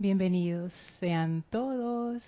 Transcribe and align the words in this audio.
Bienvenidos 0.00 0.72
sean 0.98 1.44
todos 1.50 2.22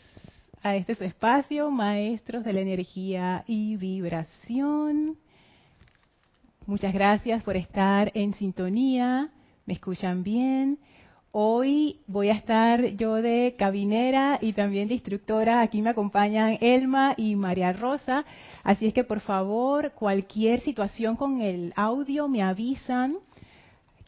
a 0.63 0.77
este 0.77 0.93
espacio, 1.07 1.71
maestros 1.71 2.45
de 2.45 2.53
la 2.53 2.61
energía 2.61 3.45
y 3.47 3.77
vibración. 3.77 5.17
Muchas 6.67 6.93
gracias 6.93 7.43
por 7.43 7.57
estar 7.57 8.13
en 8.13 8.35
sintonía. 8.35 9.31
¿Me 9.65 9.73
escuchan 9.73 10.23
bien? 10.23 10.81
Hoy 11.31 12.01
voy 12.07 12.29
a 12.29 12.35
estar 12.35 12.89
yo 12.89 13.15
de 13.15 13.55
cabinera 13.59 14.39
y 14.43 14.53
también 14.53 14.89
de 14.89 14.95
instructora. 14.97 15.63
Aquí 15.63 15.81
me 15.81 15.89
acompañan 15.89 16.59
Elma 16.61 17.15
y 17.17 17.37
María 17.37 17.73
Rosa. 17.73 18.27
Así 18.65 18.85
es 18.89 18.93
que 18.93 19.03
por 19.03 19.21
favor, 19.21 19.93
cualquier 19.93 20.61
situación 20.61 21.17
con 21.17 21.41
el 21.41 21.73
audio 21.75 22.29
me 22.29 22.43
avisan. 22.43 23.17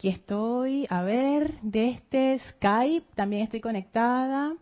Aquí 0.05 0.11
estoy, 0.11 0.87
a 0.91 1.01
ver, 1.01 1.59
de 1.63 1.89
este 1.89 2.39
Skype 2.39 3.07
también 3.15 3.45
estoy 3.45 3.63
conectada. 3.63 4.53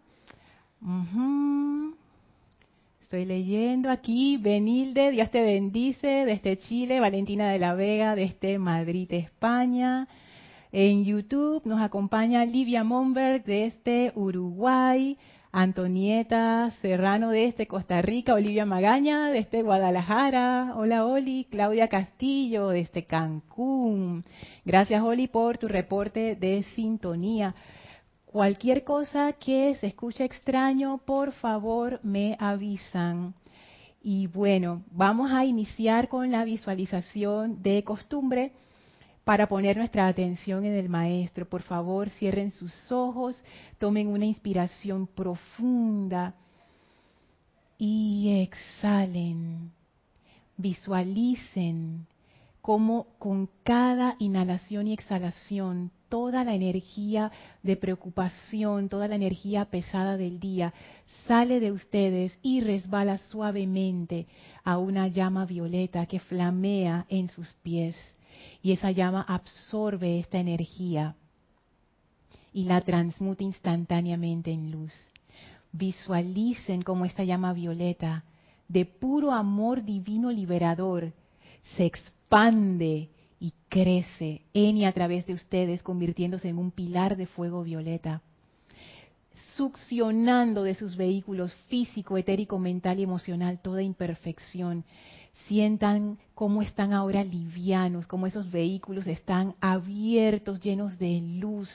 Estoy 3.01 3.25
leyendo 3.25 3.91
aquí, 3.91 4.37
Benilde, 4.37 5.11
Dios 5.11 5.33
te 5.33 5.43
bendice, 5.43 6.07
desde 6.07 6.59
Chile, 6.59 7.01
Valentina 7.01 7.51
de 7.51 7.59
la 7.59 7.75
Vega, 7.75 8.15
desde 8.15 8.57
Madrid, 8.61 9.13
España. 9.13 10.07
En 10.71 11.05
YouTube 11.05 11.63
nos 11.65 11.81
acompaña 11.81 12.45
Livia 12.45 12.85
Monberg 12.85 13.43
desde 13.43 14.13
Uruguay, 14.15 15.19
Antonieta 15.55 16.71
Serrano 16.81 17.29
desde 17.29 17.67
Costa 17.67 18.01
Rica, 18.01 18.33
Olivia 18.33 18.65
Magaña 18.65 19.29
desde 19.29 19.61
Guadalajara, 19.61 20.73
hola 20.77 21.05
Oli, 21.05 21.47
Claudia 21.51 21.89
Castillo 21.89 22.69
desde 22.69 23.05
Cancún. 23.05 24.25
Gracias 24.65 25.03
Oli 25.03 25.27
por 25.27 25.59
tu 25.59 25.69
reporte 25.69 26.37
de 26.37 26.63
sintonía. 26.75 27.55
Cualquier 28.25 28.83
cosa 28.83 29.35
que 29.35 29.75
se 29.75 29.89
escuche 29.89 30.25
extraño, 30.25 31.03
por 31.05 31.33
favor 31.33 32.01
me 32.03 32.35
avisan. 32.41 33.35
Y 34.03 34.29
bueno, 34.29 34.83
vamos 34.91 35.33
a 35.33 35.45
iniciar 35.45 36.09
con 36.09 36.31
la 36.31 36.45
visualización 36.45 37.63
de 37.63 37.85
costumbre 37.85 38.53
para 39.25 39.47
poner 39.47 39.77
nuestra 39.77 40.09
atención 40.09 40.65
en 40.65 40.75
el 40.75 40.89
Maestro. 40.89 41.49
Por 41.49 41.63
favor, 41.63 42.11
cierren 42.11 42.51
sus 42.51 42.91
ojos, 42.91 43.43
tomen 43.79 44.09
una 44.09 44.27
inspiración 44.27 45.07
profunda 45.07 46.35
y 47.79 48.43
exhalen. 48.43 49.73
Visualicen 50.57 52.07
cómo 52.61 53.07
con 53.19 53.49
cada 53.65 54.17
inhalación 54.19 54.87
y 54.87 54.93
exhalación 54.93 55.91
toda 56.09 56.45
la 56.45 56.55
energía 56.55 57.33
de 57.63 57.77
preocupación, 57.77 58.89
toda 58.89 59.09
la 59.09 59.15
energía 59.15 59.65
pesada 59.65 60.17
del 60.17 60.39
día 60.39 60.75
sale 61.27 61.59
de 61.59 61.73
ustedes 61.73 62.39
y 62.43 62.61
resbala 62.61 63.19
suavemente 63.19 64.27
a 64.63 64.79
una 64.79 65.09
llama 65.09 65.47
violeta 65.47 66.07
que 66.07 66.21
flamea 66.21 67.07
en 67.09 67.29
sus 67.29 67.49
pies 67.63 67.97
y 68.63 68.73
esa 68.73 68.91
llama 68.91 69.25
absorbe 69.29 70.19
esta 70.19 70.39
energía 70.39 71.17
y 72.53 72.65
la 72.65 72.81
transmuta 72.81 73.43
instantáneamente 73.43 74.51
en 74.51 74.71
luz. 74.71 74.93
Visualicen 75.73 76.83
cómo 76.83 77.05
esta 77.05 77.25
llama 77.25 77.53
violeta, 77.53 78.25
de 78.69 78.85
puro 78.85 79.33
amor 79.33 79.85
divino 79.85 80.31
liberador, 80.31 81.13
se 81.77 81.87
expande 81.87 83.09
y 83.41 83.53
crece 83.69 84.43
en 84.55 84.77
y 84.77 84.85
a 84.85 84.93
través 84.93 85.27
de 85.27 85.35
ustedes, 85.35 85.83
convirtiéndose 85.83 86.49
en 86.49 86.59
un 86.59 86.71
pilar 86.71 87.17
de 87.17 87.27
fuego 87.27 87.63
violeta, 87.63 88.23
succionando 89.57 90.63
de 90.63 90.75
sus 90.75 90.97
vehículos 90.97 91.53
físico, 91.69 92.17
etérico, 92.17 92.59
mental 92.59 93.01
y 93.01 93.03
emocional 93.03 93.59
toda 93.61 93.83
imperfección 93.83 94.85
sientan 95.47 96.19
cómo 96.35 96.63
están 96.63 96.93
ahora 96.93 97.25
livianos, 97.25 98.07
cómo 98.07 98.27
esos 98.27 98.51
vehículos 98.51 99.07
están 99.07 99.55
abiertos, 99.61 100.61
llenos 100.61 100.99
de 100.99 101.21
luz. 101.21 101.71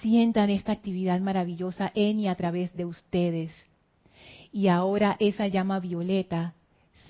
Sientan 0.00 0.50
esta 0.50 0.72
actividad 0.72 1.20
maravillosa 1.20 1.90
en 1.94 2.20
y 2.20 2.28
a 2.28 2.34
través 2.34 2.74
de 2.76 2.84
ustedes. 2.84 3.52
Y 4.52 4.68
ahora 4.68 5.16
esa 5.18 5.48
llama 5.48 5.80
violeta 5.80 6.54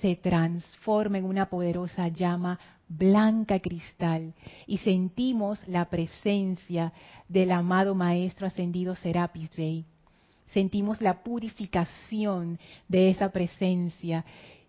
se 0.00 0.16
transforma 0.16 1.18
en 1.18 1.24
una 1.24 1.50
poderosa 1.50 2.08
llama 2.08 2.58
blanca 2.88 3.58
cristal 3.60 4.34
y 4.66 4.78
sentimos 4.78 5.66
la 5.66 5.86
presencia 5.86 6.92
del 7.28 7.50
amado 7.52 7.94
Maestro 7.94 8.46
Ascendido 8.46 8.94
Serapis 8.94 9.54
Bey. 9.56 9.84
Sentimos 10.52 11.00
la 11.00 11.22
purificación 11.22 12.58
de 12.88 13.10
esa 13.10 13.30
presencia 13.30 14.24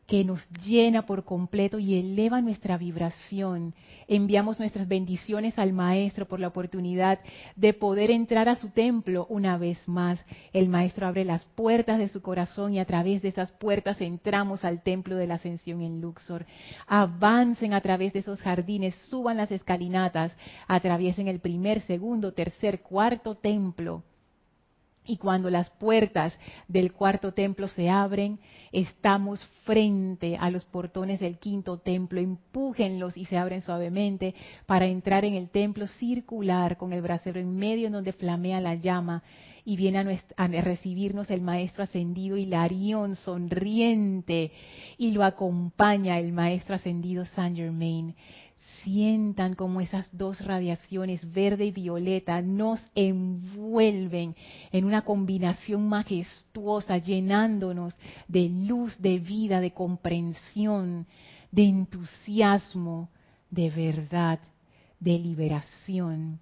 que 0.07 0.23
nos 0.23 0.39
llena 0.63 1.05
por 1.05 1.23
completo 1.23 1.79
y 1.79 1.95
eleva 1.95 2.41
nuestra 2.41 2.77
vibración. 2.77 3.73
Enviamos 4.07 4.59
nuestras 4.59 4.87
bendiciones 4.87 5.57
al 5.57 5.73
Maestro 5.73 6.27
por 6.27 6.39
la 6.39 6.47
oportunidad 6.47 7.19
de 7.55 7.73
poder 7.73 8.11
entrar 8.11 8.47
a 8.47 8.55
su 8.55 8.69
templo 8.69 9.25
una 9.29 9.57
vez 9.57 9.79
más. 9.87 10.23
El 10.53 10.69
Maestro 10.69 11.07
abre 11.07 11.25
las 11.25 11.43
puertas 11.55 11.97
de 11.97 12.07
su 12.07 12.21
corazón 12.21 12.73
y 12.73 12.79
a 12.79 12.85
través 12.85 13.21
de 13.23 13.29
esas 13.29 13.51
puertas 13.51 13.99
entramos 13.99 14.63
al 14.63 14.83
templo 14.83 15.15
de 15.15 15.27
la 15.27 15.35
ascensión 15.35 15.81
en 15.81 16.01
Luxor. 16.01 16.45
Avancen 16.85 17.73
a 17.73 17.81
través 17.81 18.13
de 18.13 18.19
esos 18.19 18.41
jardines, 18.41 18.95
suban 19.09 19.37
las 19.37 19.51
escalinatas, 19.51 20.35
atraviesen 20.67 21.27
el 21.27 21.39
primer, 21.39 21.81
segundo, 21.81 22.33
tercer, 22.33 22.81
cuarto 22.81 23.35
templo 23.35 24.03
y 25.05 25.17
cuando 25.17 25.49
las 25.49 25.69
puertas 25.69 26.37
del 26.67 26.91
cuarto 26.93 27.33
templo 27.33 27.67
se 27.67 27.89
abren, 27.89 28.39
estamos 28.71 29.45
frente 29.63 30.37
a 30.37 30.49
los 30.49 30.65
portones 30.65 31.19
del 31.19 31.37
quinto 31.37 31.77
templo. 31.77 32.19
Empújenlos 32.19 33.15
y 33.15 33.25
se 33.25 33.37
abren 33.37 33.61
suavemente 33.61 34.35
para 34.65 34.85
entrar 34.85 35.25
en 35.25 35.35
el 35.35 35.49
templo 35.49 35.87
circular 35.87 36.77
con 36.77 36.93
el 36.93 37.01
brasero 37.01 37.39
en 37.39 37.55
medio 37.55 37.87
en 37.87 37.93
donde 37.93 38.13
flamea 38.13 38.59
la 38.61 38.75
llama. 38.75 39.23
Y 39.67 39.77
viene 39.77 39.97
a, 39.99 40.43
a 40.43 40.47
recibirnos 40.47 41.31
el 41.31 41.41
maestro 41.41 41.83
ascendido 41.83 42.37
Hilarión 42.37 43.15
sonriente 43.15 44.51
y 44.97 45.11
lo 45.11 45.23
acompaña 45.23 46.19
el 46.19 46.33
maestro 46.33 46.75
ascendido 46.75 47.25
Saint 47.25 47.57
Germain 47.57 48.15
sientan 48.85 49.55
como 49.55 49.81
esas 49.81 50.07
dos 50.15 50.39
radiaciones, 50.45 51.33
verde 51.33 51.65
y 51.65 51.71
violeta, 51.71 52.41
nos 52.41 52.79
envuelven 52.93 54.35
en 54.71 54.85
una 54.85 55.01
combinación 55.01 55.89
majestuosa, 55.89 56.99
llenándonos 56.99 57.95
de 58.27 58.47
luz, 58.47 58.95
de 59.01 59.19
vida, 59.19 59.59
de 59.59 59.71
comprensión, 59.71 61.07
de 61.51 61.63
entusiasmo, 61.63 63.09
de 63.49 63.71
verdad, 63.71 64.39
de 64.99 65.17
liberación. 65.17 66.39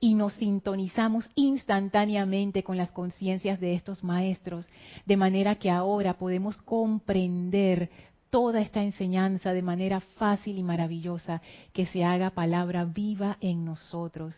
Y 0.00 0.14
nos 0.14 0.34
sintonizamos 0.34 1.28
instantáneamente 1.34 2.62
con 2.62 2.76
las 2.76 2.90
conciencias 2.92 3.60
de 3.60 3.74
estos 3.74 4.02
maestros, 4.02 4.66
de 5.06 5.16
manera 5.16 5.54
que 5.56 5.70
ahora 5.70 6.14
podemos 6.14 6.56
comprender 6.58 7.90
toda 8.34 8.60
esta 8.60 8.82
enseñanza 8.82 9.52
de 9.52 9.62
manera 9.62 10.00
fácil 10.00 10.58
y 10.58 10.64
maravillosa, 10.64 11.40
que 11.72 11.86
se 11.86 12.02
haga 12.02 12.30
palabra 12.30 12.84
viva 12.84 13.38
en 13.40 13.64
nosotros. 13.64 14.34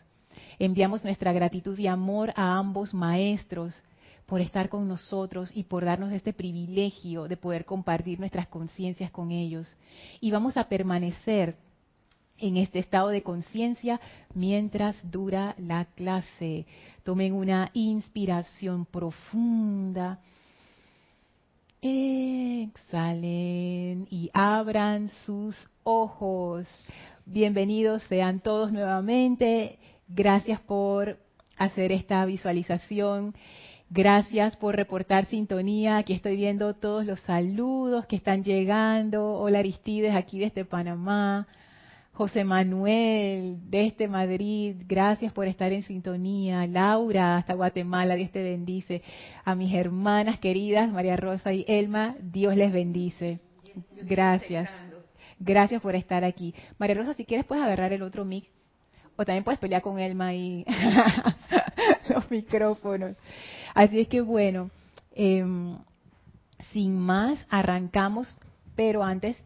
Enviamos 0.58 1.02
nuestra 1.02 1.32
gratitud 1.32 1.78
y 1.78 1.86
amor 1.86 2.30
a 2.36 2.58
ambos 2.58 2.92
maestros 2.92 3.74
por 4.26 4.42
estar 4.42 4.68
con 4.68 4.86
nosotros 4.86 5.50
y 5.54 5.62
por 5.64 5.86
darnos 5.86 6.12
este 6.12 6.34
privilegio 6.34 7.26
de 7.26 7.38
poder 7.38 7.64
compartir 7.64 8.20
nuestras 8.20 8.48
conciencias 8.48 9.10
con 9.10 9.30
ellos. 9.30 9.66
Y 10.20 10.30
vamos 10.30 10.58
a 10.58 10.68
permanecer 10.68 11.56
en 12.36 12.58
este 12.58 12.80
estado 12.80 13.08
de 13.08 13.22
conciencia 13.22 13.98
mientras 14.34 15.10
dura 15.10 15.54
la 15.56 15.86
clase. 15.86 16.66
Tomen 17.02 17.32
una 17.32 17.70
inspiración 17.72 18.84
profunda 18.84 20.20
Exhalen 22.62 24.08
y 24.10 24.28
abran 24.34 25.08
sus 25.24 25.56
ojos. 25.84 26.66
Bienvenidos 27.24 28.02
sean 28.08 28.40
todos 28.40 28.72
nuevamente. 28.72 29.78
Gracias 30.08 30.58
por 30.60 31.16
hacer 31.56 31.92
esta 31.92 32.24
visualización. 32.24 33.36
Gracias 33.88 34.56
por 34.56 34.74
reportar 34.74 35.26
sintonía. 35.26 35.98
Aquí 35.98 36.12
estoy 36.12 36.34
viendo 36.34 36.74
todos 36.74 37.06
los 37.06 37.20
saludos 37.20 38.06
que 38.06 38.16
están 38.16 38.42
llegando. 38.42 39.34
Hola 39.34 39.60
Aristides, 39.60 40.16
aquí 40.16 40.40
desde 40.40 40.64
Panamá. 40.64 41.46
José 42.16 42.44
Manuel, 42.44 43.58
desde 43.68 44.08
Madrid, 44.08 44.76
gracias 44.88 45.34
por 45.34 45.46
estar 45.48 45.70
en 45.72 45.82
sintonía. 45.82 46.66
Laura, 46.66 47.36
hasta 47.36 47.52
Guatemala, 47.52 48.14
Dios 48.14 48.30
te 48.30 48.42
bendice. 48.42 49.02
A 49.44 49.54
mis 49.54 49.74
hermanas 49.74 50.38
queridas, 50.38 50.90
María 50.90 51.16
Rosa 51.16 51.52
y 51.52 51.66
Elma, 51.68 52.16
Dios 52.18 52.56
les 52.56 52.72
bendice. 52.72 53.40
Gracias. 54.00 54.66
Gracias 55.38 55.82
por 55.82 55.94
estar 55.94 56.24
aquí. 56.24 56.54
María 56.78 56.94
Rosa, 56.94 57.12
si 57.12 57.26
quieres 57.26 57.44
puedes 57.44 57.62
agarrar 57.62 57.92
el 57.92 58.00
otro 58.00 58.24
mic. 58.24 58.46
O 59.16 59.26
también 59.26 59.44
puedes 59.44 59.60
pelear 59.60 59.82
con 59.82 59.98
Elma 59.98 60.32
y 60.32 60.64
los 62.08 62.30
micrófonos. 62.30 63.14
Así 63.74 64.00
es 64.00 64.08
que 64.08 64.22
bueno, 64.22 64.70
em, 65.14 65.76
sin 66.72 66.98
más, 66.98 67.44
arrancamos, 67.50 68.38
pero 68.74 69.04
antes 69.04 69.36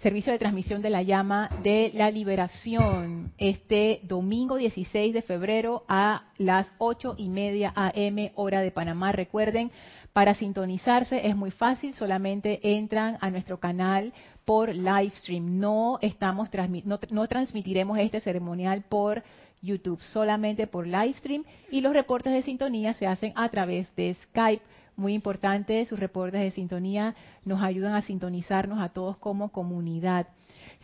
servicio 0.00 0.32
de 0.32 0.38
transmisión 0.38 0.80
de 0.80 0.88
la 0.88 1.02
llama 1.02 1.50
de 1.62 1.90
la 1.94 2.10
liberación 2.10 3.32
este 3.36 4.00
domingo 4.04 4.56
16 4.56 5.12
de 5.12 5.20
febrero 5.20 5.84
a 5.88 6.24
las 6.38 6.72
ocho 6.78 7.14
y 7.18 7.28
media 7.28 7.72
AM 7.76 8.30
hora 8.34 8.62
de 8.62 8.70
Panamá. 8.70 9.12
Recuerden, 9.12 9.70
para 10.12 10.34
sintonizarse 10.34 11.26
es 11.26 11.36
muy 11.36 11.50
fácil, 11.50 11.94
solamente 11.94 12.60
entran 12.76 13.16
a 13.20 13.30
nuestro 13.30 13.60
canal 13.60 14.12
por 14.44 14.74
live 14.74 15.10
stream. 15.10 15.60
No 15.60 15.98
estamos 16.02 16.48
no, 16.84 16.98
no 17.10 17.28
transmitiremos 17.28 17.98
este 17.98 18.20
ceremonial 18.20 18.82
por 18.88 19.22
YouTube, 19.62 20.00
solamente 20.00 20.66
por 20.66 20.86
live 20.86 21.14
stream 21.14 21.44
y 21.70 21.80
los 21.80 21.92
reportes 21.92 22.32
de 22.32 22.42
sintonía 22.42 22.94
se 22.94 23.06
hacen 23.06 23.32
a 23.36 23.48
través 23.50 23.94
de 23.94 24.14
Skype 24.14 24.62
muy 24.96 25.14
importante, 25.14 25.86
sus 25.86 25.98
reportes 25.98 26.40
de 26.40 26.50
sintonía 26.50 27.14
nos 27.44 27.62
ayudan 27.62 27.94
a 27.94 28.02
sintonizarnos 28.02 28.80
a 28.80 28.90
todos 28.90 29.16
como 29.16 29.50
comunidad. 29.50 30.26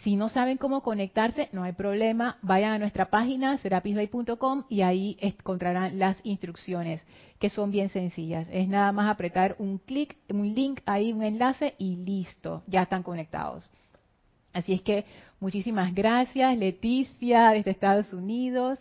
Si 0.03 0.15
no 0.15 0.29
saben 0.29 0.59
cómo 0.59 0.83
conectarse, 0.83 1.49
no 1.53 1.63
hay 1.63 1.73
problema, 1.73 2.39
vayan 2.43 2.73
a 2.73 2.79
nuestra 2.79 3.11
página 3.11 3.59
serapisbay.com 3.59 4.65
y 4.69 4.83
ahí 4.83 5.17
encontrarán 5.21 5.99
las 5.99 6.19
instrucciones, 6.23 7.05
que 7.39 7.51
son 7.51 7.71
bien 7.71 7.89
sencillas. 7.89 8.47
Es 8.53 8.69
nada 8.69 8.93
más 8.93 9.11
apretar 9.11 9.57
un 9.59 9.79
clic, 9.79 10.17
un 10.29 10.55
link 10.55 10.81
ahí, 10.87 11.13
un 11.13 11.23
enlace 11.23 11.75
y 11.79 11.97
listo, 11.97 12.63
ya 12.67 12.83
están 12.83 13.03
conectados. 13.03 13.71
Así 14.53 14.75
es 14.75 14.83
que 14.83 15.05
muchísimas 15.41 15.95
gracias, 15.95 16.57
Leticia 16.57 17.51
desde 17.51 17.71
Estados 17.71 18.13
Unidos. 18.13 18.79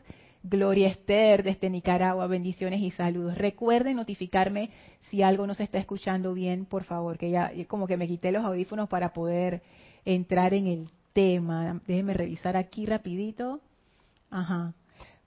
Gloria 0.48 0.90
Esther 0.90 1.42
desde 1.42 1.72
Nicaragua, 1.72 2.28
bendiciones 2.28 2.80
y 2.80 2.92
saludos. 2.92 3.36
Recuerden 3.36 3.96
notificarme 3.96 4.70
si 5.10 5.24
algo 5.24 5.48
no 5.48 5.56
se 5.56 5.64
está 5.64 5.80
escuchando 5.80 6.36
bien, 6.36 6.66
por 6.66 6.84
favor, 6.84 7.18
que 7.18 7.32
ya 7.32 7.52
como 7.68 7.88
que 7.88 7.98
me 7.98 8.08
quité 8.08 8.32
los 8.32 8.46
audífonos 8.46 8.88
para 8.88 9.12
poder 9.12 9.64
entrar 10.06 10.54
en 10.54 10.68
el 10.68 10.90
tema. 11.16 11.82
Déjenme 11.88 12.14
revisar 12.14 12.58
aquí 12.58 12.86
rapidito. 12.86 13.62
Ajá. 14.30 14.74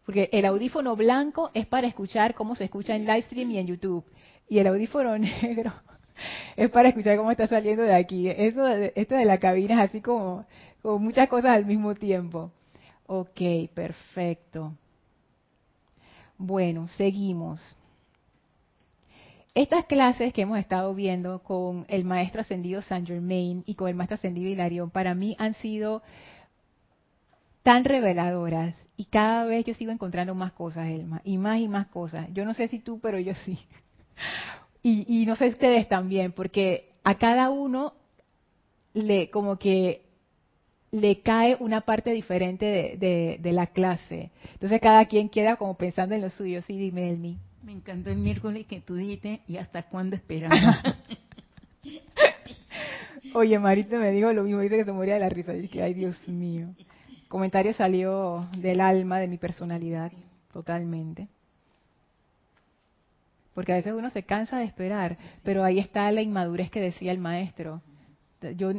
Porque 0.05 0.29
el 0.33 0.45
audífono 0.45 0.95
blanco 0.95 1.51
es 1.55 1.67
para 1.67 1.89
escuchar 1.89 2.35
cómo 2.35 2.55
se 2.55 2.65
escucha 2.65 2.95
en 2.95 3.07
live 3.07 3.23
stream 3.23 3.51
y 3.51 3.59
en 3.59 3.67
YouTube. 3.67 4.05
Y 4.49 4.59
el 4.59 4.67
audífono 4.69 5.19
negro 5.19 5.73
es 6.57 6.71
para 6.71 6.91
escuchar 6.91 7.17
cómo 7.17 7.31
está 7.31 7.47
saliendo 7.47 7.83
de 7.83 7.95
aquí. 7.95 8.29
Eso, 8.29 8.69
esto 8.69 9.15
de 9.17 9.25
la 9.25 9.39
cabina 9.39 9.75
es 9.83 9.91
así 9.91 10.01
como, 10.01 10.45
como 10.83 10.99
muchas 10.99 11.29
cosas 11.29 11.53
al 11.53 11.65
mismo 11.65 11.95
tiempo. 11.95 12.53
Ok, 13.07 13.41
perfecto. 13.75 14.75
Bueno, 16.37 16.87
seguimos. 16.89 17.78
Estas 19.55 19.87
clases 19.87 20.33
que 20.33 20.43
hemos 20.43 20.59
estado 20.59 20.95
viendo 20.95 21.43
con 21.43 21.85
el 21.89 22.05
maestro 22.05 22.43
ascendido 22.43 22.83
Saint 22.83 23.07
Germain 23.07 23.65
y 23.67 23.75
con 23.75 23.89
el 23.89 23.95
maestro 23.95 24.15
ascendido 24.15 24.49
Hilarión, 24.51 24.91
para 24.91 25.15
mí 25.15 25.35
han 25.39 25.55
sido 25.55 26.03
tan 27.63 27.85
reveladoras 27.85 28.75
y 28.97 29.07
cada 29.07 29.45
vez 29.45 29.65
yo 29.65 29.75
sigo 29.75 29.91
encontrando 29.91 30.35
más 30.35 30.53
cosas, 30.53 30.89
Elma, 30.89 31.21
y 31.25 31.39
más 31.39 31.59
y 31.59 31.69
más 31.69 31.87
cosas. 31.89 32.29
Yo 32.33 32.45
no 32.45 32.55
sé 32.55 32.69
si 32.69 32.79
tú, 32.79 33.01
pero 33.01 33.19
yo 33.19 33.35
sí. 33.35 33.59
Y, 34.81 35.23
y 35.23 35.27
no 35.27 35.35
sé 35.35 35.49
ustedes 35.49 35.89
también, 35.89 36.31
porque 36.31 36.93
a 37.03 37.17
cada 37.17 37.51
uno 37.51 37.95
le 38.95 39.29
como 39.29 39.59
que 39.59 40.09
le 40.91 41.21
cae 41.21 41.57
una 41.61 41.83
parte 41.83 42.13
diferente 42.13 42.97
de, 42.99 43.53
la 43.53 43.67
clase. 43.67 44.31
Entonces 44.53 44.81
cada 44.81 45.05
quien 45.07 45.29
queda 45.29 45.57
como 45.57 45.77
pensando 45.77 46.15
en 46.15 46.23
lo 46.23 46.31
suyo. 46.31 46.63
Sí, 46.63 46.79
dime, 46.79 47.11
Elmi. 47.11 47.39
Me 47.63 47.73
encantó 47.73 48.11
el 48.11 48.19
miércoles 48.19 48.67
que 48.67 48.81
tú 48.81 48.95
dijiste, 48.95 49.41
¿y 49.49 49.57
hasta 49.57 49.83
cuándo 49.83 50.17
esperamos? 50.17 50.59
Oye, 53.35 53.59
Marito 53.59 53.99
me 53.99 54.11
dijo 54.11 54.33
lo 54.33 54.45
mismo, 54.45 54.61
dice 54.61 54.77
que 54.77 54.85
se 54.85 54.93
moría 54.93 55.15
de 55.15 55.21
la 55.21 55.29
risa. 55.29 55.55
Y 55.55 55.63
dije, 55.63 55.83
ay, 55.83 55.95
Dios 55.95 56.17
mío. 56.29 56.69
El 57.09 57.29
comentario 57.29 57.73
salió 57.73 58.49
del 58.57 58.81
alma, 58.81 59.19
de 59.19 59.29
mi 59.29 59.39
personalidad, 59.39 60.13
totalmente. 60.53 61.29
Porque 63.55 63.73
a 63.73 63.77
veces 63.77 63.93
uno 63.93 64.11
se 64.11 64.23
cansa 64.23 64.59
de 64.59 64.65
esperar, 64.65 65.19
pero 65.43 65.65
ahí 65.65 65.79
está 65.79 66.11
la 66.13 66.23
inmadurez 66.23 66.71
que 66.71 66.81
decía 66.81 67.13
el 67.13 67.19
maestro. 67.19 67.83
Yo 68.57 68.73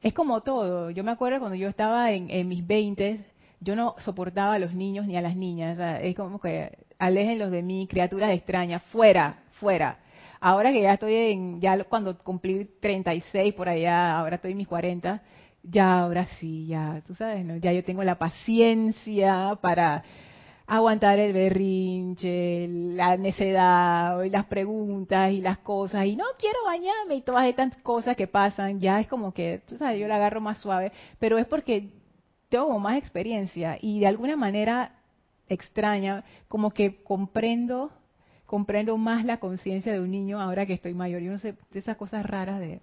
es 0.00 0.14
como 0.14 0.40
todo. 0.40 0.90
Yo 0.90 1.04
me 1.04 1.10
acuerdo 1.10 1.40
cuando 1.40 1.56
yo 1.56 1.68
estaba 1.68 2.12
en, 2.12 2.48
mis 2.48 2.66
veintes, 2.66 3.20
yo 3.60 3.76
no 3.76 3.94
soportaba 3.98 4.54
a 4.54 4.58
los 4.58 4.74
niños 4.74 5.06
ni 5.06 5.16
a 5.16 5.20
las 5.20 5.36
niñas. 5.36 5.78
es 6.02 6.16
como 6.16 6.40
que 6.40 6.85
aléjenlos 6.98 7.50
de 7.50 7.62
mí, 7.62 7.86
criaturas 7.86 8.30
extrañas, 8.32 8.82
fuera, 8.84 9.38
fuera. 9.52 9.98
Ahora 10.40 10.72
que 10.72 10.82
ya 10.82 10.94
estoy 10.94 11.14
en, 11.14 11.60
ya 11.60 11.82
cuando 11.84 12.18
cumplí 12.18 12.66
36 12.80 13.54
por 13.54 13.68
allá, 13.68 14.18
ahora 14.18 14.36
estoy 14.36 14.52
en 14.52 14.58
mis 14.58 14.68
40, 14.68 15.22
ya 15.62 16.00
ahora 16.00 16.26
sí, 16.38 16.66
ya, 16.66 17.02
tú 17.06 17.14
sabes, 17.14 17.44
¿no? 17.44 17.56
ya 17.56 17.72
yo 17.72 17.82
tengo 17.82 18.04
la 18.04 18.16
paciencia 18.16 19.58
para 19.60 20.04
aguantar 20.66 21.18
el 21.18 21.32
berrinche, 21.32 22.68
la 22.68 23.16
necedad, 23.16 24.22
y 24.22 24.30
las 24.30 24.46
preguntas 24.46 25.32
y 25.32 25.40
las 25.40 25.58
cosas, 25.58 26.06
y 26.06 26.16
no 26.16 26.24
quiero 26.38 26.58
bañarme 26.64 27.16
y 27.16 27.22
todas 27.22 27.46
estas 27.46 27.76
cosas 27.78 28.16
que 28.16 28.26
pasan, 28.26 28.80
ya 28.80 29.00
es 29.00 29.06
como 29.06 29.32
que, 29.32 29.62
tú 29.66 29.76
sabes, 29.76 30.00
yo 30.00 30.08
la 30.08 30.16
agarro 30.16 30.40
más 30.40 30.58
suave, 30.58 30.92
pero 31.18 31.38
es 31.38 31.46
porque 31.46 31.90
tengo 32.48 32.78
más 32.78 32.98
experiencia 32.98 33.78
y 33.80 34.00
de 34.00 34.06
alguna 34.06 34.36
manera 34.36 34.92
extraña, 35.48 36.24
como 36.48 36.70
que 36.72 37.02
comprendo, 37.02 37.90
comprendo 38.46 38.96
más 38.96 39.24
la 39.24 39.38
conciencia 39.38 39.92
de 39.92 40.00
un 40.00 40.10
niño 40.10 40.40
ahora 40.40 40.66
que 40.66 40.74
estoy 40.74 40.94
mayor. 40.94 41.22
Yo 41.22 41.32
no 41.32 41.38
sé, 41.38 41.56
de 41.70 41.78
esas 41.78 41.96
cosas 41.96 42.24
raras 42.24 42.60
de... 42.60 42.80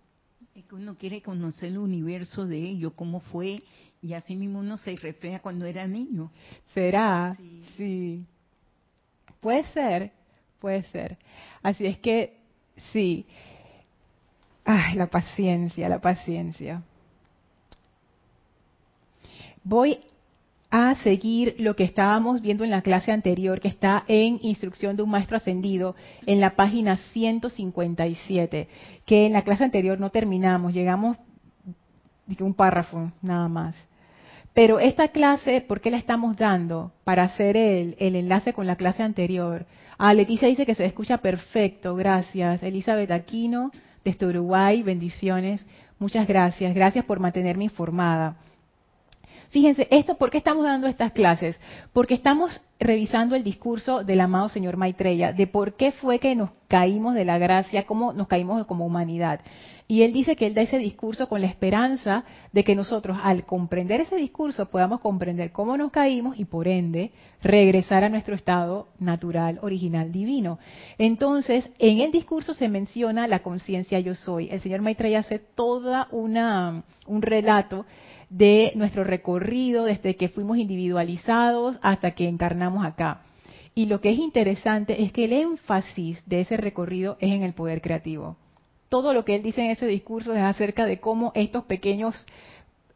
Es 0.55 0.65
que 0.65 0.75
uno 0.75 0.95
quiere 0.95 1.21
conocer 1.21 1.69
el 1.69 1.79
universo 1.79 2.45
de 2.45 2.57
ellos, 2.57 2.93
cómo 2.95 3.21
fue, 3.21 3.63
y 4.01 4.13
así 4.13 4.35
mismo 4.35 4.59
uno 4.59 4.77
se 4.77 4.95
refleja 4.95 5.39
cuando 5.39 5.65
era 5.65 5.87
niño. 5.87 6.31
¿Será? 6.73 7.35
Sí. 7.75 8.23
Puede 9.39 9.63
ser, 9.65 10.11
puede 10.59 10.83
ser. 10.83 11.17
Así 11.63 11.85
es 11.87 11.97
que, 11.97 12.37
sí. 12.91 13.25
Ay, 14.63 14.95
la 14.95 15.07
paciencia, 15.07 15.89
la 15.89 15.99
paciencia. 15.99 16.83
Voy 19.63 19.99
a 20.75 20.95
seguir 21.03 21.53
lo 21.59 21.75
que 21.75 21.83
estábamos 21.83 22.41
viendo 22.41 22.63
en 22.63 22.71
la 22.71 22.81
clase 22.81 23.11
anterior, 23.11 23.59
que 23.59 23.67
está 23.67 24.05
en 24.07 24.39
Instrucción 24.41 24.95
de 24.95 25.03
un 25.03 25.11
Maestro 25.11 25.37
Ascendido, 25.37 25.95
en 26.25 26.41
la 26.41 26.55
página 26.55 26.97
157, 27.13 28.67
que 29.05 29.27
en 29.27 29.33
la 29.33 29.43
clase 29.43 29.63
anterior 29.63 29.99
no 29.99 30.09
terminamos, 30.09 30.73
llegamos 30.73 31.17
un 32.39 32.55
párrafo 32.55 33.11
nada 33.21 33.47
más. 33.49 33.75
Pero 34.55 34.79
esta 34.79 35.09
clase, 35.09 35.61
¿por 35.61 35.79
qué 35.79 35.91
la 35.91 35.97
estamos 35.97 36.37
dando? 36.37 36.91
Para 37.03 37.25
hacer 37.25 37.55
el, 37.55 37.95
enlace 37.99 38.53
con 38.53 38.65
la 38.65 38.75
clase 38.75 39.03
anterior. 39.03 39.67
Ah, 39.99 40.15
Leticia 40.15 40.47
dice 40.47 40.65
que 40.65 40.73
se 40.73 40.85
escucha 40.85 41.19
perfecto, 41.19 41.95
gracias. 41.95 42.63
Elizabeth 42.63 43.11
Aquino, 43.11 43.69
desde 44.03 44.25
Uruguay, 44.25 44.81
bendiciones. 44.81 45.63
Muchas 45.99 46.27
gracias, 46.27 46.73
gracias 46.73 47.05
por 47.05 47.19
mantenerme 47.19 47.65
informada. 47.65 48.37
Fíjense, 49.53 49.87
esto, 49.91 50.15
¿por 50.15 50.31
qué 50.31 50.39
estamos 50.39 50.63
dando 50.63 50.87
estas 50.87 51.11
clases? 51.11 51.59
Porque 51.93 52.15
estamos 52.15 52.59
revisando 52.79 53.35
el 53.35 53.43
discurso 53.43 54.03
del 54.03 54.19
amado 54.19 54.49
señor 54.49 54.77
Maitreya, 54.77 55.31
de 55.31 55.45
por 55.45 55.75
qué 55.75 55.91
fue 55.91 56.17
que 56.17 56.33
nos 56.33 56.49
caímos 56.67 57.13
de 57.13 57.23
la 57.23 57.37
gracia, 57.37 57.85
cómo 57.85 58.13
nos 58.13 58.27
caímos 58.27 58.65
como 58.65 58.83
humanidad. 58.83 59.41
Y 59.87 60.01
él 60.01 60.11
dice 60.11 60.35
que 60.35 60.47
él 60.47 60.55
da 60.55 60.63
ese 60.63 60.79
discurso 60.79 61.29
con 61.29 61.41
la 61.41 61.45
esperanza 61.45 62.23
de 62.51 62.63
que 62.63 62.75
nosotros, 62.75 63.19
al 63.21 63.45
comprender 63.45 64.01
ese 64.01 64.15
discurso, 64.15 64.71
podamos 64.71 65.01
comprender 65.01 65.51
cómo 65.51 65.77
nos 65.77 65.91
caímos 65.91 66.39
y, 66.39 66.45
por 66.45 66.67
ende, 66.67 67.11
regresar 67.43 68.03
a 68.03 68.09
nuestro 68.09 68.33
estado 68.33 68.87
natural, 68.97 69.59
original, 69.61 70.11
divino. 70.11 70.57
Entonces, 70.97 71.69
en 71.77 71.99
el 71.99 72.11
discurso 72.11 72.55
se 72.55 72.69
menciona 72.69 73.27
la 73.27 73.43
conciencia 73.43 73.99
yo 73.99 74.15
soy. 74.15 74.49
El 74.49 74.61
señor 74.61 74.81
Maitreya 74.81 75.19
hace 75.19 75.37
toda 75.37 76.07
una 76.09 76.83
un 77.05 77.21
relato 77.21 77.85
de 78.33 78.71
nuestro 78.73 79.03
recorrido 79.03 79.85
desde 79.85 80.15
que 80.15 80.27
fuimos 80.27 80.57
individualizados 80.57 81.77
hasta 81.83 82.11
que 82.11 82.27
encarnamos 82.27 82.83
acá. 82.83 83.21
Y 83.75 83.85
lo 83.85 84.01
que 84.01 84.09
es 84.09 84.17
interesante 84.17 85.03
es 85.03 85.11
que 85.11 85.25
el 85.25 85.33
énfasis 85.33 86.23
de 86.25 86.41
ese 86.41 86.57
recorrido 86.57 87.15
es 87.19 87.31
en 87.31 87.43
el 87.43 87.53
poder 87.53 87.81
creativo. 87.81 88.35
Todo 88.89 89.13
lo 89.13 89.23
que 89.23 89.35
él 89.35 89.43
dice 89.43 89.61
en 89.61 89.69
ese 89.69 89.85
discurso 89.85 90.33
es 90.33 90.41
acerca 90.41 90.87
de 90.87 90.99
cómo 90.99 91.31
estos 91.35 91.65
pequeños 91.65 92.25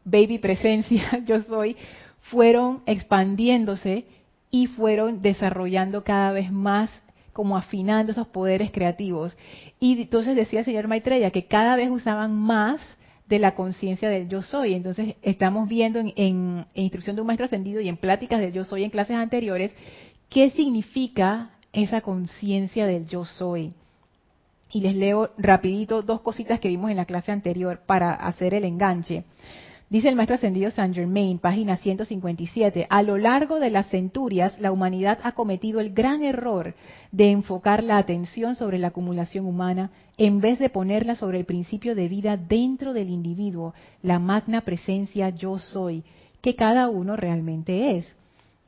baby 0.04 0.38
presencia, 0.38 1.22
yo 1.24 1.40
soy, 1.42 1.76
fueron 2.22 2.82
expandiéndose 2.86 4.06
y 4.50 4.66
fueron 4.66 5.22
desarrollando 5.22 6.02
cada 6.02 6.32
vez 6.32 6.50
más, 6.50 6.90
como 7.32 7.56
afinando 7.56 8.10
esos 8.10 8.26
poderes 8.26 8.72
creativos. 8.72 9.36
Y 9.78 10.02
entonces 10.02 10.34
decía 10.34 10.60
el 10.60 10.64
señor 10.64 10.88
Maitreya 10.88 11.30
que 11.30 11.46
cada 11.46 11.76
vez 11.76 11.90
usaban 11.90 12.34
más 12.34 12.80
de 13.28 13.38
la 13.38 13.54
conciencia 13.54 14.08
del 14.08 14.28
yo 14.28 14.42
soy. 14.42 14.74
Entonces, 14.74 15.16
estamos 15.22 15.68
viendo 15.68 15.98
en, 15.98 16.12
en, 16.16 16.66
instrucción 16.74 17.16
de 17.16 17.22
un 17.22 17.26
maestro 17.26 17.46
ascendido 17.46 17.80
y 17.80 17.88
en 17.88 17.96
pláticas 17.96 18.40
del 18.40 18.52
yo 18.52 18.64
soy 18.64 18.84
en 18.84 18.90
clases 18.90 19.16
anteriores, 19.16 19.72
qué 20.28 20.50
significa 20.50 21.50
esa 21.72 22.00
conciencia 22.00 22.86
del 22.86 23.06
yo 23.06 23.24
soy. 23.24 23.74
Y 24.70 24.80
les 24.80 24.94
leo 24.94 25.30
rapidito 25.38 26.02
dos 26.02 26.20
cositas 26.20 26.60
que 26.60 26.68
vimos 26.68 26.90
en 26.90 26.96
la 26.96 27.06
clase 27.06 27.32
anterior 27.32 27.80
para 27.86 28.12
hacer 28.12 28.54
el 28.54 28.64
enganche. 28.64 29.24
Dice 29.90 30.10
el 30.10 30.16
maestro 30.16 30.34
ascendido 30.34 30.70
Saint 30.70 30.94
Germain, 30.94 31.38
página 31.38 31.78
157, 31.78 32.86
a 32.90 33.02
lo 33.02 33.16
largo 33.16 33.58
de 33.58 33.70
las 33.70 33.88
centurias 33.88 34.60
la 34.60 34.70
humanidad 34.70 35.18
ha 35.22 35.32
cometido 35.32 35.80
el 35.80 35.94
gran 35.94 36.22
error 36.22 36.74
de 37.10 37.30
enfocar 37.30 37.82
la 37.82 37.96
atención 37.96 38.54
sobre 38.54 38.78
la 38.78 38.88
acumulación 38.88 39.46
humana 39.46 39.90
en 40.18 40.42
vez 40.42 40.58
de 40.58 40.68
ponerla 40.68 41.14
sobre 41.14 41.38
el 41.38 41.46
principio 41.46 41.94
de 41.94 42.06
vida 42.06 42.36
dentro 42.36 42.92
del 42.92 43.08
individuo, 43.08 43.72
la 44.02 44.18
magna 44.18 44.60
presencia 44.60 45.30
yo 45.30 45.58
soy, 45.58 46.04
que 46.42 46.54
cada 46.54 46.90
uno 46.90 47.16
realmente 47.16 47.96
es. 47.96 48.14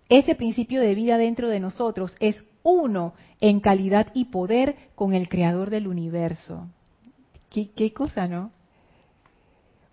Ese 0.09 0.35
principio 0.35 0.81
de 0.81 0.95
vida 0.95 1.19
dentro 1.19 1.51
de 1.51 1.61
nosotros 1.61 2.17
es 2.19 2.43
uno 2.63 3.13
en 3.43 3.61
calidad 3.61 4.07
y 4.15 4.27
poder 4.27 4.75
con 4.95 5.13
el 5.13 5.29
creador 5.29 5.69
del 5.69 5.87
universo. 5.87 6.67
¿Qué, 7.51 7.69
qué 7.77 7.93
cosa, 7.93 8.27
no? 8.27 8.53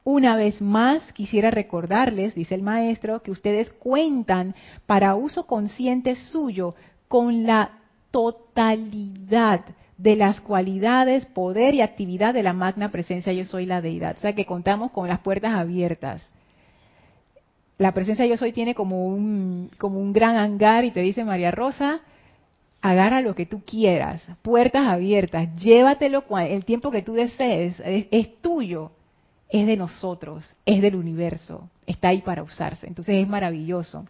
Una 0.09 0.37
vez 0.37 0.61
más, 0.61 1.03
quisiera 1.11 1.51
recordarles, 1.51 2.33
dice 2.33 2.55
el 2.55 2.61
maestro, 2.61 3.21
que 3.21 3.29
ustedes 3.29 3.73
cuentan 3.73 4.55
para 4.85 5.15
uso 5.15 5.45
consciente 5.45 6.15
suyo 6.15 6.75
con 7.09 7.43
la 7.43 7.71
totalidad 8.09 9.65
de 9.97 10.15
las 10.15 10.39
cualidades, 10.39 11.25
poder 11.25 11.73
y 11.73 11.81
actividad 11.81 12.33
de 12.33 12.41
la 12.41 12.53
magna 12.53 12.89
presencia 12.89 13.33
yo 13.33 13.43
soy 13.43 13.65
la 13.65 13.81
deidad. 13.81 14.15
O 14.17 14.21
sea 14.21 14.31
que 14.31 14.45
contamos 14.45 14.91
con 14.91 15.09
las 15.09 15.19
puertas 15.19 15.53
abiertas. 15.53 16.29
La 17.77 17.91
presencia 17.91 18.25
yo 18.25 18.37
soy 18.37 18.53
tiene 18.53 18.75
como 18.75 19.07
un, 19.07 19.71
como 19.77 19.99
un 19.99 20.13
gran 20.13 20.37
hangar 20.37 20.85
y 20.85 20.91
te 20.91 21.01
dice 21.01 21.25
María 21.25 21.51
Rosa, 21.51 21.99
agarra 22.79 23.19
lo 23.19 23.35
que 23.35 23.45
tú 23.45 23.61
quieras, 23.65 24.25
puertas 24.41 24.87
abiertas, 24.87 25.53
llévatelo 25.57 26.23
el 26.39 26.63
tiempo 26.63 26.91
que 26.91 27.01
tú 27.01 27.15
desees, 27.15 27.81
es 27.83 28.41
tuyo 28.41 28.91
es 29.49 29.65
de 29.65 29.77
nosotros, 29.77 30.43
es 30.65 30.81
del 30.81 30.95
universo, 30.95 31.69
está 31.85 32.09
ahí 32.09 32.21
para 32.21 32.43
usarse. 32.43 32.87
Entonces 32.87 33.15
es 33.15 33.27
maravilloso. 33.27 34.05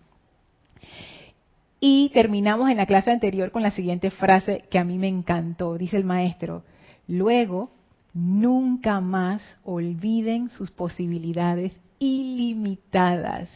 Y 1.79 2.09
terminamos 2.09 2.69
en 2.71 2.77
la 2.77 2.87
clase 2.87 3.11
anterior 3.11 3.51
con 3.51 3.61
la 3.61 3.71
siguiente 3.71 4.09
frase 4.09 4.63
que 4.69 4.79
a 4.79 4.83
mí 4.83 4.97
me 4.97 5.07
encantó, 5.07 5.77
dice 5.77 5.97
el 5.97 6.05
maestro. 6.05 6.63
Luego, 7.07 7.69
nunca 8.13 8.99
más 8.99 9.43
olviden 9.63 10.49
sus 10.49 10.71
posibilidades 10.71 11.79
ilimitadas. 11.99 13.49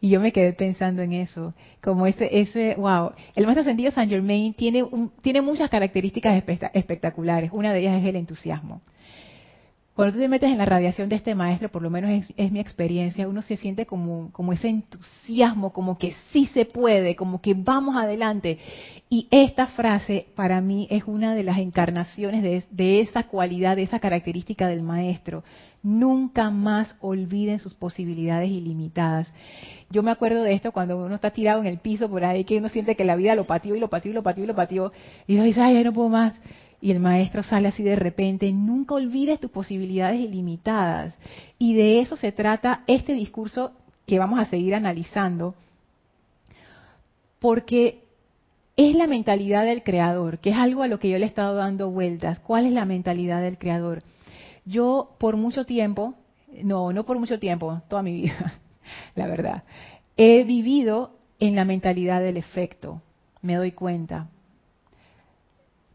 Y 0.00 0.10
yo 0.10 0.20
me 0.20 0.32
quedé 0.32 0.52
pensando 0.52 1.02
en 1.02 1.12
eso, 1.12 1.54
como 1.82 2.06
ese, 2.06 2.28
ese, 2.40 2.74
wow. 2.76 3.12
El 3.34 3.46
maestro 3.46 3.64
sentido 3.64 3.92
Saint 3.92 4.10
Germain 4.10 4.52
tiene, 4.54 4.84
tiene 5.22 5.40
muchas 5.40 5.70
características 5.70 6.42
espectaculares. 6.74 7.50
Una 7.52 7.72
de 7.72 7.80
ellas 7.80 8.02
es 8.02 8.08
el 8.08 8.16
entusiasmo. 8.16 8.82
Cuando 9.94 10.14
tú 10.14 10.18
te 10.18 10.28
metes 10.28 10.50
en 10.50 10.58
la 10.58 10.64
radiación 10.64 11.08
de 11.08 11.14
este 11.14 11.36
maestro, 11.36 11.68
por 11.68 11.80
lo 11.80 11.88
menos 11.88 12.28
es, 12.36 12.50
mi 12.50 12.58
experiencia, 12.58 13.28
uno 13.28 13.42
se 13.42 13.56
siente 13.56 13.86
como, 13.86 14.32
como 14.32 14.52
ese 14.52 14.68
entusiasmo, 14.68 15.72
como 15.72 15.98
que 15.98 16.16
sí 16.32 16.46
se 16.46 16.64
puede, 16.64 17.14
como 17.14 17.40
que 17.40 17.54
vamos 17.54 17.94
adelante. 17.94 18.58
Y 19.08 19.28
esta 19.30 19.68
frase 19.68 20.26
para 20.34 20.60
mí 20.60 20.88
es 20.90 21.04
una 21.06 21.36
de 21.36 21.44
las 21.44 21.58
encarnaciones 21.58 22.42
de, 22.42 22.64
de 22.72 23.02
esa 23.02 23.28
cualidad, 23.28 23.76
de 23.76 23.84
esa 23.84 24.00
característica 24.00 24.66
del 24.66 24.82
maestro. 24.82 25.44
Nunca 25.80 26.50
más 26.50 26.96
olviden 27.00 27.60
sus 27.60 27.74
posibilidades 27.74 28.50
ilimitadas. 28.50 29.32
Yo 29.90 30.02
me 30.02 30.10
acuerdo 30.10 30.42
de 30.42 30.54
esto 30.54 30.72
cuando 30.72 30.96
uno 30.96 31.14
está 31.14 31.30
tirado 31.30 31.60
en 31.60 31.68
el 31.68 31.78
piso 31.78 32.10
por 32.10 32.24
ahí, 32.24 32.42
que 32.42 32.58
uno 32.58 32.68
siente 32.68 32.96
que 32.96 33.04
la 33.04 33.14
vida 33.14 33.36
lo 33.36 33.46
pateó 33.46 33.76
y 33.76 33.80
lo 33.80 33.88
pateó 33.88 34.10
y 34.10 34.14
lo 34.14 34.24
pateó 34.24 34.42
y 34.42 34.46
lo 34.48 34.56
pateó. 34.56 34.92
Y 35.28 35.36
uno 35.36 35.44
dice, 35.44 35.60
ay, 35.60 35.84
no 35.84 35.92
puedo 35.92 36.08
más 36.08 36.34
y 36.84 36.90
el 36.90 37.00
maestro 37.00 37.42
sale 37.42 37.68
así 37.68 37.82
de 37.82 37.96
repente, 37.96 38.52
nunca 38.52 38.96
olvides 38.96 39.40
tus 39.40 39.50
posibilidades 39.50 40.20
ilimitadas. 40.20 41.14
Y 41.58 41.72
de 41.72 42.00
eso 42.00 42.14
se 42.14 42.30
trata 42.30 42.82
este 42.86 43.14
discurso 43.14 43.72
que 44.04 44.18
vamos 44.18 44.38
a 44.38 44.44
seguir 44.44 44.74
analizando, 44.74 45.54
porque 47.38 48.02
es 48.76 48.94
la 48.96 49.06
mentalidad 49.06 49.64
del 49.64 49.82
creador, 49.82 50.40
que 50.40 50.50
es 50.50 50.56
algo 50.58 50.82
a 50.82 50.88
lo 50.88 50.98
que 50.98 51.08
yo 51.08 51.16
le 51.16 51.24
he 51.24 51.28
estado 51.28 51.54
dando 51.54 51.90
vueltas. 51.90 52.38
¿Cuál 52.40 52.66
es 52.66 52.72
la 52.72 52.84
mentalidad 52.84 53.40
del 53.40 53.56
creador? 53.56 54.02
Yo 54.66 55.16
por 55.16 55.38
mucho 55.38 55.64
tiempo, 55.64 56.12
no, 56.64 56.92
no 56.92 57.04
por 57.04 57.18
mucho 57.18 57.38
tiempo, 57.38 57.80
toda 57.88 58.02
mi 58.02 58.12
vida, 58.12 58.60
la 59.14 59.26
verdad, 59.26 59.62
he 60.18 60.44
vivido 60.44 61.12
en 61.40 61.56
la 61.56 61.64
mentalidad 61.64 62.20
del 62.20 62.36
efecto, 62.36 63.00
me 63.40 63.54
doy 63.54 63.72
cuenta 63.72 64.28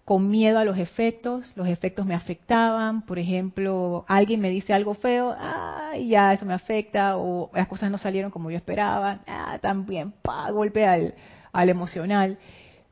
con 0.09 0.27
miedo 0.27 0.57
a 0.57 0.65
los 0.65 0.79
efectos, 0.79 1.45
los 1.53 1.67
efectos 1.67 2.03
me 2.03 2.15
afectaban, 2.15 3.03
por 3.03 3.19
ejemplo, 3.19 4.05
alguien 4.07 4.41
me 4.41 4.49
dice 4.49 4.73
algo 4.73 4.95
feo, 4.95 5.35
ah, 5.37 5.91
ya 6.03 6.33
eso 6.33 6.47
me 6.47 6.55
afecta, 6.55 7.15
o 7.17 7.51
las 7.53 7.67
cosas 7.67 7.91
no 7.91 7.99
salieron 7.99 8.31
como 8.31 8.49
yo 8.49 8.57
esperaba, 8.57 9.19
ah, 9.27 9.59
también, 9.61 10.11
pa, 10.23 10.49
golpe 10.49 10.83
al, 10.83 11.13
al 11.51 11.69
emocional. 11.69 12.39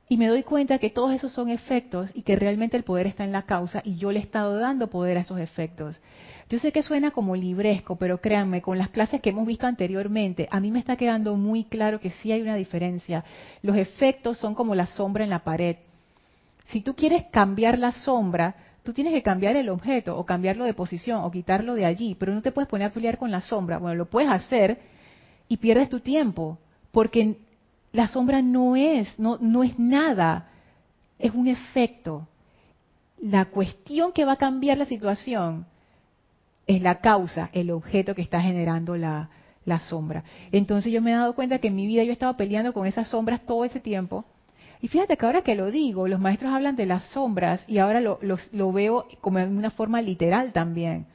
Y 0.08 0.18
me 0.18 0.28
doy 0.28 0.44
cuenta 0.44 0.78
que 0.78 0.92
todos 0.92 1.12
esos 1.12 1.32
son 1.34 1.50
efectos 1.50 2.12
y 2.14 2.22
que 2.22 2.36
realmente 2.36 2.78
el 2.78 2.84
poder 2.84 3.08
está 3.08 3.24
en 3.24 3.32
la 3.32 3.48
causa 3.48 3.82
y 3.84 3.96
yo 3.96 4.12
le 4.12 4.20
he 4.20 4.22
estado 4.22 4.60
dando 4.60 4.92
poder 4.92 5.18
a 5.18 5.22
esos 5.22 5.40
efectos. 5.40 6.00
Yo 6.50 6.60
sé 6.60 6.72
que 6.72 6.84
suena 6.84 7.10
como 7.10 7.36
libresco, 7.36 7.96
pero 7.96 8.22
créanme, 8.22 8.62
con 8.62 8.78
las 8.78 8.90
clases 8.90 9.22
que 9.22 9.32
hemos 9.32 9.48
visto 9.48 9.66
anteriormente, 9.66 10.48
a 10.52 10.60
mí 10.60 10.70
me 10.70 10.78
está 10.78 10.96
quedando 10.96 11.36
muy 11.36 11.64
claro 11.64 12.00
que 12.00 12.12
sí 12.12 12.32
hay 12.32 12.44
una 12.44 12.56
diferencia. 12.56 13.26
Los 13.64 13.76
efectos 13.76 14.38
son 14.38 14.54
como 14.54 14.76
la 14.76 14.86
sombra 14.86 15.24
en 15.24 15.32
la 15.32 15.44
pared 15.44 15.78
si 16.68 16.82
tú 16.82 16.96
quieres 16.96 17.26
cambiar 17.32 17.80
la 17.80 17.92
sombra, 17.92 18.56
tú 18.84 18.94
tienes 18.94 19.14
que 19.14 19.24
cambiar 19.24 19.56
el 19.56 19.70
objeto 19.70 20.18
o 20.18 20.26
cambiarlo 20.26 20.66
de 20.66 20.74
posición 20.74 21.24
o 21.24 21.32
quitarlo 21.32 21.76
de 21.76 21.86
allí, 21.86 22.16
pero 22.16 22.34
no 22.34 22.42
te 22.42 22.52
puedes 22.52 22.70
poner 22.70 22.88
a 22.88 22.94
pelear 22.94 23.18
con 23.18 23.32
la 23.32 23.42
sombra. 23.42 23.78
Bueno, 23.78 23.96
lo 23.96 24.06
puedes 24.06 24.30
hacer 24.30 24.80
y 25.48 25.58
pierdes 25.58 25.90
tu 25.90 26.02
tiempo, 26.02 26.58
porque 26.92 27.38
la 27.94 28.08
sombra 28.08 28.42
no 28.42 28.76
es, 28.76 29.18
no, 29.18 29.38
no 29.40 29.64
es 29.64 29.80
nada, 29.80 30.50
es 31.20 31.34
un 31.34 31.48
efecto. 31.48 32.28
La 33.22 33.46
cuestión 33.46 34.12
que 34.12 34.26
va 34.26 34.34
a 34.34 34.38
cambiar 34.38 34.78
la 34.78 34.86
situación 34.86 35.66
es 36.66 36.82
la 36.82 37.00
causa, 37.00 37.50
el 37.54 37.72
objeto 37.72 38.14
que 38.14 38.22
está 38.22 38.42
generando 38.42 38.98
la, 38.98 39.30
la 39.64 39.80
sombra. 39.80 40.26
Entonces 40.52 40.92
yo 40.92 41.02
me 41.02 41.12
he 41.12 41.16
dado 41.16 41.34
cuenta 41.34 41.60
que 41.60 41.70
en 41.70 41.78
mi 41.78 41.88
vida 41.88 42.04
yo 42.04 42.10
he 42.10 42.14
estado 42.14 42.36
peleando 42.36 42.74
con 42.74 42.86
esas 42.86 43.08
sombras 43.08 43.46
todo 43.46 43.64
ese 43.64 43.80
tiempo 43.80 44.26
y 44.82 44.88
fíjate 44.88 45.18
que 45.18 45.26
ahora 45.26 45.42
que 45.42 45.56
lo 45.56 45.72
digo, 45.72 46.08
los 46.08 46.20
maestros 46.20 46.54
hablan 46.54 46.76
de 46.76 46.86
las 46.86 47.04
sombras 47.06 47.64
y 47.68 47.80
ahora 47.80 48.00
lo, 48.00 48.72
veo 48.72 49.08
como 49.22 49.40
en 49.40 49.58
una 49.58 49.72
forma 49.72 50.02
literal 50.02 50.52
también. 50.54 51.08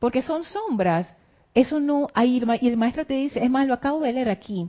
Porque 0.00 0.22
son 0.22 0.42
sombras. 0.44 1.12
Eso 1.54 1.80
no 1.80 2.08
hay, 2.14 2.42
y 2.60 2.68
el 2.68 2.76
maestro 2.76 3.06
te 3.06 3.14
dice, 3.14 3.42
es 3.42 3.50
más, 3.50 3.66
lo 3.66 3.74
acabo 3.74 4.00
de 4.00 4.12
leer 4.12 4.28
aquí. 4.28 4.68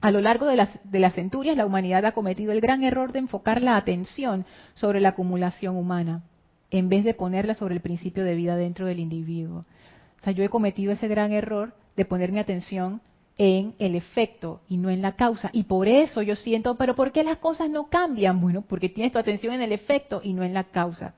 A 0.00 0.10
lo 0.10 0.20
largo 0.20 0.46
de 0.46 0.56
las, 0.56 0.78
de 0.84 0.98
las 0.98 1.14
centurias, 1.14 1.56
la 1.56 1.66
humanidad 1.66 2.04
ha 2.04 2.12
cometido 2.12 2.52
el 2.52 2.60
gran 2.60 2.84
error 2.84 3.12
de 3.12 3.20
enfocar 3.20 3.62
la 3.62 3.76
atención 3.76 4.44
sobre 4.74 5.00
la 5.00 5.10
acumulación 5.10 5.76
humana, 5.76 6.22
en 6.70 6.90
vez 6.90 7.04
de 7.04 7.14
ponerla 7.14 7.54
sobre 7.54 7.74
el 7.74 7.80
principio 7.80 8.22
de 8.22 8.34
vida 8.34 8.56
dentro 8.56 8.86
del 8.86 9.00
individuo. 9.00 9.60
O 9.60 10.24
sea, 10.24 10.32
yo 10.32 10.44
he 10.44 10.50
cometido 10.50 10.92
ese 10.92 11.08
gran 11.08 11.32
error 11.32 11.74
de 11.96 12.04
poner 12.04 12.30
mi 12.30 12.38
atención 12.38 13.00
en 13.36 13.74
el 13.78 13.96
efecto 13.96 14.60
y 14.68 14.76
no 14.76 14.90
en 14.90 15.02
la 15.02 15.16
causa. 15.16 15.50
Y 15.52 15.64
por 15.64 15.88
eso 15.88 16.22
yo 16.22 16.36
siento, 16.36 16.76
pero 16.76 16.94
¿por 16.94 17.12
qué 17.12 17.24
las 17.24 17.38
cosas 17.38 17.68
no 17.68 17.88
cambian? 17.88 18.40
Bueno, 18.40 18.62
porque 18.62 18.88
tienes 18.88 19.12
tu 19.12 19.18
atención 19.18 19.54
en 19.54 19.62
el 19.62 19.72
efecto 19.72 20.20
y 20.22 20.32
no 20.32 20.44
en 20.44 20.54
la 20.54 20.64
causa. 20.64 21.14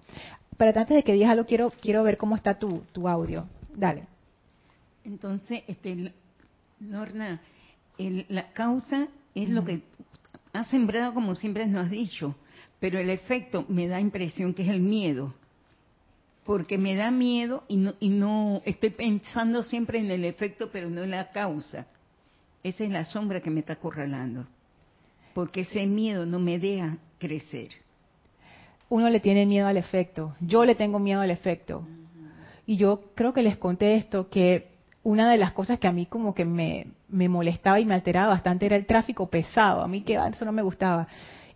Pero 0.56 0.78
antes 0.78 0.96
de 0.96 1.02
que 1.02 1.12
digas 1.12 1.30
algo, 1.30 1.44
quiero, 1.44 1.70
quiero 1.80 2.02
ver 2.02 2.16
cómo 2.16 2.34
está 2.34 2.58
tu, 2.58 2.82
tu 2.92 3.08
audio. 3.08 3.46
Dale. 3.74 4.06
Entonces, 5.04 5.62
este, 5.66 6.12
Lorna, 6.80 7.40
la 7.98 8.52
causa 8.52 9.08
es 9.34 9.50
lo 9.50 9.64
que 9.64 9.82
ha 10.52 10.64
sembrado, 10.64 11.12
como 11.12 11.34
siempre 11.34 11.66
nos 11.66 11.84
has 11.84 11.90
dicho, 11.90 12.34
pero 12.80 12.98
el 12.98 13.10
efecto 13.10 13.66
me 13.68 13.86
da 13.88 14.00
impresión 14.00 14.54
que 14.54 14.62
es 14.62 14.68
el 14.68 14.80
miedo 14.80 15.34
porque 16.46 16.78
me 16.78 16.94
da 16.94 17.10
miedo 17.10 17.64
y 17.66 17.76
no, 17.76 17.94
y 17.98 18.08
no 18.08 18.62
estoy 18.64 18.90
pensando 18.90 19.64
siempre 19.64 19.98
en 19.98 20.12
el 20.12 20.24
efecto, 20.24 20.70
pero 20.72 20.88
no 20.88 21.02
en 21.02 21.10
la 21.10 21.30
causa. 21.32 21.88
Esa 22.62 22.84
es 22.84 22.90
la 22.90 23.04
sombra 23.04 23.40
que 23.40 23.50
me 23.50 23.60
está 23.60 23.74
acorralando. 23.74 24.46
Porque 25.34 25.60
ese 25.62 25.86
miedo 25.86 26.26
no 26.26 26.38
me 26.38 26.58
deja 26.58 26.98
crecer. 27.18 27.68
Uno 28.88 29.08
le 29.08 29.20
tiene 29.20 29.46
miedo 29.46 29.66
al 29.66 29.76
efecto. 29.76 30.34
Yo 30.40 30.64
le 30.64 30.74
tengo 30.74 30.98
miedo 30.98 31.20
al 31.20 31.30
efecto. 31.30 31.86
Y 32.66 32.76
yo 32.76 33.04
creo 33.14 33.32
que 33.32 33.42
les 33.42 33.56
conté 33.56 33.96
esto, 33.96 34.28
que 34.28 34.68
una 35.02 35.30
de 35.30 35.36
las 35.36 35.52
cosas 35.52 35.78
que 35.78 35.86
a 35.86 35.92
mí 35.92 36.06
como 36.06 36.34
que 36.34 36.44
me, 36.44 36.86
me 37.08 37.28
molestaba 37.28 37.78
y 37.78 37.84
me 37.84 37.94
alteraba 37.94 38.28
bastante 38.28 38.66
era 38.66 38.76
el 38.76 38.86
tráfico 38.86 39.28
pesado. 39.28 39.82
A 39.82 39.88
mí 39.88 40.02
que 40.02 40.14
eso 40.14 40.44
no 40.44 40.52
me 40.52 40.62
gustaba. 40.62 41.06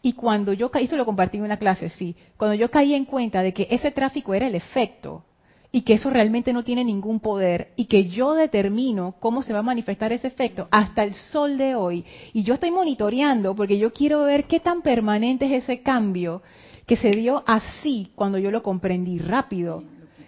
Y 0.02 0.12
cuando 0.14 0.52
yo 0.52 0.70
caí, 0.70 0.84
esto 0.84 0.96
lo 0.96 1.04
compartí 1.04 1.36
en 1.36 1.44
una 1.44 1.58
clase, 1.58 1.90
sí, 1.90 2.16
cuando 2.36 2.54
yo 2.54 2.70
caí 2.70 2.94
en 2.94 3.04
cuenta 3.04 3.42
de 3.42 3.52
que 3.52 3.66
ese 3.70 3.90
tráfico 3.90 4.32
era 4.32 4.46
el 4.46 4.54
efecto 4.54 5.24
y 5.72 5.82
que 5.82 5.94
eso 5.94 6.10
realmente 6.10 6.52
no 6.52 6.64
tiene 6.64 6.84
ningún 6.84 7.20
poder 7.20 7.72
y 7.76 7.84
que 7.84 8.08
yo 8.08 8.34
determino 8.34 9.14
cómo 9.20 9.42
se 9.42 9.52
va 9.52 9.60
a 9.60 9.62
manifestar 9.62 10.12
ese 10.12 10.26
efecto 10.26 10.66
hasta 10.70 11.04
el 11.04 11.14
sol 11.14 11.56
de 11.56 11.74
hoy. 11.74 12.04
Y 12.32 12.42
yo 12.42 12.54
estoy 12.54 12.70
monitoreando 12.70 13.54
porque 13.54 13.78
yo 13.78 13.92
quiero 13.92 14.24
ver 14.24 14.44
qué 14.44 14.58
tan 14.60 14.82
permanente 14.82 15.46
es 15.46 15.64
ese 15.64 15.82
cambio 15.82 16.42
que 16.86 16.96
se 16.96 17.10
dio 17.10 17.44
así 17.46 18.10
cuando 18.16 18.36
yo 18.38 18.50
lo 18.50 18.64
comprendí 18.64 19.18
rápido. 19.18 19.84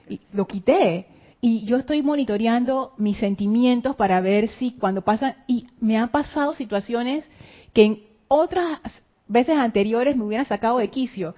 Y 0.09 0.21
lo 0.33 0.47
quité. 0.47 1.07
Y 1.41 1.65
yo 1.65 1.77
estoy 1.77 2.03
monitoreando 2.03 2.93
mis 2.99 3.19
sentimientos 3.19 3.97
para 3.97 4.21
ver 4.21 4.49
si 4.49 4.73
cuando 4.73 5.03
pasan, 5.03 5.35
y 5.49 5.67
me 5.81 5.97
han 5.97 6.11
pasado 6.11 6.55
situaciones 6.55 7.29
que 7.73 7.85
en 7.85 8.03
otras 8.29 8.79
veces 9.27 9.57
anteriores 9.57 10.17
me 10.17 10.23
hubieran 10.23 10.47
sacado 10.47 10.79
de 10.79 10.89
quicio. 10.89 11.35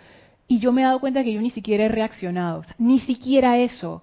Y 0.47 0.59
yo 0.59 0.73
me 0.73 0.83
he 0.83 0.85
dado 0.85 1.01
cuenta 1.01 1.25
que 1.25 1.33
yo 1.33 1.41
ni 1.41 1.51
siquiera 1.51 1.85
he 1.85 1.89
reaccionado, 1.89 2.63
ni 2.79 3.01
siquiera 3.01 3.59
eso. 3.59 4.03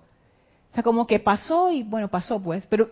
O 0.71 0.73
sea, 0.73 0.83
como 0.83 1.05
que 1.05 1.19
pasó 1.19 1.71
y 1.71 1.83
bueno, 1.83 2.07
pasó 2.07 2.41
pues, 2.41 2.65
pero 2.67 2.89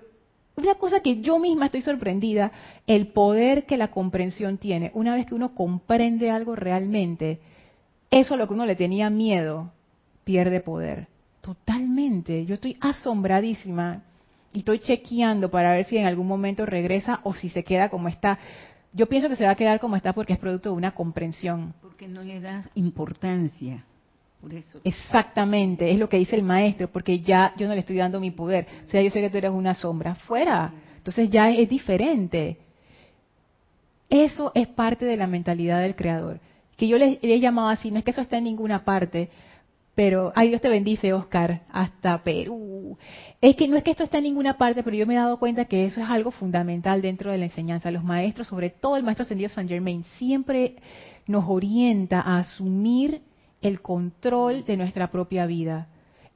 una 0.56 0.76
cosa 0.76 1.00
que 1.00 1.22
yo 1.22 1.40
misma 1.40 1.68
estoy 1.68 1.82
sorprendida, 1.82 2.52
el 2.86 3.08
poder 3.08 3.66
que 3.66 3.78
la 3.78 3.90
comprensión 3.92 4.58
tiene. 4.58 4.92
Una 4.94 5.16
vez 5.16 5.26
que 5.26 5.36
uno 5.36 5.56
comprende 5.56 6.30
algo 6.30 6.56
realmente, 6.56 7.40
eso 8.12 8.34
a 8.34 8.38
lo 8.38 8.48
que 8.48 8.54
uno 8.54 8.66
le 8.66 8.76
tenía 8.76 9.10
miedo, 9.10 9.72
pierde 10.26 10.60
poder. 10.60 11.08
Totalmente. 11.42 12.46
Yo 12.46 12.56
estoy 12.56 12.78
asombradísima 12.82 14.04
y 14.52 14.60
estoy 14.60 14.80
chequeando 14.80 15.50
para 15.50 15.74
ver 15.74 15.86
si 15.86 15.98
en 15.98 16.06
algún 16.06 16.28
momento 16.28 16.66
regresa 16.66 17.22
o 17.24 17.34
si 17.34 17.50
se 17.50 17.64
queda 17.64 17.90
como 17.90 18.10
está. 18.10 18.38
Yo 18.94 19.08
pienso 19.08 19.30
que 19.30 19.36
se 19.36 19.46
va 19.46 19.52
a 19.52 19.56
quedar 19.56 19.80
como 19.80 19.96
está 19.96 20.14
porque 20.14 20.34
es 20.34 20.40
producto 20.40 20.70
de 20.70 20.76
una 20.76 20.92
comprensión. 20.92 21.74
Porque 21.82 22.08
no 22.08 22.24
le 22.24 22.40
das 22.40 22.70
importancia. 22.76 23.86
Por 24.42 24.54
eso. 24.54 24.80
Exactamente, 24.84 25.92
es 25.92 26.00
lo 26.00 26.08
que 26.08 26.18
dice 26.18 26.36
el 26.36 26.44
maestro, 26.44 26.88
porque 26.88 27.20
ya 27.20 27.54
yo 27.58 27.68
no 27.68 27.74
le 27.74 27.82
estoy 27.82 27.98
dando 27.98 28.20
mi 28.20 28.32
poder. 28.32 28.66
O 28.86 28.88
sea, 28.88 29.02
yo 29.02 29.10
sé 29.10 29.22
que 29.22 29.30
tú 29.30 29.38
eres 29.38 29.52
una 29.52 29.74
sombra. 29.74 30.16
Fuera. 30.16 30.74
Entonces 30.98 31.30
ya 31.30 31.50
es 31.50 31.68
diferente. 31.70 32.58
Eso 34.10 34.52
es 34.56 34.68
parte 34.68 35.06
de 35.06 35.18
la 35.18 35.28
mentalidad 35.28 35.82
del 35.82 35.96
creador. 35.96 36.40
Que 36.78 36.88
yo 36.88 36.98
le, 36.98 37.20
he 37.22 37.40
llamado 37.40 37.70
así, 37.70 37.92
no 37.92 38.00
es 38.00 38.04
que 38.04 38.12
eso 38.12 38.22
esté 38.22 38.38
en 38.38 38.46
ninguna 38.46 38.84
parte, 38.86 39.30
pero, 39.96 40.32
ay 40.36 40.50
Dios 40.50 40.62
te 40.62 40.70
bendice, 40.70 41.12
Oscar, 41.14 41.64
hasta 41.72 42.24
Perú. 42.24 42.98
Es 43.42 43.56
que 43.56 43.68
no 43.68 43.76
es 43.76 43.84
que 43.84 43.92
esto 43.92 44.04
esté 44.04 44.20
en 44.20 44.26
ninguna 44.26 44.58
parte, 44.58 44.84
pero 44.84 44.96
yo 44.96 45.06
me 45.06 45.16
he 45.16 45.18
dado 45.18 45.38
cuenta 45.40 45.66
que 45.66 45.86
eso 45.86 46.02
es 46.02 46.10
algo 46.10 46.32
fundamental 46.32 47.02
dentro 47.02 47.32
de 47.32 47.38
la 47.38 47.46
enseñanza. 47.46 47.92
Los 47.92 48.04
maestros, 48.04 48.48
sobre 48.48 48.70
todo 48.70 48.96
el 48.98 49.04
maestro 49.04 49.24
ascendido 49.24 49.50
San 49.50 49.68
Germain, 49.68 50.06
siempre 50.18 50.76
nos 51.28 51.46
orienta 51.48 52.22
a 52.22 52.40
asumir 52.40 53.22
el 53.62 53.82
control 53.82 54.64
de 54.66 54.78
nuestra 54.78 55.12
propia 55.12 55.46
vida. 55.46 55.88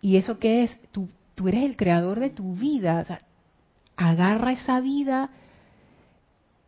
¿Y 0.01 0.17
eso 0.17 0.39
qué 0.39 0.63
es? 0.63 0.77
Tú, 0.91 1.07
tú 1.35 1.47
eres 1.47 1.63
el 1.63 1.77
creador 1.77 2.19
de 2.19 2.29
tu 2.29 2.55
vida. 2.55 2.99
O 2.99 3.05
sea, 3.05 3.21
agarra 3.95 4.51
esa 4.51 4.81
vida 4.81 5.29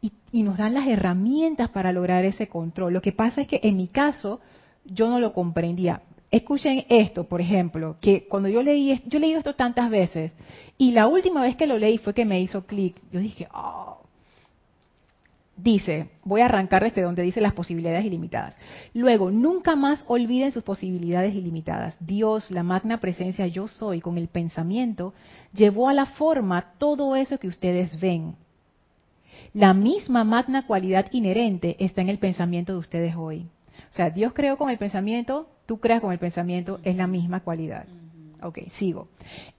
y, 0.02 0.14
y 0.32 0.44
nos 0.44 0.58
dan 0.58 0.74
las 0.74 0.88
herramientas 0.88 1.70
para 1.70 1.92
lograr 1.92 2.24
ese 2.24 2.48
control. 2.48 2.94
Lo 2.94 3.02
que 3.02 3.12
pasa 3.12 3.42
es 3.42 3.48
que 3.48 3.60
en 3.64 3.76
mi 3.76 3.88
caso 3.88 4.40
yo 4.86 5.10
no 5.10 5.20
lo 5.20 5.34
comprendía. 5.34 6.02
Escuchen 6.36 6.86
esto, 6.90 7.24
por 7.24 7.40
ejemplo, 7.40 7.96
que 8.02 8.28
cuando 8.28 8.50
yo 8.50 8.62
leí, 8.62 9.02
yo 9.06 9.20
he 9.20 9.22
leído 9.22 9.40
esto 9.40 9.56
tantas 9.56 9.90
veces, 9.90 10.34
y 10.78 10.92
la 10.92 11.08
última 11.08 11.42
vez 11.42 11.56
que 11.56 11.66
lo 11.66 11.78
leí 11.78 11.98
fue 11.98 12.14
que 12.14 12.26
me 12.26 12.42
hizo 12.42 12.66
clic. 12.66 12.98
Yo 13.10 13.22
dije, 13.22 13.48
oh. 13.54 14.02
Dice, 15.56 16.10
voy 16.26 16.42
a 16.42 16.46
arrancar 16.48 16.84
desde 16.84 17.04
donde 17.04 17.24
dice 17.24 17.40
las 17.40 17.54
posibilidades 17.54 18.04
ilimitadas. 18.04 18.58
Luego, 18.94 19.32
nunca 19.32 19.78
más 19.78 20.04
olviden 20.10 20.52
sus 20.52 20.64
posibilidades 20.64 21.34
ilimitadas. 21.34 21.96
Dios, 22.02 22.52
la 22.52 22.64
magna 22.64 23.00
presencia 23.00 23.48
yo 23.48 23.70
soy, 23.70 24.02
con 24.02 24.18
el 24.18 24.28
pensamiento, 24.28 25.14
llevó 25.54 25.88
a 25.88 25.94
la 25.94 26.06
forma 26.06 26.74
todo 26.78 27.16
eso 27.16 27.40
que 27.40 27.48
ustedes 27.48 27.98
ven. 28.02 28.36
La 29.54 29.74
misma 29.74 30.26
magna 30.26 30.68
cualidad 30.68 31.06
inherente 31.14 31.78
está 31.80 32.02
en 32.02 32.10
el 32.10 32.20
pensamiento 32.20 32.74
de 32.74 32.80
ustedes 32.80 33.16
hoy. 33.16 33.48
O 33.90 33.94
sea, 33.94 34.10
Dios 34.10 34.34
creó 34.34 34.58
con 34.58 34.70
el 34.70 34.78
pensamiento 34.78 35.48
tú 35.66 35.80
creas 35.80 36.02
con 36.02 36.12
el 36.12 36.20
pensamiento, 36.20 36.80
es 36.84 36.96
la 36.96 37.08
misma 37.08 37.42
cualidad. 37.42 37.86
Ok, 38.42 38.60
sigo. 38.78 39.08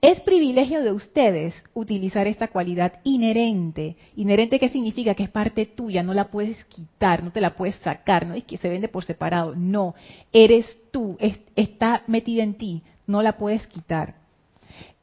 Es 0.01 0.21
privilegio 0.21 0.81
de 0.81 0.91
ustedes 0.91 1.53
utilizar 1.73 2.27
esta 2.27 2.47
cualidad 2.47 2.99
inherente. 3.03 3.97
¿Inherente 4.15 4.59
qué 4.59 4.69
significa? 4.69 5.13
Que 5.13 5.23
es 5.23 5.29
parte 5.29 5.65
tuya, 5.65 6.03
no 6.03 6.13
la 6.13 6.29
puedes 6.29 6.63
quitar, 6.65 7.23
no 7.23 7.31
te 7.31 7.41
la 7.41 7.55
puedes 7.55 7.75
sacar, 7.77 8.25
no 8.25 8.33
es 8.33 8.45
que 8.45 8.57
se 8.57 8.69
vende 8.69 8.87
por 8.87 9.03
separado. 9.03 9.55
No, 9.55 9.95
eres 10.31 10.65
tú, 10.91 11.17
está 11.55 12.03
metida 12.07 12.43
en 12.43 12.53
ti, 12.53 12.83
no 13.07 13.21
la 13.21 13.37
puedes 13.37 13.67
quitar. 13.67 14.15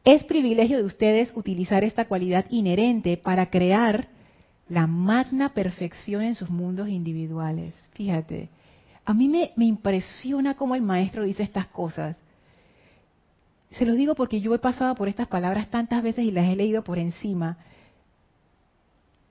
Es 0.04 0.24
privilegio 0.24 0.78
de 0.78 0.84
ustedes 0.84 1.32
utilizar 1.34 1.82
esta 1.84 2.06
cualidad 2.06 2.46
inherente 2.50 3.16
para 3.16 3.50
crear 3.50 4.08
la 4.68 4.86
magna 4.86 5.52
perfección 5.52 6.22
en 6.22 6.34
sus 6.34 6.48
mundos 6.48 6.88
individuales. 6.88 7.74
Fíjate, 7.92 8.48
a 9.04 9.12
mí 9.12 9.28
me, 9.28 9.52
impresiona 9.64 10.54
cómo 10.54 10.74
el 10.74 10.82
maestro 10.82 11.24
dice 11.24 11.42
estas 11.42 11.66
cosas. 11.66 12.16
Se 13.72 13.84
los 13.84 13.96
digo 13.96 14.14
porque 14.14 14.40
yo 14.40 14.54
he 14.54 14.58
pasado 14.58 14.94
por 14.94 15.08
estas 15.08 15.28
palabras 15.28 15.68
tantas 15.68 16.02
veces 16.02 16.24
y 16.24 16.30
las 16.30 16.48
he 16.48 16.56
leído 16.56 16.84
por 16.84 16.98
encima. 16.98 17.58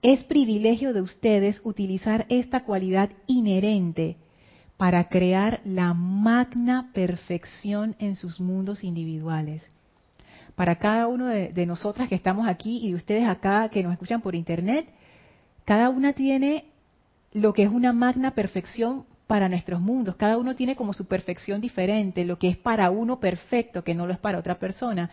Es 0.01 0.23
privilegio 0.25 0.93
de 0.93 1.01
ustedes 1.01 1.61
utilizar 1.63 2.25
esta 2.29 2.65
cualidad 2.65 3.09
inherente 3.25 4.17
para 4.77 5.07
crear 5.07 5.61
la 5.63 5.93
magna 5.93 6.91
perfección 6.93 7.95
en 7.99 8.15
sus 8.15 8.39
mundos 8.39 8.83
individuales. 8.83 9.63
Para 10.55 10.75
cada 10.75 11.07
uno 11.07 11.27
de, 11.27 11.49
de, 11.49 11.65
nosotras 11.65 12.09
que 12.09 12.15
estamos 12.15 12.47
aquí 12.47 12.85
y 12.85 12.89
de 12.89 12.95
ustedes 12.95 13.27
acá 13.27 13.69
que 13.69 13.81
nos 13.81 13.93
escuchan 13.93 14.21
por 14.21 14.35
internet, 14.35 14.87
cada 15.65 15.89
una 15.89 16.13
tiene 16.13 16.65
lo 17.31 17.53
que 17.53 17.63
es 17.63 17.69
una 17.69 17.93
magna 17.93 18.31
perfección 18.31 19.05
para 19.27 19.49
nuestros 19.49 19.79
mundos. 19.79 20.15
Cada 20.15 20.37
uno 20.37 20.55
tiene 20.55 20.75
como 20.75 20.93
su 20.93 21.05
perfección 21.05 21.61
diferente, 21.61 22.25
lo 22.25 22.37
que 22.37 22.49
es 22.49 22.57
para 22.57 22.91
uno 22.91 23.19
perfecto, 23.19 23.83
que 23.83 23.95
no 23.95 24.05
lo 24.05 24.13
es 24.13 24.19
para 24.19 24.39
otra 24.39 24.59
persona. 24.59 25.09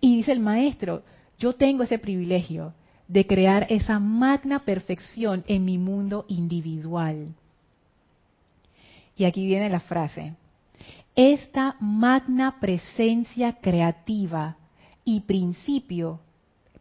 Y 0.00 0.16
dice 0.16 0.32
el 0.32 0.40
maestro, 0.40 1.02
yo 1.38 1.54
tengo 1.54 1.82
ese 1.82 1.98
privilegio 1.98 2.74
de 3.08 3.26
crear 3.26 3.66
esa 3.70 3.98
magna 3.98 4.64
perfección 4.64 5.44
en 5.46 5.64
mi 5.64 5.78
mundo 5.78 6.24
individual. 6.28 7.34
Y 9.16 9.24
aquí 9.24 9.46
viene 9.46 9.68
la 9.68 9.80
frase. 9.80 10.34
Esta 11.14 11.76
magna 11.78 12.58
presencia 12.58 13.54
creativa 13.60 14.56
y 15.04 15.20
principio 15.20 16.20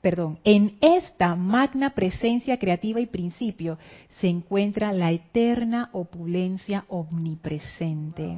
perdón, 0.01 0.39
en 0.43 0.77
esta 0.81 1.35
magna 1.35 1.91
presencia 1.91 2.57
creativa 2.57 2.99
y 2.99 3.05
principio 3.05 3.77
se 4.19 4.27
encuentra 4.27 4.91
la 4.91 5.11
eterna 5.11 5.89
opulencia 5.93 6.85
omnipresente. 6.89 8.37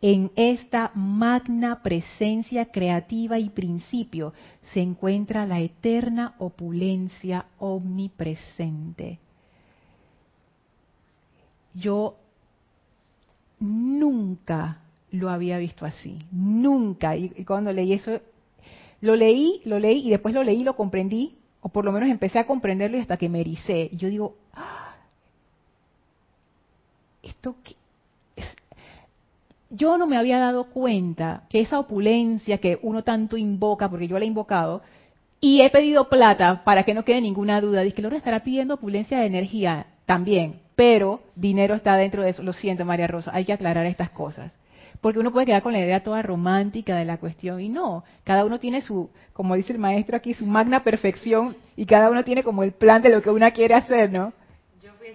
En 0.00 0.30
esta 0.36 0.92
magna 0.94 1.82
presencia 1.82 2.66
creativa 2.66 3.38
y 3.38 3.50
principio 3.50 4.32
se 4.72 4.80
encuentra 4.80 5.44
la 5.44 5.60
eterna 5.60 6.36
opulencia 6.38 7.46
omnipresente. 7.58 9.18
Yo 11.74 12.16
nunca 13.58 14.82
lo 15.10 15.30
había 15.30 15.58
visto 15.58 15.84
así, 15.84 16.16
nunca. 16.30 17.16
Y 17.16 17.44
cuando 17.44 17.72
leí 17.72 17.92
eso 17.92 18.20
lo 19.00 19.16
leí, 19.16 19.60
lo 19.64 19.78
leí 19.78 20.06
y 20.06 20.10
después 20.10 20.34
lo 20.34 20.42
leí, 20.42 20.64
lo 20.64 20.76
comprendí, 20.76 21.36
o 21.60 21.68
por 21.68 21.84
lo 21.84 21.92
menos 21.92 22.08
empecé 22.08 22.38
a 22.38 22.46
comprenderlo 22.46 22.98
y 22.98 23.00
hasta 23.00 23.16
que 23.16 23.28
me 23.28 23.40
ericé. 23.40 23.88
Y 23.92 23.96
yo 23.96 24.08
digo, 24.08 24.36
ah, 24.54 24.96
esto 27.22 27.56
yo 29.70 29.98
no 29.98 30.06
me 30.06 30.16
había 30.16 30.38
dado 30.38 30.64
cuenta 30.64 31.42
que 31.50 31.60
esa 31.60 31.78
opulencia 31.78 32.58
que 32.58 32.78
uno 32.82 33.02
tanto 33.04 33.36
invoca, 33.36 33.88
porque 33.90 34.08
yo 34.08 34.18
la 34.18 34.24
he 34.24 34.28
invocado, 34.28 34.82
y 35.40 35.60
he 35.60 35.70
pedido 35.70 36.08
plata 36.08 36.64
para 36.64 36.82
que 36.84 36.94
no 36.94 37.04
quede 37.04 37.20
ninguna 37.20 37.60
duda, 37.60 37.82
dice 37.82 37.96
que 37.96 38.02
Lorna 38.02 38.18
estará 38.18 38.42
pidiendo 38.42 38.74
opulencia 38.74 39.20
de 39.20 39.26
energía 39.26 39.86
también, 40.06 40.60
pero 40.74 41.20
dinero 41.36 41.74
está 41.74 41.96
dentro 41.96 42.22
de 42.22 42.30
eso. 42.30 42.42
Lo 42.42 42.52
siento, 42.52 42.84
María 42.84 43.06
Rosa, 43.06 43.30
hay 43.34 43.44
que 43.44 43.52
aclarar 43.52 43.86
estas 43.86 44.10
cosas. 44.10 44.52
Porque 45.00 45.20
uno 45.20 45.32
puede 45.32 45.46
quedar 45.46 45.62
con 45.62 45.72
la 45.72 45.80
idea 45.80 46.02
toda 46.02 46.22
romántica 46.22 46.96
de 46.96 47.04
la 47.04 47.18
cuestión 47.18 47.60
y 47.60 47.68
no, 47.68 48.04
cada 48.24 48.44
uno 48.44 48.58
tiene 48.58 48.80
su, 48.80 49.10
como 49.32 49.54
dice 49.54 49.72
el 49.72 49.78
maestro 49.78 50.16
aquí, 50.16 50.34
su 50.34 50.44
magna 50.44 50.82
perfección 50.82 51.56
y 51.76 51.86
cada 51.86 52.10
uno 52.10 52.24
tiene 52.24 52.42
como 52.42 52.64
el 52.64 52.72
plan 52.72 53.00
de 53.02 53.10
lo 53.10 53.22
que 53.22 53.30
uno 53.30 53.50
quiere 53.52 53.74
hacer, 53.74 54.10
¿no? 54.10 54.32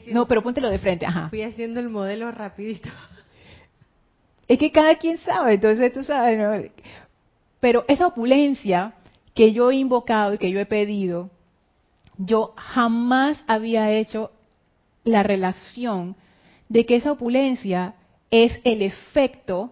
no, 0.07 0.27
pero 0.27 0.41
póntelo 0.41 0.69
de 0.69 0.79
frente, 0.79 1.05
ajá. 1.05 1.29
Fui 1.29 1.43
haciendo 1.43 1.79
el 1.79 1.89
modelo 1.89 2.31
rapidito. 2.31 2.89
Es 4.45 4.59
que 4.59 4.73
cada 4.73 4.95
quien 4.97 5.17
sabe, 5.19 5.53
entonces 5.53 5.93
tú 5.93 6.03
sabes, 6.03 6.37
¿no? 6.37 6.69
Pero 7.61 7.85
esa 7.87 8.07
opulencia 8.07 8.93
que 9.33 9.53
yo 9.53 9.71
he 9.71 9.75
invocado 9.75 10.33
y 10.33 10.37
que 10.37 10.51
yo 10.51 10.59
he 10.59 10.65
pedido, 10.65 11.29
yo 12.17 12.53
jamás 12.57 13.41
había 13.47 13.89
hecho 13.91 14.31
la 15.05 15.23
relación 15.23 16.17
de 16.67 16.85
que 16.85 16.97
esa 16.97 17.13
opulencia 17.13 17.95
es 18.33 18.59
el 18.63 18.81
efecto 18.81 19.71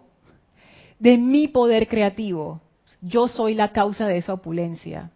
de 1.00 1.18
mi 1.18 1.48
poder 1.48 1.88
creativo. 1.88 2.62
yo 3.02 3.28
soy 3.28 3.56
la 3.56 3.72
causa 3.72 4.08
de 4.08 4.20
esa 4.20 4.34
opulencia. 4.34 5.10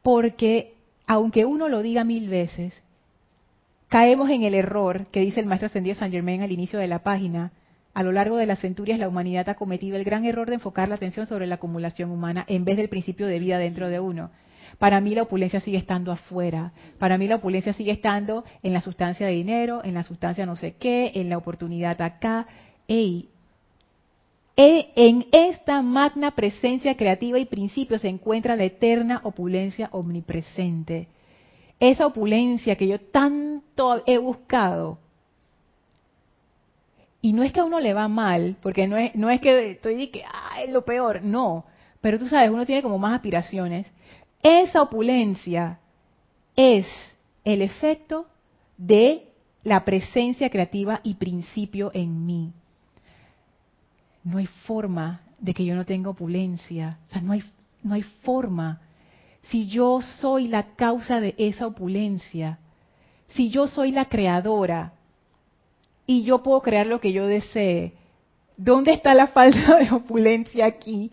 Porque 0.00 0.74
aunque 1.04 1.44
uno 1.44 1.68
lo 1.68 1.82
diga 1.82 2.04
mil 2.04 2.28
veces, 2.28 2.80
caemos 3.88 4.30
en 4.30 4.44
el 4.44 4.54
error 4.54 5.08
que 5.08 5.18
dice 5.18 5.40
el 5.40 5.46
maestro 5.46 5.66
ascendido 5.66 5.96
San 5.96 6.12
Germain 6.12 6.42
al 6.42 6.52
inicio 6.52 6.78
de 6.78 6.86
la 6.86 7.00
página. 7.00 7.50
A 7.92 8.04
lo 8.04 8.12
largo 8.12 8.36
de 8.36 8.46
las 8.46 8.60
centurias 8.60 9.00
la 9.00 9.08
humanidad 9.08 9.48
ha 9.48 9.56
cometido 9.56 9.96
el 9.96 10.04
gran 10.04 10.24
error 10.24 10.46
de 10.46 10.54
enfocar 10.54 10.88
la 10.88 10.94
atención 10.94 11.26
sobre 11.26 11.48
la 11.48 11.56
acumulación 11.56 12.12
humana 12.12 12.44
en 12.46 12.64
vez 12.64 12.76
del 12.76 12.88
principio 12.88 13.26
de 13.26 13.40
vida 13.40 13.58
dentro 13.58 13.88
de 13.88 13.98
uno. 13.98 14.30
Para 14.78 15.00
mí 15.00 15.14
la 15.14 15.22
opulencia 15.22 15.60
sigue 15.60 15.78
estando 15.78 16.12
afuera. 16.12 16.72
Para 16.98 17.18
mí 17.18 17.26
la 17.26 17.36
opulencia 17.36 17.72
sigue 17.72 17.92
estando 17.92 18.44
en 18.62 18.72
la 18.72 18.80
sustancia 18.80 19.26
de 19.26 19.32
dinero, 19.32 19.82
en 19.84 19.94
la 19.94 20.02
sustancia 20.02 20.46
no 20.46 20.56
sé 20.56 20.76
qué, 20.78 21.12
en 21.14 21.28
la 21.28 21.38
oportunidad 21.38 22.00
acá. 22.02 22.46
Ey, 22.88 23.28
e, 24.56 24.90
en 24.96 25.26
esta 25.32 25.82
magna 25.82 26.30
presencia 26.30 26.96
creativa 26.96 27.38
y 27.38 27.44
principio 27.44 27.98
se 27.98 28.08
encuentra 28.08 28.56
la 28.56 28.64
eterna 28.64 29.20
opulencia 29.24 29.90
omnipresente. 29.92 31.08
Esa 31.78 32.06
opulencia 32.06 32.76
que 32.76 32.88
yo 32.88 32.98
tanto 32.98 34.02
he 34.06 34.16
buscado. 34.16 34.98
Y 37.20 37.32
no 37.32 37.42
es 37.42 37.52
que 37.52 37.60
a 37.60 37.64
uno 37.64 37.80
le 37.80 37.92
va 37.92 38.08
mal, 38.08 38.56
porque 38.62 38.86
no 38.86 38.96
es, 38.96 39.14
no 39.14 39.28
es 39.28 39.40
que 39.40 39.72
estoy 39.72 40.08
que 40.08 40.24
es 40.62 40.70
lo 40.70 40.84
peor, 40.84 41.22
no. 41.22 41.64
Pero 42.00 42.18
tú 42.18 42.26
sabes, 42.26 42.50
uno 42.50 42.64
tiene 42.64 42.82
como 42.82 42.98
más 42.98 43.14
aspiraciones. 43.14 43.86
Esa 44.48 44.80
opulencia 44.80 45.80
es 46.54 46.86
el 47.44 47.62
efecto 47.62 48.28
de 48.76 49.32
la 49.64 49.84
presencia 49.84 50.50
creativa 50.50 51.00
y 51.02 51.14
principio 51.14 51.90
en 51.92 52.24
mí. 52.24 52.52
No 54.22 54.38
hay 54.38 54.46
forma 54.46 55.22
de 55.40 55.52
que 55.52 55.64
yo 55.64 55.74
no 55.74 55.84
tenga 55.84 56.10
opulencia. 56.10 56.96
O 57.08 57.12
sea, 57.12 57.22
no 57.22 57.32
hay, 57.32 57.42
no 57.82 57.94
hay 57.94 58.02
forma. 58.02 58.82
Si 59.48 59.66
yo 59.66 60.00
soy 60.00 60.46
la 60.46 60.76
causa 60.76 61.20
de 61.20 61.34
esa 61.38 61.66
opulencia, 61.66 62.60
si 63.30 63.50
yo 63.50 63.66
soy 63.66 63.90
la 63.90 64.04
creadora 64.04 64.92
y 66.06 66.22
yo 66.22 66.44
puedo 66.44 66.62
crear 66.62 66.86
lo 66.86 67.00
que 67.00 67.12
yo 67.12 67.26
desee, 67.26 67.94
¿dónde 68.56 68.92
está 68.92 69.12
la 69.12 69.26
falta 69.26 69.78
de 69.78 69.90
opulencia 69.90 70.66
aquí? 70.66 71.10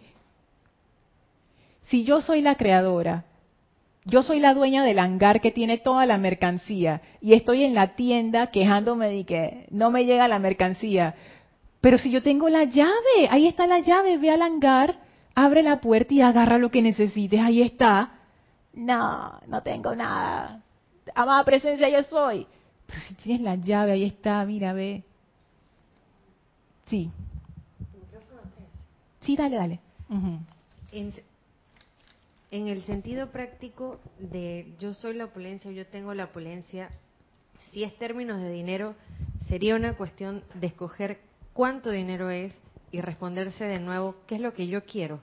Si 1.88 2.04
yo 2.04 2.22
soy 2.22 2.41
la 2.41 2.56
creadora, 2.56 3.26
yo 4.06 4.22
soy 4.22 4.39
la 4.39 4.54
dueña 4.54 4.84
del 4.84 5.00
hangar 5.00 5.39
que 5.41 5.52
tiene 5.52 5.78
toda 5.78 6.06
la 6.06 6.17
mercancía 6.17 7.02
y 7.22 7.34
estoy 7.34 7.63
en 7.63 7.74
la 7.74 7.96
tienda 7.96 8.48
quejándome 8.48 9.10
de 9.10 9.26
que 9.26 9.67
no 9.69 9.91
me 9.91 10.06
llega 10.06 10.28
la 10.28 10.39
mercancía. 10.39 11.15
Pero 11.80 11.98
si 11.98 12.12
yo 12.12 12.22
tengo 12.24 12.50
la 12.50 12.65
llave, 12.65 13.28
ahí 13.30 13.48
está 13.48 13.67
la 13.67 13.80
llave, 13.80 14.17
ve 14.17 14.32
al 14.32 14.41
hangar, 14.41 15.00
abre 15.36 15.63
la 15.63 15.80
puerta 15.80 16.13
y 16.13 16.22
agarra 16.22 16.58
lo 16.58 16.69
que 16.69 16.82
necesites, 16.82 17.39
ahí 17.39 17.62
está. 17.62 18.12
No, 18.74 19.39
no 19.48 19.62
tengo 19.62 19.96
nada. 19.96 20.62
Amada 21.15 21.43
presencia, 21.43 21.89
yo 21.89 22.04
soy. 22.04 22.48
Pero 22.88 23.02
si 23.02 23.13
tienes 23.15 23.41
la 23.41 23.56
llave, 23.56 23.91
ahí 23.93 24.04
está, 24.04 24.43
mira, 24.46 24.74
ve. 24.74 25.04
Sí. 26.88 27.10
Sí, 29.22 29.36
dale, 29.38 29.56
dale. 29.56 29.80
en, 30.91 31.13
en 32.54 32.68
el 32.68 32.84
sentido 32.84 33.32
práctico 33.32 34.00
de 34.20 34.76
yo 34.80 34.94
soy 34.94 35.16
la 35.16 35.26
opulencia, 35.26 35.72
yo 35.72 35.88
tengo 35.88 36.13
la 36.13 36.26
opulencia, 36.26 36.92
si 37.72 37.84
es 37.84 37.98
términos 37.98 38.39
de 38.39 38.52
dinero, 38.52 38.94
sería 39.48 39.76
una 39.76 39.98
cuestión 39.98 40.44
de 40.54 40.68
escoger 40.68 41.20
cuánto 41.54 41.89
dinero 41.89 42.30
es 42.30 42.56
y 42.92 43.02
responderse 43.02 43.63
de 43.63 43.80
nuevo 43.80 44.18
qué 44.28 44.36
es 44.36 44.42
lo 44.42 44.54
que 44.54 44.68
yo 44.68 44.84
quiero. 44.86 45.20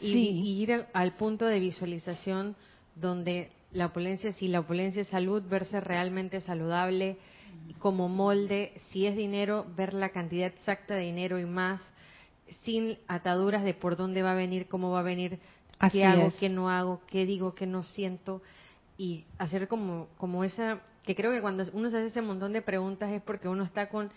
Y, 0.00 0.12
y 0.18 0.62
ir 0.62 0.84
al 0.92 1.14
punto 1.14 1.46
de 1.46 1.60
visualización 1.60 2.56
donde 2.94 3.50
la 3.72 3.86
opulencia, 3.86 4.32
si 4.32 4.46
la 4.46 4.60
opulencia 4.60 5.00
es 5.00 5.08
salud, 5.08 5.42
verse 5.48 5.80
realmente 5.80 6.42
saludable 6.42 7.16
como 7.78 8.10
molde, 8.10 8.74
si 8.90 9.06
es 9.06 9.16
dinero, 9.16 9.64
ver 9.76 9.94
la 9.94 10.10
cantidad 10.10 10.48
exacta 10.48 10.94
de 10.94 11.04
dinero 11.04 11.38
y 11.38 11.46
más, 11.46 11.80
sin 12.64 12.98
ataduras 13.08 13.64
de 13.64 13.72
por 13.72 13.96
dónde 13.96 14.22
va 14.22 14.32
a 14.32 14.34
venir, 14.34 14.66
cómo 14.68 14.90
va 14.90 15.00
a 15.00 15.04
venir, 15.04 15.38
qué 15.90 16.04
hago, 16.04 16.32
qué 16.38 16.48
no 16.48 16.68
hago, 16.68 17.00
qué 17.06 17.24
digo, 17.26 17.54
qué 17.54 17.66
no 17.66 17.82
siento, 17.82 18.42
y 18.98 19.24
hacer 19.38 19.68
como, 19.68 20.08
como 20.18 20.44
esa, 20.44 20.80
que 21.04 21.14
creo 21.14 21.32
que 21.32 21.40
cuando 21.40 21.64
uno 21.72 21.88
se 21.90 21.96
hace 21.96 22.06
ese 22.06 22.22
montón 22.22 22.52
de 22.52 22.62
preguntas 22.62 23.10
es 23.10 23.22
porque 23.22 23.48
uno 23.48 23.64
está 23.64 23.88
con 23.88 24.10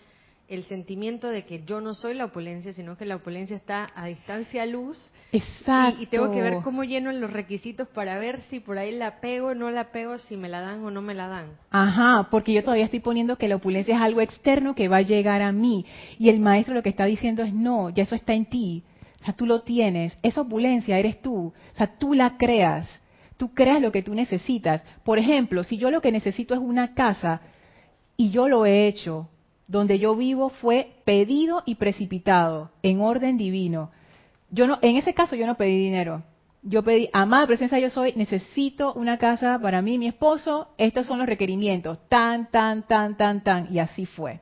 el 0.48 0.64
sentimiento 0.64 1.28
de 1.28 1.44
que 1.44 1.64
yo 1.64 1.80
no 1.80 1.94
soy 1.94 2.14
la 2.14 2.26
opulencia, 2.26 2.72
sino 2.74 2.96
que 2.96 3.06
la 3.06 3.16
opulencia 3.16 3.56
está 3.56 3.90
a 3.94 4.06
distancia 4.06 4.66
luz. 4.66 4.98
Exacto. 5.32 6.02
Y, 6.02 6.06
tengo 6.06 6.30
que 6.30 6.42
ver 6.42 6.58
cómo 6.62 6.84
lleno 6.84 7.10
los 7.12 7.32
requisitos 7.32 7.88
para 7.88 8.18
ver 8.18 8.40
si 8.42 8.60
por 8.60 8.78
ahí 8.78 8.94
la 8.94 9.20
pego 9.20 9.48
o 9.48 9.54
no 9.54 9.70
la 9.70 9.90
pego, 9.90 10.18
si 10.18 10.36
me 10.36 10.48
la 10.48 10.60
dan 10.60 10.84
o 10.84 10.90
no 10.90 11.00
me 11.00 11.14
la 11.14 11.28
dan. 11.28 11.46
Ajá, 11.70 12.28
porque 12.30 12.52
yo 12.52 12.62
todavía 12.62 12.84
estoy 12.84 13.00
poniendo 13.00 13.36
que 13.36 13.48
la 13.48 13.56
opulencia 13.56 13.96
es 13.96 14.02
algo 14.02 14.20
externo 14.20 14.74
que 14.74 14.88
va 14.88 14.98
a 14.98 15.02
llegar 15.02 15.40
a 15.40 15.52
mí. 15.52 15.86
Y 16.18 16.28
el 16.28 16.40
maestro 16.40 16.74
lo 16.74 16.82
que 16.82 16.90
está 16.90 17.06
diciendo 17.06 17.42
es, 17.42 17.54
no, 17.54 17.88
ya 17.90 18.02
eso 18.02 18.14
está 18.14 18.34
en 18.34 18.46
ti. 18.46 18.82
O 19.24 19.26
sea, 19.26 19.34
tú 19.34 19.46
lo 19.46 19.62
tienes. 19.62 20.18
Esa 20.22 20.42
opulencia 20.42 20.98
eres 20.98 21.22
tú. 21.22 21.46
O 21.46 21.76
sea, 21.76 21.86
tú 21.86 22.12
la 22.12 22.36
creas. 22.36 22.86
Tú 23.38 23.54
creas 23.54 23.80
lo 23.80 23.90
que 23.90 24.02
tú 24.02 24.14
necesitas. 24.14 24.82
Por 25.02 25.18
ejemplo, 25.18 25.64
si 25.64 25.78
yo 25.78 25.90
lo 25.90 26.02
que 26.02 26.12
necesito 26.12 26.52
es 26.52 26.60
una 26.60 26.92
casa 26.92 27.40
y 28.18 28.28
yo 28.28 28.48
lo 28.48 28.66
he 28.66 28.86
hecho, 28.86 29.30
donde 29.66 29.98
yo 29.98 30.14
vivo 30.14 30.50
fue 30.50 30.96
pedido 31.06 31.62
y 31.64 31.76
precipitado 31.76 32.70
en 32.82 33.00
orden 33.00 33.38
divino. 33.38 33.92
Yo 34.50 34.66
no, 34.66 34.78
en 34.82 34.96
ese 34.96 35.14
caso 35.14 35.36
yo 35.36 35.46
no 35.46 35.56
pedí 35.56 35.78
dinero. 35.78 36.22
Yo 36.62 36.82
pedí, 36.82 37.08
amada 37.14 37.46
presencia 37.46 37.78
yo 37.78 37.88
soy, 37.88 38.12
necesito 38.16 38.92
una 38.92 39.16
casa 39.16 39.58
para 39.58 39.80
mí 39.80 39.94
y 39.94 39.98
mi 39.98 40.06
esposo, 40.06 40.68
estos 40.76 41.06
son 41.06 41.18
los 41.18 41.26
requerimientos, 41.26 41.98
tan, 42.10 42.50
tan, 42.50 42.86
tan, 42.86 43.16
tan, 43.16 43.42
tan, 43.42 43.74
y 43.74 43.78
así 43.78 44.04
fue. 44.04 44.40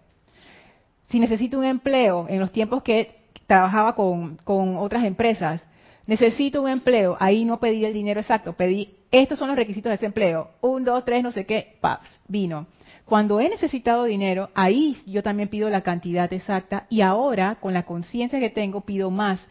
Si 1.07 1.21
necesito 1.21 1.57
un 1.57 1.67
empleo, 1.67 2.27
en 2.29 2.41
los 2.41 2.51
tiempos 2.51 2.83
que 2.83 3.22
trabajaba 3.53 3.95
con, 3.95 4.39
otras 4.79 5.05
empresas, 5.05 5.63
necesito 6.07 6.63
un 6.63 6.71
empleo, 6.71 7.19
ahí 7.21 7.45
no 7.45 7.61
pedí 7.61 7.85
el 7.85 7.93
dinero 7.93 8.19
exacto, 8.19 8.55
pedí, 8.55 8.97
estos 9.11 9.39
son 9.39 9.49
los 9.49 9.59
requisitos 9.59 9.91
de 9.91 9.97
ese 9.97 10.07
empleo, 10.07 10.53
un, 10.63 10.85
dos, 10.85 11.05
tres, 11.05 11.23
no 11.23 11.33
sé 11.33 11.45
qué, 11.45 11.77
paps, 11.83 12.09
vino. 12.27 12.67
Cuando 13.05 13.41
he 13.41 13.51
necesitado 13.51 14.05
dinero, 14.05 14.49
ahí 14.55 14.97
yo 15.07 15.23
también 15.23 15.51
pido 15.51 15.69
la 15.69 15.83
cantidad 15.83 16.33
exacta 16.33 16.87
y 16.89 17.03
ahora, 17.03 17.57
con 17.57 17.75
la 17.75 17.83
conciencia 17.83 18.41
que 18.41 18.49
tengo, 18.49 18.87
pido 18.87 19.11
más, 19.11 19.47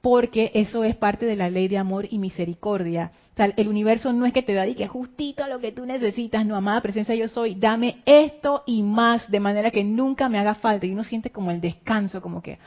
porque 0.00 0.50
eso 0.54 0.82
es 0.82 0.96
parte 0.96 1.24
de 1.24 1.36
la 1.36 1.48
ley 1.48 1.68
de 1.68 1.78
amor 1.78 2.08
y 2.10 2.18
misericordia. 2.18 3.12
el 3.36 3.68
universo 3.68 4.12
no 4.12 4.26
es 4.26 4.32
que 4.32 4.42
te 4.42 4.54
da 4.54 4.66
y 4.66 4.74
que 4.74 4.88
justito 4.88 5.46
lo 5.46 5.60
que 5.60 5.70
tú 5.70 5.86
necesitas, 5.86 6.44
no, 6.44 6.56
amada 6.56 6.80
presencia 6.80 7.14
yo 7.14 7.28
soy, 7.28 7.54
dame 7.54 8.02
esto 8.04 8.64
y 8.66 8.82
más, 8.82 9.30
de 9.30 9.38
manera 9.38 9.70
que 9.70 9.84
nunca 9.84 10.28
me 10.28 10.40
haga 10.40 10.56
falta. 10.56 10.86
Y 10.86 10.90
uno 10.90 11.04
siente 11.04 11.30
como 11.30 11.52
el 11.52 11.60
descanso, 11.60 12.20
como 12.20 12.42
que, 12.42 12.58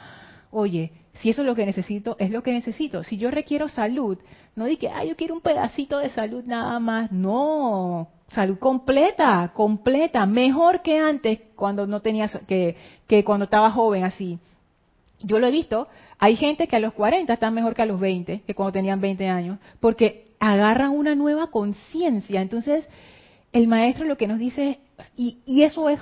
oye, 0.51 0.91
si 1.21 1.29
eso 1.29 1.41
es 1.41 1.47
lo 1.47 1.55
que 1.55 1.65
necesito, 1.65 2.15
es 2.19 2.29
lo 2.29 2.43
que 2.43 2.53
necesito. 2.53 3.03
Si 3.03 3.17
yo 3.17 3.31
requiero 3.31 3.69
salud, 3.69 4.17
no 4.55 4.65
di 4.65 4.77
que, 4.77 4.89
ay, 4.89 5.09
yo 5.09 5.15
quiero 5.15 5.33
un 5.33 5.41
pedacito 5.41 5.97
de 5.99 6.09
salud 6.11 6.43
nada 6.45 6.79
más. 6.79 7.11
No, 7.11 8.09
salud 8.27 8.57
completa, 8.59 9.51
completa, 9.55 10.25
mejor 10.25 10.81
que 10.81 10.99
antes 10.99 11.39
cuando 11.55 11.87
no 11.87 12.01
tenía, 12.01 12.29
que, 12.47 12.75
que 13.07 13.23
cuando 13.23 13.45
estaba 13.45 13.71
joven 13.71 14.03
así. 14.03 14.37
Yo 15.21 15.39
lo 15.39 15.47
he 15.47 15.51
visto, 15.51 15.87
hay 16.19 16.35
gente 16.35 16.67
que 16.67 16.75
a 16.75 16.79
los 16.79 16.93
40 16.93 17.33
están 17.33 17.53
mejor 17.53 17.73
que 17.73 17.81
a 17.81 17.87
los 17.87 17.99
20, 17.99 18.41
que 18.41 18.55
cuando 18.55 18.73
tenían 18.73 19.01
20 19.01 19.27
años, 19.27 19.57
porque 19.79 20.25
agarran 20.39 20.91
una 20.91 21.15
nueva 21.15 21.47
conciencia. 21.47 22.41
Entonces, 22.41 22.87
el 23.51 23.67
maestro 23.67 24.05
lo 24.05 24.17
que 24.17 24.27
nos 24.27 24.37
dice, 24.37 24.79
y 25.15 25.63
eso 25.63 25.89
es 25.89 25.99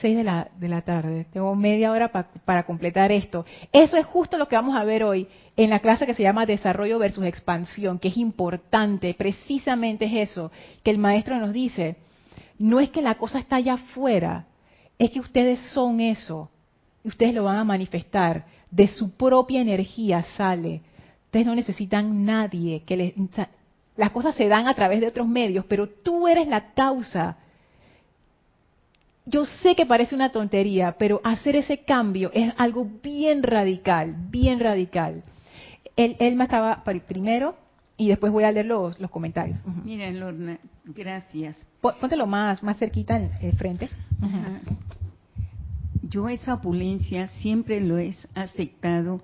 6 0.00 0.16
de 0.16 0.24
la, 0.24 0.48
de 0.58 0.68
la 0.68 0.82
tarde. 0.82 1.26
Tengo 1.32 1.54
media 1.56 1.90
hora 1.90 2.08
para 2.08 2.62
completar 2.64 3.10
esto. 3.10 3.44
Eso 3.72 3.96
es 3.96 4.06
justo 4.06 4.38
lo 4.38 4.46
que 4.46 4.56
vamos 4.56 4.76
a 4.76 4.84
ver 4.84 5.02
hoy 5.02 5.26
en 5.56 5.70
la 5.70 5.80
clase 5.80 6.06
que 6.06 6.14
se 6.14 6.22
llama 6.22 6.46
Desarrollo 6.46 6.98
versus 6.98 7.24
Expansión, 7.24 7.98
que 7.98 8.08
es 8.08 8.16
importante. 8.16 9.12
Precisamente 9.14 10.04
es 10.04 10.30
eso, 10.30 10.52
que 10.84 10.92
el 10.92 10.98
maestro 10.98 11.38
nos 11.38 11.52
dice, 11.52 11.96
no 12.58 12.78
es 12.78 12.90
que 12.90 13.02
la 13.02 13.16
cosa 13.16 13.40
está 13.40 13.56
allá 13.56 13.74
afuera, 13.74 14.46
es 14.98 15.10
que 15.10 15.20
ustedes 15.20 15.58
son 15.72 16.00
eso. 16.00 16.50
Y 17.02 17.08
ustedes 17.08 17.34
lo 17.34 17.44
van 17.44 17.56
a 17.56 17.64
manifestar. 17.64 18.46
De 18.70 18.86
su 18.86 19.12
propia 19.12 19.60
energía 19.60 20.22
sale. 20.36 20.82
Ustedes 21.24 21.46
no 21.46 21.54
necesitan 21.54 22.24
nadie 22.24 22.82
que 22.84 22.96
les... 22.96 23.14
Las 23.96 24.10
cosas 24.12 24.36
se 24.36 24.46
dan 24.46 24.68
a 24.68 24.74
través 24.74 25.00
de 25.00 25.08
otros 25.08 25.26
medios, 25.26 25.64
pero 25.64 25.88
tú 25.88 26.28
eres 26.28 26.46
la 26.46 26.72
causa 26.72 27.38
yo 29.28 29.44
sé 29.44 29.76
que 29.76 29.84
parece 29.84 30.14
una 30.14 30.32
tontería, 30.32 30.96
pero 30.98 31.20
hacer 31.22 31.54
ese 31.56 31.84
cambio 31.84 32.30
es 32.32 32.52
algo 32.56 32.88
bien 33.02 33.42
radical, 33.42 34.16
bien 34.30 34.58
radical. 34.58 35.22
Él, 35.96 36.16
él 36.18 36.34
me 36.34 36.44
acaba 36.44 36.82
primero 37.06 37.56
y 37.98 38.08
después 38.08 38.32
voy 38.32 38.44
a 38.44 38.52
leer 38.52 38.66
los, 38.66 38.98
los 38.98 39.10
comentarios. 39.10 39.62
Mira, 39.84 40.10
Lorna, 40.10 40.58
gracias. 40.84 41.58
Póntelo 41.80 42.26
más, 42.26 42.62
más 42.62 42.78
cerquita 42.78 43.16
en 43.16 43.30
el 43.42 43.52
frente. 43.52 43.90
Yo 46.02 46.28
esa 46.28 46.54
opulencia 46.54 47.28
siempre 47.28 47.80
lo 47.80 47.98
he 47.98 48.14
aceptado 48.34 49.20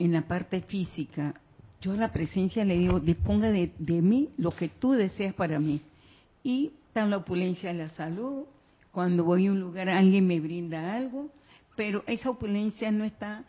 en 0.00 0.12
la 0.12 0.22
parte 0.22 0.62
física, 0.62 1.34
yo 1.80 1.92
a 1.92 1.96
la 1.96 2.12
presencia 2.12 2.64
le 2.64 2.76
digo, 2.76 3.00
disponga 3.00 3.50
de, 3.50 3.72
de 3.78 4.02
mí 4.02 4.30
lo 4.38 4.50
que 4.50 4.68
tú 4.68 4.92
deseas 4.92 5.34
para 5.34 5.58
mí. 5.60 5.80
Y 6.42 6.72
está 6.88 7.06
la 7.06 7.18
opulencia 7.18 7.72
de 7.72 7.78
la 7.78 7.88
salud, 7.90 8.44
cuando 8.92 9.24
voy 9.24 9.46
a 9.46 9.52
un 9.52 9.60
lugar 9.60 9.88
alguien 9.88 10.26
me 10.26 10.40
brinda 10.40 10.94
algo, 10.94 11.30
pero 11.76 12.02
esa 12.06 12.30
opulencia 12.30 12.90
no 12.90 13.04
está... 13.04 13.44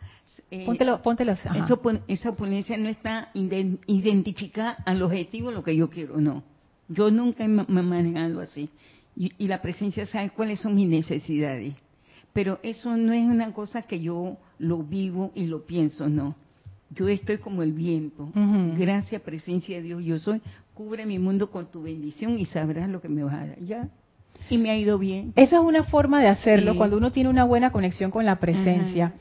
Eh, 0.49 0.65
póntelo, 0.65 1.01
póntelo, 1.01 1.35
esa 2.07 2.29
opulencia 2.29 2.77
no 2.77 2.89
está 2.89 3.29
identificada 3.33 4.71
al 4.85 5.01
objetivo, 5.01 5.51
lo 5.51 5.63
que 5.63 5.75
yo 5.75 5.89
quiero, 5.89 6.19
no. 6.19 6.43
Yo 6.87 7.09
nunca 7.11 7.47
me 7.47 7.63
he 7.63 7.83
manejado 7.83 8.41
así. 8.41 8.69
Y, 9.15 9.31
y, 9.37 9.47
la 9.47 9.61
presencia 9.61 10.05
sabe 10.05 10.29
cuáles 10.29 10.61
son 10.61 10.75
mis 10.75 10.87
necesidades. 10.87 11.75
Pero 12.33 12.59
eso 12.63 12.95
no 12.95 13.11
es 13.11 13.25
una 13.25 13.53
cosa 13.53 13.81
que 13.81 13.99
yo 13.99 14.37
lo 14.57 14.83
vivo 14.83 15.31
y 15.35 15.47
lo 15.47 15.65
pienso, 15.65 16.07
no. 16.07 16.35
Yo 16.93 17.07
estoy 17.07 17.37
como 17.37 17.63
el 17.63 17.71
viento. 17.71 18.31
Gracias, 18.77 19.21
presencia 19.21 19.77
de 19.77 19.83
Dios, 19.83 20.03
yo 20.03 20.19
soy. 20.19 20.41
Cubre 20.73 21.05
mi 21.05 21.19
mundo 21.19 21.49
con 21.49 21.65
tu 21.67 21.83
bendición 21.83 22.37
y 22.37 22.45
sabrás 22.45 22.89
lo 22.89 23.01
que 23.01 23.09
me 23.09 23.23
vas 23.23 23.33
a 23.33 23.45
dar. 23.47 23.59
Ya. 23.59 23.89
Y 24.51 24.57
me 24.57 24.69
ha 24.69 24.75
ido 24.75 24.99
bien. 24.99 25.31
Esa 25.37 25.57
es 25.57 25.63
una 25.63 25.83
forma 25.83 26.21
de 26.21 26.27
hacerlo 26.27 26.75
cuando 26.75 26.97
uno 26.97 27.11
tiene 27.11 27.29
una 27.29 27.45
buena 27.45 27.71
conexión 27.71 28.11
con 28.11 28.25
la 28.25 28.35
presencia. 28.35 29.13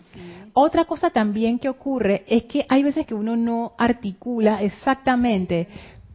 Otra 0.53 0.85
cosa 0.85 1.11
también 1.11 1.61
que 1.61 1.69
ocurre 1.69 2.25
es 2.27 2.45
que 2.45 2.67
hay 2.69 2.83
veces 2.83 3.07
que 3.07 3.15
uno 3.15 3.37
no 3.37 3.73
articula 3.79 4.61
exactamente, 4.63 5.69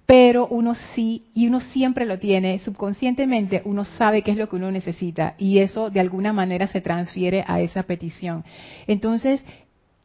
pero 0.06 0.48
uno 0.48 0.76
sí, 0.94 1.24
y 1.34 1.48
uno 1.48 1.62
siempre 1.62 2.06
lo 2.06 2.20
tiene, 2.20 2.60
subconscientemente 2.60 3.62
uno 3.64 3.86
sabe 3.86 4.22
qué 4.22 4.32
es 4.32 4.38
lo 4.38 4.50
que 4.50 4.58
uno 4.58 4.70
necesita 4.70 5.36
y 5.38 5.60
eso 5.60 5.90
de 5.90 6.02
alguna 6.02 6.34
manera 6.34 6.68
se 6.68 6.82
transfiere 6.82 7.46
a 7.48 7.62
esa 7.62 7.84
petición. 7.84 8.44
Entonces, 8.86 9.42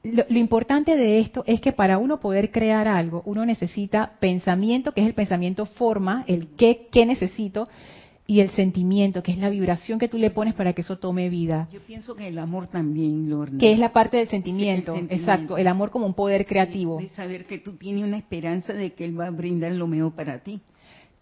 lo, 0.03 0.39
importante 0.39 0.97
de 0.97 1.19
esto 1.19 1.45
es 1.47 1.61
que 1.61 1.73
para 1.73 1.99
uno 1.99 2.21
poder 2.21 2.51
crear 2.51 2.89
algo, 2.89 3.23
uno 3.27 3.45
necesita 3.45 4.13
pensamiento, 4.21 4.93
que 4.93 5.03
es 5.03 5.07
el 5.07 5.15
pensamiento 5.15 5.67
forma, 5.67 6.25
el 6.27 6.49
qué, 6.57 6.87
qué 6.91 7.05
necesito, 7.05 7.69
y 8.31 8.39
el 8.39 8.51
sentimiento, 8.51 9.25
que 9.25 9.33
es 9.33 9.39
la 9.39 9.51
vibración 9.51 9.99
que 9.99 10.07
tú 10.07 10.17
le 10.17 10.31
pones 10.31 10.55
para 10.55 10.73
que 10.73 10.83
eso 10.83 11.01
tome 11.01 11.29
vida. 11.29 11.67
Yo 11.73 11.81
pienso 11.81 12.15
que 12.15 12.29
el 12.29 12.39
amor 12.39 12.69
también, 12.69 13.29
Lorna. 13.29 13.59
Que 13.59 13.73
es 13.73 13.79
la 13.81 13.93
parte 13.93 14.19
del 14.19 14.29
sentimiento, 14.29 14.95
exacto, 15.09 15.59
el 15.59 15.67
amor 15.67 15.91
como 15.91 16.07
un 16.07 16.15
poder 16.15 16.47
creativo. 16.47 17.01
De 17.01 17.09
saber 17.09 17.45
que 17.45 17.59
tú 17.59 17.73
tienes 17.73 18.05
una 18.05 18.17
esperanza 18.17 18.73
de 18.73 18.93
que 18.93 19.05
Él 19.05 19.19
va 19.19 19.27
a 19.27 19.31
brindar 19.31 19.73
lo 19.73 19.89
mejor 19.89 20.13
para 20.13 20.39
ti. 20.45 20.61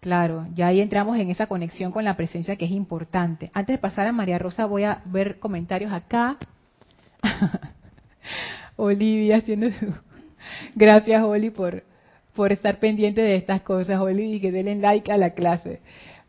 Claro, 0.01 0.45
ya 0.53 0.67
ahí 0.67 0.81
entramos 0.81 1.17
en 1.17 1.31
esa 1.31 1.47
conexión 1.47 1.91
con 1.91 2.03
la 2.03 2.15
presencia 2.15 2.57
que 2.57 2.65
es 2.65 2.71
importante. 2.71 3.49
Antes 3.55 3.73
de 3.73 3.79
pasar 3.79 4.05
a 4.05 4.11
María 4.11 4.37
Rosa, 4.37 4.67
voy 4.67 4.83
a 4.83 5.01
ver 5.05 5.39
comentarios 5.39 5.91
acá. 5.91 6.37
Olivia 8.75 9.37
haciendo 9.37 9.71
su... 9.71 9.95
Gracias, 10.75 11.23
Oli, 11.23 11.49
por, 11.49 11.83
por 12.35 12.51
estar 12.51 12.77
pendiente 12.77 13.21
de 13.21 13.35
estas 13.35 13.61
cosas, 13.61 13.99
Oli, 13.99 14.35
y 14.35 14.39
que 14.39 14.51
denle 14.51 14.75
like 14.75 15.11
a 15.11 15.17
la 15.17 15.31
clase. 15.31 15.79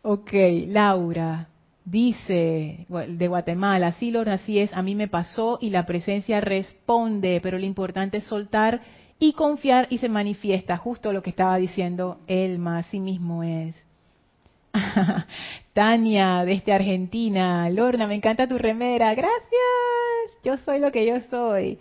Ok, 0.03 0.33
Laura 0.69 1.49
dice 1.85 2.87
de 2.89 3.29
Guatemala, 3.29 3.93
sí, 3.93 4.11
Lorna, 4.11 4.35
así 4.35 4.59
es, 4.59 4.73
a 4.73 4.83
mí 4.83 4.95
me 4.95 5.09
pasó 5.09 5.59
y 5.61 5.71
la 5.71 5.87
presencia 5.87 6.41
responde, 6.41 7.41
pero 7.43 7.59
lo 7.59 7.65
importante 7.65 8.19
es 8.19 8.25
soltar 8.25 8.81
y 9.19 9.33
confiar 9.33 9.89
y 9.91 9.99
se 9.99 10.09
manifiesta, 10.09 10.77
justo 10.77 11.13
lo 11.13 11.23
que 11.23 11.31
estaba 11.31 11.57
diciendo 11.57 12.21
Elma, 12.27 12.79
así 12.79 13.01
mismo 13.01 13.43
es. 13.43 13.77
Tania, 15.73 16.45
desde 16.45 16.73
Argentina, 16.73 17.69
Lorna, 17.71 18.07
me 18.07 18.15
encanta 18.15 18.47
tu 18.47 18.57
remera, 18.57 19.15
gracias, 19.15 20.41
yo 20.45 20.57
soy 20.59 20.79
lo 20.79 20.93
que 20.93 21.07
yo 21.07 21.21
soy. 21.29 21.79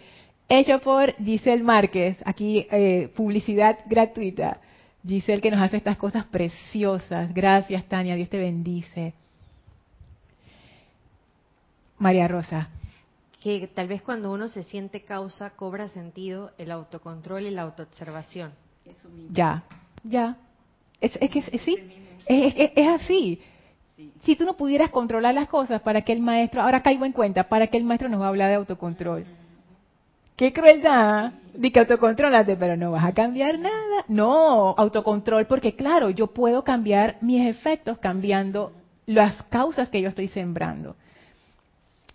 Hecho 0.50 0.80
por 0.80 1.14
Giselle 1.24 1.64
Márquez, 1.64 2.18
aquí 2.26 2.66
eh, 2.72 3.10
publicidad 3.16 3.78
gratuita. 3.86 4.60
Giselle 5.06 5.42
que 5.42 5.52
nos 5.52 5.62
hace 5.62 5.78
estas 5.78 5.98
cosas 5.98 6.26
preciosas. 6.26 7.34
Gracias, 7.34 7.84
Tania. 7.86 8.16
Dios 8.16 8.30
te 8.30 8.38
bendice. 8.38 9.14
María 11.98 12.28
Rosa. 12.28 12.70
Que 13.42 13.68
tal 13.68 13.88
vez 13.88 14.02
cuando 14.02 14.32
uno 14.32 14.48
se 14.48 14.64
siente 14.64 15.04
causa 15.04 15.52
cobra 15.52 15.88
sentido 15.88 16.52
el 16.58 16.72
autocontrol 16.72 17.46
y 17.46 17.52
la 17.52 17.62
autoobservación. 17.64 18.52
Ya, 19.32 19.64
ya. 20.04 20.36
Es, 21.00 21.18
que 21.18 21.60
sí, 21.60 21.78
es, 22.26 22.88
así. 22.88 23.40
Si 24.24 24.36
tú 24.36 24.44
no 24.44 24.58
pudieras 24.58 24.90
controlar 24.90 25.34
las 25.34 25.48
cosas, 25.48 25.82
para 25.82 26.02
que 26.02 26.12
el 26.12 26.20
maestro, 26.20 26.62
ahora 26.62 26.82
caigo 26.82 27.06
en 27.06 27.14
cuenta, 27.14 27.48
para 27.48 27.68
que 27.68 27.78
el 27.78 27.84
maestro 27.86 28.10
nos 28.10 28.20
va 28.20 28.26
a 28.26 28.30
hablar 28.30 28.50
de 28.50 28.56
autocontrol. 28.56 29.26
Qué 30.36 30.52
crueldad. 30.52 31.34
Di 31.54 31.72
que 31.72 31.80
autocontrolate, 31.80 32.56
pero 32.56 32.78
no 32.78 32.92
vas 32.92 33.06
a 33.06 33.14
cambiar 33.14 33.60
nada. 33.60 34.06
No, 34.08 34.76
autocontrol, 34.78 35.46
porque 35.46 35.76
claro, 35.76 36.10
yo 36.10 36.28
puedo 36.28 36.64
cambiar 36.64 37.18
mis 37.22 37.48
efectos 37.48 37.98
cambiando 37.98 38.72
las 39.06 39.42
causas 39.44 39.90
que 39.90 40.02
yo 40.02 40.10
estoy 40.10 40.28
sembrando. 40.28 40.96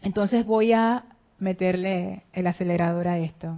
Entonces 0.03 0.47
voy 0.47 0.73
a 0.73 1.05
meterle 1.38 2.23
el 2.33 2.47
acelerador 2.47 3.09
a 3.09 3.18
esto. 3.18 3.57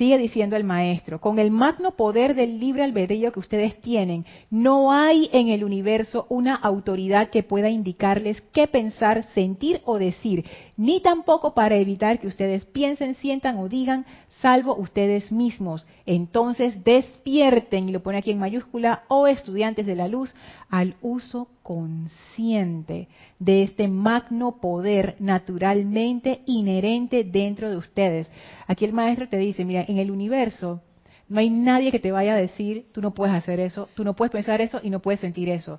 Sigue 0.00 0.16
diciendo 0.16 0.56
el 0.56 0.64
maestro, 0.64 1.20
con 1.20 1.38
el 1.38 1.50
magno 1.50 1.90
poder 1.90 2.34
del 2.34 2.58
libre 2.58 2.84
albedrío 2.84 3.32
que 3.32 3.38
ustedes 3.38 3.78
tienen, 3.82 4.24
no 4.48 4.92
hay 4.92 5.28
en 5.30 5.48
el 5.48 5.62
universo 5.62 6.24
una 6.30 6.54
autoridad 6.54 7.28
que 7.28 7.42
pueda 7.42 7.68
indicarles 7.68 8.42
qué 8.54 8.66
pensar, 8.66 9.26
sentir 9.34 9.82
o 9.84 9.98
decir, 9.98 10.46
ni 10.78 11.02
tampoco 11.02 11.52
para 11.52 11.76
evitar 11.76 12.18
que 12.18 12.28
ustedes 12.28 12.64
piensen, 12.64 13.14
sientan 13.16 13.58
o 13.58 13.68
digan 13.68 14.06
salvo 14.40 14.74
ustedes 14.74 15.30
mismos. 15.30 15.86
Entonces 16.06 16.82
despierten, 16.82 17.90
y 17.90 17.92
lo 17.92 18.02
pone 18.02 18.16
aquí 18.16 18.30
en 18.30 18.38
mayúscula, 18.38 19.02
oh 19.08 19.26
estudiantes 19.26 19.84
de 19.84 19.96
la 19.96 20.08
luz, 20.08 20.34
al 20.70 20.94
uso 21.02 21.48
consciente 21.70 23.06
de 23.38 23.62
este 23.62 23.86
magno 23.86 24.60
poder 24.60 25.14
naturalmente 25.20 26.40
inherente 26.46 27.22
dentro 27.22 27.70
de 27.70 27.76
ustedes. 27.76 28.28
Aquí 28.66 28.84
el 28.84 28.92
maestro 28.92 29.28
te 29.28 29.36
dice, 29.36 29.64
mira, 29.64 29.84
en 29.86 29.98
el 29.98 30.10
universo 30.10 30.80
no 31.28 31.38
hay 31.38 31.48
nadie 31.48 31.92
que 31.92 32.00
te 32.00 32.10
vaya 32.10 32.32
a 32.32 32.36
decir, 32.36 32.88
tú 32.90 33.00
no 33.00 33.14
puedes 33.14 33.36
hacer 33.36 33.60
eso, 33.60 33.88
tú 33.94 34.02
no 34.02 34.16
puedes 34.16 34.32
pensar 34.32 34.60
eso 34.60 34.80
y 34.82 34.90
no 34.90 34.98
puedes 34.98 35.20
sentir 35.20 35.48
eso. 35.48 35.78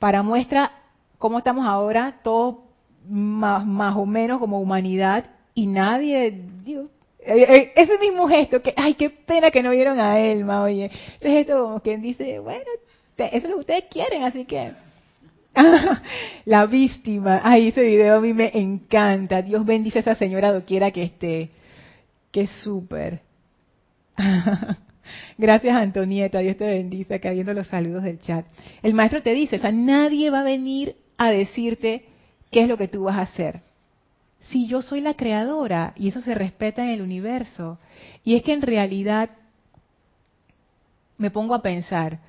Para 0.00 0.24
muestra 0.24 0.72
cómo 1.18 1.38
estamos 1.38 1.64
ahora, 1.64 2.18
todos 2.24 2.56
más, 3.08 3.64
más 3.64 3.94
o 3.94 4.06
menos 4.06 4.40
como 4.40 4.60
humanidad, 4.60 5.26
y 5.54 5.68
nadie, 5.68 6.26
eh, 6.26 6.88
eh, 7.20 7.72
ese 7.76 7.98
mismo 7.98 8.26
gesto, 8.26 8.60
que, 8.62 8.74
ay, 8.76 8.94
qué 8.94 9.10
pena 9.10 9.52
que 9.52 9.62
no 9.62 9.70
vieron 9.70 10.00
a 10.00 10.18
Elma, 10.18 10.64
oye. 10.64 10.90
Ese 11.20 11.30
gesto 11.30 11.62
como 11.62 11.78
quien 11.78 12.02
dice, 12.02 12.40
bueno, 12.40 12.64
eso 13.16 13.28
es 13.32 13.44
lo 13.44 13.50
que 13.50 13.60
ustedes 13.60 13.84
quieren, 13.84 14.24
así 14.24 14.44
que... 14.44 14.72
la 16.44 16.66
víctima, 16.66 17.40
ay, 17.42 17.68
ese 17.68 17.82
video 17.82 18.16
a 18.16 18.20
mí 18.20 18.32
me 18.32 18.50
encanta. 18.54 19.42
Dios 19.42 19.64
bendice 19.64 19.98
a 19.98 20.02
esa 20.02 20.14
señora 20.14 20.52
doquiera 20.52 20.90
que 20.90 21.04
esté. 21.04 21.50
Qué 22.30 22.46
súper. 22.46 23.20
Gracias 25.38 25.76
Antonieta, 25.76 26.38
Dios 26.38 26.56
te 26.56 26.66
bendice, 26.66 27.14
acá 27.14 27.30
viendo 27.30 27.52
los 27.52 27.66
saludos 27.68 28.02
del 28.02 28.20
chat. 28.20 28.46
El 28.82 28.94
maestro 28.94 29.22
te 29.22 29.34
dice, 29.34 29.56
o 29.56 29.60
sea, 29.60 29.72
nadie 29.72 30.30
va 30.30 30.40
a 30.40 30.44
venir 30.44 30.96
a 31.18 31.30
decirte 31.30 32.04
qué 32.50 32.62
es 32.62 32.68
lo 32.68 32.76
que 32.76 32.88
tú 32.88 33.04
vas 33.04 33.16
a 33.16 33.22
hacer 33.22 33.62
si 34.50 34.66
yo 34.66 34.82
soy 34.82 35.00
la 35.00 35.14
creadora 35.14 35.92
y 35.96 36.08
eso 36.08 36.20
se 36.20 36.34
respeta 36.34 36.82
en 36.84 36.90
el 36.90 37.02
universo. 37.02 37.78
Y 38.24 38.34
es 38.34 38.42
que 38.42 38.52
en 38.52 38.62
realidad 38.62 39.30
me 41.16 41.30
pongo 41.30 41.54
a 41.54 41.62
pensar, 41.62 42.20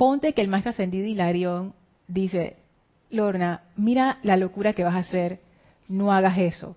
ponte 0.00 0.32
que 0.32 0.40
el 0.40 0.48
maestro 0.48 0.70
ascendido 0.70 1.06
Hilarión 1.06 1.74
dice, 2.08 2.56
Lorna, 3.10 3.64
mira 3.76 4.16
la 4.22 4.38
locura 4.38 4.72
que 4.72 4.82
vas 4.82 4.94
a 4.94 5.00
hacer, 5.00 5.40
no 5.88 6.10
hagas 6.10 6.38
eso. 6.38 6.74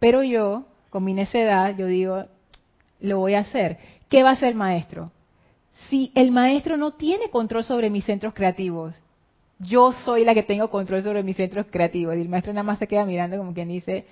Pero 0.00 0.24
yo, 0.24 0.64
con 0.90 1.04
mi 1.04 1.14
necedad, 1.14 1.76
yo 1.76 1.86
digo, 1.86 2.24
lo 2.98 3.20
voy 3.20 3.34
a 3.34 3.42
hacer. 3.42 3.78
¿Qué 4.08 4.24
va 4.24 4.30
a 4.30 4.32
hacer 4.32 4.48
el 4.48 4.54
maestro? 4.56 5.12
Si 5.88 6.10
el 6.16 6.32
maestro 6.32 6.76
no 6.76 6.94
tiene 6.94 7.30
control 7.30 7.62
sobre 7.62 7.90
mis 7.90 8.04
centros 8.04 8.34
creativos, 8.34 8.96
yo 9.60 9.92
soy 9.92 10.24
la 10.24 10.34
que 10.34 10.42
tengo 10.42 10.68
control 10.68 11.04
sobre 11.04 11.22
mis 11.22 11.36
centros 11.36 11.66
creativos. 11.70 12.16
Y 12.16 12.22
el 12.22 12.28
maestro 12.28 12.52
nada 12.52 12.64
más 12.64 12.80
se 12.80 12.88
queda 12.88 13.06
mirando 13.06 13.36
como 13.36 13.54
quien 13.54 13.68
dice, 13.68 14.04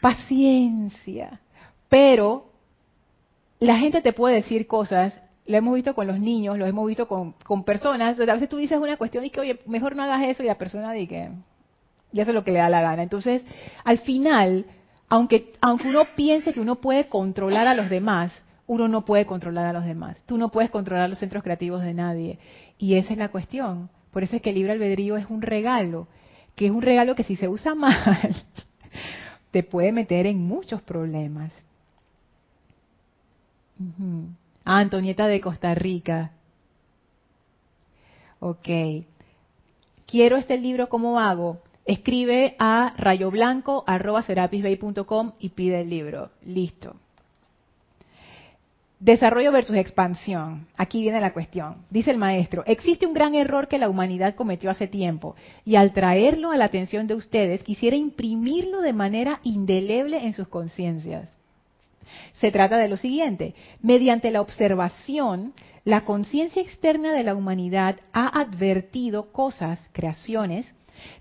paciencia. 0.00 1.40
Pero 1.90 2.46
la 3.58 3.76
gente 3.76 4.00
te 4.00 4.14
puede 4.14 4.36
decir 4.36 4.66
cosas, 4.66 5.12
lo 5.46 5.56
hemos 5.56 5.74
visto 5.74 5.94
con 5.94 6.06
los 6.06 6.20
niños, 6.20 6.58
lo 6.58 6.66
hemos 6.66 6.86
visto 6.86 7.08
con, 7.08 7.32
con 7.44 7.64
personas, 7.64 8.18
a 8.20 8.34
veces 8.34 8.48
tú 8.48 8.58
dices 8.58 8.78
una 8.78 8.96
cuestión 8.96 9.24
y 9.24 9.30
que, 9.30 9.40
oye, 9.40 9.58
mejor 9.66 9.96
no 9.96 10.02
hagas 10.02 10.22
eso 10.22 10.42
y 10.42 10.46
la 10.46 10.58
persona 10.58 10.92
dice 10.92 11.08
que 11.08 11.30
ya 12.12 12.22
hace 12.22 12.32
lo 12.32 12.44
que 12.44 12.52
le 12.52 12.58
da 12.58 12.68
la 12.68 12.82
gana. 12.82 13.02
Entonces, 13.02 13.42
al 13.84 13.98
final, 13.98 14.66
aunque, 15.08 15.52
aunque 15.60 15.88
uno 15.88 16.04
piense 16.16 16.52
que 16.52 16.60
uno 16.60 16.76
puede 16.76 17.08
controlar 17.08 17.66
a 17.66 17.74
los 17.74 17.90
demás, 17.90 18.32
uno 18.66 18.86
no 18.86 19.04
puede 19.04 19.26
controlar 19.26 19.66
a 19.66 19.72
los 19.72 19.84
demás. 19.84 20.16
Tú 20.26 20.38
no 20.38 20.50
puedes 20.50 20.70
controlar 20.70 21.10
los 21.10 21.18
centros 21.18 21.42
creativos 21.42 21.82
de 21.82 21.94
nadie. 21.94 22.38
Y 22.78 22.94
esa 22.94 23.12
es 23.12 23.18
la 23.18 23.30
cuestión. 23.30 23.90
Por 24.12 24.22
eso 24.22 24.36
es 24.36 24.42
que 24.42 24.50
el 24.50 24.56
libre 24.56 24.72
albedrío 24.72 25.16
es 25.16 25.26
un 25.28 25.42
regalo, 25.42 26.06
que 26.54 26.66
es 26.66 26.70
un 26.70 26.82
regalo 26.82 27.14
que 27.14 27.24
si 27.24 27.36
se 27.36 27.48
usa 27.48 27.74
mal, 27.76 28.36
te 29.50 29.62
puede 29.62 29.92
meter 29.92 30.26
en 30.26 30.38
muchos 30.38 30.82
problemas. 30.82 31.52
Ah, 34.72 34.78
Antonieta 34.78 35.26
de 35.26 35.40
Costa 35.40 35.74
Rica. 35.74 36.30
Ok. 38.38 38.68
Quiero 40.06 40.36
este 40.36 40.58
libro, 40.58 40.88
¿cómo 40.88 41.18
hago? 41.18 41.58
Escribe 41.86 42.54
a 42.60 42.94
rayoblanco.com 42.96 45.32
y 45.40 45.48
pide 45.48 45.80
el 45.80 45.90
libro. 45.90 46.30
Listo. 46.44 46.94
Desarrollo 49.00 49.50
versus 49.50 49.74
expansión. 49.74 50.68
Aquí 50.76 51.02
viene 51.02 51.20
la 51.20 51.32
cuestión. 51.32 51.78
Dice 51.90 52.12
el 52.12 52.18
maestro, 52.18 52.62
existe 52.64 53.08
un 53.08 53.14
gran 53.14 53.34
error 53.34 53.66
que 53.66 53.78
la 53.78 53.88
humanidad 53.88 54.36
cometió 54.36 54.70
hace 54.70 54.86
tiempo 54.86 55.34
y 55.64 55.74
al 55.74 55.92
traerlo 55.92 56.52
a 56.52 56.56
la 56.56 56.66
atención 56.66 57.08
de 57.08 57.14
ustedes 57.14 57.64
quisiera 57.64 57.96
imprimirlo 57.96 58.82
de 58.82 58.92
manera 58.92 59.40
indeleble 59.42 60.24
en 60.24 60.32
sus 60.32 60.46
conciencias. 60.46 61.39
Se 62.34 62.50
trata 62.50 62.78
de 62.78 62.88
lo 62.88 62.96
siguiente, 62.96 63.54
mediante 63.82 64.30
la 64.30 64.40
observación, 64.40 65.52
la 65.84 66.04
conciencia 66.04 66.62
externa 66.62 67.12
de 67.12 67.24
la 67.24 67.34
humanidad 67.34 67.96
ha 68.12 68.40
advertido 68.40 69.32
cosas, 69.32 69.80
creaciones, 69.92 70.66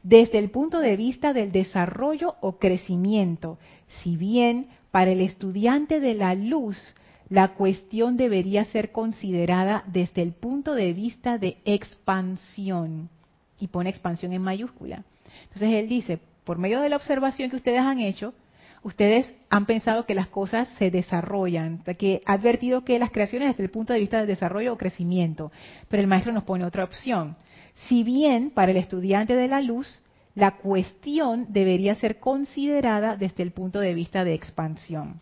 desde 0.03 0.39
el 0.39 0.49
punto 0.49 0.79
de 0.79 0.97
vista 0.97 1.33
del 1.33 1.51
desarrollo 1.51 2.35
o 2.41 2.57
crecimiento, 2.57 3.57
si 4.01 4.17
bien 4.17 4.67
para 4.91 5.11
el 5.11 5.21
estudiante 5.21 5.99
de 5.99 6.15
la 6.15 6.35
luz 6.35 6.95
la 7.29 7.53
cuestión 7.53 8.17
debería 8.17 8.65
ser 8.65 8.91
considerada 8.91 9.83
desde 9.85 10.23
el 10.23 10.33
punto 10.33 10.73
de 10.73 10.93
vista 10.93 11.37
de 11.37 11.57
expansión. 11.63 13.09
Y 13.59 13.67
pone 13.67 13.89
expansión 13.89 14.33
en 14.33 14.41
mayúscula. 14.41 15.03
Entonces 15.43 15.73
él 15.73 15.87
dice, 15.87 16.19
por 16.43 16.57
medio 16.57 16.81
de 16.81 16.89
la 16.89 16.95
observación 16.95 17.51
que 17.51 17.57
ustedes 17.57 17.81
han 17.81 17.99
hecho, 17.99 18.33
ustedes 18.83 19.31
han 19.49 19.65
pensado 19.65 20.05
que 20.05 20.15
las 20.15 20.27
cosas 20.27 20.69
se 20.77 20.91
desarrollan, 20.91 21.83
que 21.97 22.21
ha 22.25 22.33
advertido 22.33 22.83
que 22.83 22.99
las 22.99 23.11
creaciones 23.11 23.49
desde 23.49 23.63
el 23.63 23.71
punto 23.71 23.93
de 23.93 23.99
vista 23.99 24.17
del 24.17 24.27
desarrollo 24.27 24.73
o 24.73 24.77
crecimiento, 24.77 25.51
pero 25.87 26.01
el 26.01 26.07
maestro 26.07 26.33
nos 26.33 26.43
pone 26.43 26.65
otra 26.65 26.83
opción. 26.83 27.35
Si 27.87 28.03
bien 28.03 28.51
para 28.51 28.71
el 28.71 28.77
estudiante 28.77 29.35
de 29.35 29.47
la 29.47 29.61
luz, 29.61 30.01
la 30.35 30.57
cuestión 30.57 31.47
debería 31.49 31.95
ser 31.95 32.19
considerada 32.19 33.15
desde 33.15 33.43
el 33.43 33.51
punto 33.51 33.79
de 33.79 33.93
vista 33.93 34.23
de 34.23 34.33
expansión. 34.33 35.21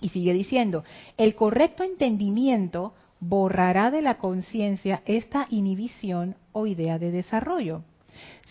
Y 0.00 0.10
sigue 0.10 0.32
diciendo, 0.32 0.84
el 1.16 1.34
correcto 1.34 1.82
entendimiento 1.82 2.94
borrará 3.20 3.90
de 3.90 4.02
la 4.02 4.18
conciencia 4.18 5.02
esta 5.06 5.46
inhibición 5.50 6.36
o 6.52 6.66
idea 6.66 6.98
de 6.98 7.10
desarrollo. 7.10 7.82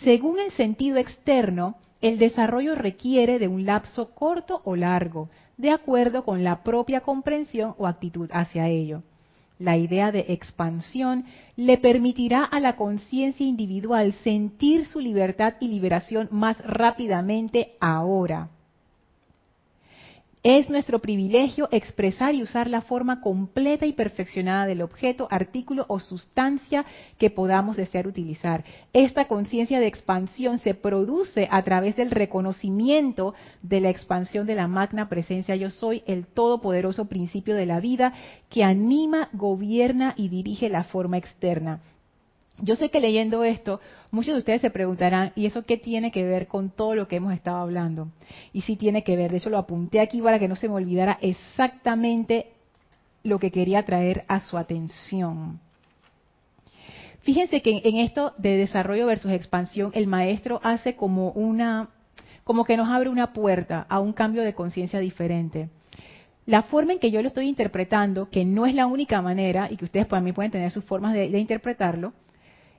Según 0.03 0.39
el 0.39 0.51
sentido 0.51 0.97
externo, 0.97 1.75
el 2.03 2.19
desarrollo 2.19 2.75
requiere 2.75 3.39
de 3.39 3.47
un 3.47 3.65
lapso 3.65 4.13
corto 4.13 4.61
o 4.65 4.75
largo, 4.75 5.29
de 5.55 5.71
acuerdo 5.71 6.25
con 6.25 6.43
la 6.43 6.61
propia 6.61 6.99
comprensión 6.99 7.75
o 7.77 7.87
actitud 7.87 8.29
hacia 8.33 8.67
ello. 8.67 9.03
La 9.57 9.77
idea 9.77 10.11
de 10.11 10.25
expansión 10.27 11.23
le 11.55 11.77
permitirá 11.77 12.43
a 12.43 12.59
la 12.59 12.75
conciencia 12.75 13.45
individual 13.45 14.11
sentir 14.21 14.85
su 14.85 14.99
libertad 14.99 15.53
y 15.61 15.69
liberación 15.69 16.27
más 16.29 16.57
rápidamente 16.57 17.77
ahora. 17.79 18.49
Es 20.43 20.69
nuestro 20.69 20.99
privilegio 20.99 21.69
expresar 21.71 22.35
y 22.35 22.43
usar 22.43 22.69
la 22.69 22.81
forma 22.81 23.21
completa 23.21 23.85
y 23.85 23.93
perfeccionada 23.93 24.65
del 24.65 24.81
objeto, 24.81 25.29
artículo 25.31 25.85
o 25.87 26.01
sustancia 26.01 26.83
que 27.17 27.29
podamos 27.29 27.77
desear 27.77 28.07
utilizar. 28.07 28.65
Esta 28.91 29.29
conciencia 29.29 29.79
de 29.79 29.87
expansión 29.87 30.57
se 30.57 30.73
produce 30.73 31.47
a 31.49 31.63
través 31.63 31.95
del 31.95 32.11
reconocimiento 32.11 33.33
de 33.61 33.79
la 33.79 33.89
expansión 33.89 34.45
de 34.45 34.55
la 34.55 34.67
magna 34.67 35.07
presencia 35.07 35.55
yo 35.55 35.69
soy, 35.69 36.03
el 36.07 36.25
todopoderoso 36.25 37.05
principio 37.05 37.55
de 37.55 37.65
la 37.65 37.79
vida 37.79 38.11
que 38.49 38.65
anima, 38.65 39.29
gobierna 39.31 40.13
y 40.17 40.27
dirige 40.27 40.67
la 40.67 40.83
forma 40.83 41.17
externa. 41.17 41.79
Yo 42.63 42.77
sé 42.77 42.89
que 42.89 43.01
leyendo 43.01 43.43
esto, 43.43 43.81
muchos 44.09 44.35
de 44.35 44.39
ustedes 44.39 44.61
se 44.61 44.69
preguntarán, 44.69 45.33
¿y 45.35 45.47
eso 45.47 45.63
qué 45.63 45.75
tiene 45.75 46.11
que 46.11 46.23
ver 46.23 46.47
con 46.47 46.69
todo 46.69 46.95
lo 46.95 47.09
que 47.09 47.17
hemos 47.17 47.33
estado 47.33 47.57
hablando? 47.57 48.07
Y 48.53 48.61
sí 48.61 48.77
tiene 48.77 49.03
que 49.03 49.17
ver, 49.17 49.31
de 49.31 49.37
hecho 49.37 49.49
lo 49.49 49.57
apunté 49.57 49.99
aquí 49.99 50.21
para 50.21 50.39
que 50.39 50.47
no 50.47 50.55
se 50.55 50.69
me 50.69 50.75
olvidara 50.75 51.17
exactamente 51.19 52.53
lo 53.21 53.37
que 53.37 53.51
quería 53.51 53.83
traer 53.83 54.23
a 54.29 54.39
su 54.39 54.57
atención. 54.57 55.59
Fíjense 57.23 57.61
que 57.61 57.81
en 57.83 57.97
esto 57.97 58.33
de 58.37 58.55
desarrollo 58.55 59.07
versus 59.07 59.31
expansión, 59.31 59.91
el 59.93 60.07
maestro 60.07 60.61
hace 60.63 60.95
como 60.95 61.31
una, 61.31 61.89
como 62.45 62.63
que 62.63 62.77
nos 62.77 62.87
abre 62.87 63.09
una 63.09 63.33
puerta 63.33 63.85
a 63.89 63.99
un 63.99 64.13
cambio 64.13 64.41
de 64.41 64.53
conciencia 64.53 65.01
diferente. 65.01 65.67
La 66.45 66.61
forma 66.61 66.93
en 66.93 66.99
que 66.99 67.11
yo 67.11 67.21
lo 67.21 67.27
estoy 67.27 67.49
interpretando, 67.49 68.29
que 68.29 68.45
no 68.45 68.65
es 68.65 68.73
la 68.73 68.87
única 68.87 69.21
manera, 69.21 69.67
y 69.69 69.75
que 69.75 69.83
ustedes 69.83 70.05
para 70.05 70.21
mí 70.21 70.31
pueden 70.31 70.51
tener 70.51 70.71
sus 70.71 70.85
formas 70.85 71.13
de 71.13 71.37
interpretarlo, 71.37 72.13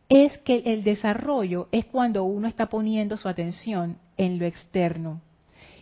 es 0.09 0.37
que 0.39 0.63
el 0.67 0.85
desarrollo 0.85 1.69
es 1.73 1.87
cuando 1.87 2.25
uno 2.25 2.47
está 2.47 2.67
poniendo 2.67 3.17
su 3.17 3.29
atención 3.29 3.97
en 4.17 4.39
lo 4.39 4.45
externo. 4.45 5.21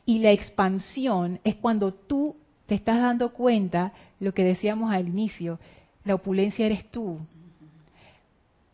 Y 0.04 0.18
la 0.18 0.30
expansión 0.30 1.40
es 1.44 1.56
cuando 1.56 1.92
tú 1.92 2.36
te 2.66 2.74
estás 2.74 3.00
dando 3.00 3.32
cuenta, 3.32 3.92
lo 4.20 4.32
que 4.32 4.44
decíamos 4.44 4.92
al 4.92 5.08
inicio, 5.08 5.58
la 6.04 6.14
opulencia 6.14 6.66
eres 6.66 6.90
tú. 6.90 7.18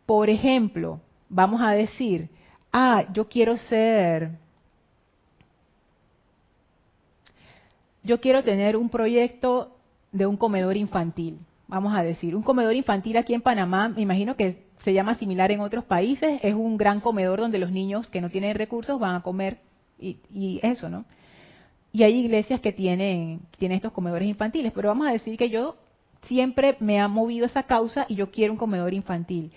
Por 0.07 0.31
ejemplo, 0.31 1.01
vamos 1.29 1.61
a 1.61 1.73
decir, 1.73 2.29
ah, 2.73 3.05
yo 3.13 3.29
quiero 3.29 3.57
ser, 3.57 4.31
yo 8.03 8.21
quiero 8.21 8.43
tener 8.43 8.77
un 8.77 8.89
proyecto 8.89 9.77
de 10.13 10.27
un 10.27 10.37
comedor 10.37 10.77
infantil, 10.77 11.39
vamos 11.67 11.95
a 11.95 12.03
decir, 12.03 12.35
un 12.35 12.43
comedor 12.43 12.75
infantil 12.75 13.17
aquí 13.17 13.35
en 13.35 13.43
Panamá, 13.43 13.89
me 13.89 14.01
imagino 14.01 14.37
que 14.37 14.68
se 14.85 14.93
llama 14.93 15.17
similar 15.17 15.51
en 15.51 15.61
otros 15.61 15.85
países, 15.85 16.41
es 16.43 16.55
un 16.55 16.77
gran 16.77 17.01
comedor 17.01 17.41
donde 17.41 17.59
los 17.59 17.71
niños 17.71 18.09
que 18.11 18.21
no 18.21 18.31
tienen 18.31 18.55
recursos 18.55 18.99
van 18.99 19.17
a 19.17 19.23
comer 19.23 19.59
y, 20.01 20.61
eso, 20.63 20.89
¿no? 20.89 21.05
Y 21.93 22.03
hay 22.05 22.15
iglesias 22.21 22.61
que 22.61 22.73
tienen, 22.73 23.41
tienen 23.59 23.77
estos 23.77 23.93
comedores 23.93 24.29
infantiles, 24.29 24.73
pero 24.73 24.89
vamos 24.89 25.09
a 25.09 25.13
decir 25.13 25.37
que 25.37 25.51
yo 25.51 25.77
siempre 26.23 26.77
me 26.81 27.01
ha 27.01 27.09
movido 27.09 27.47
esa 27.47 27.65
causa 27.65 28.07
y 28.09 28.15
yo 28.15 28.31
quiero 28.31 28.53
un 28.53 28.59
comedor 28.59 28.95
infantil 28.95 29.53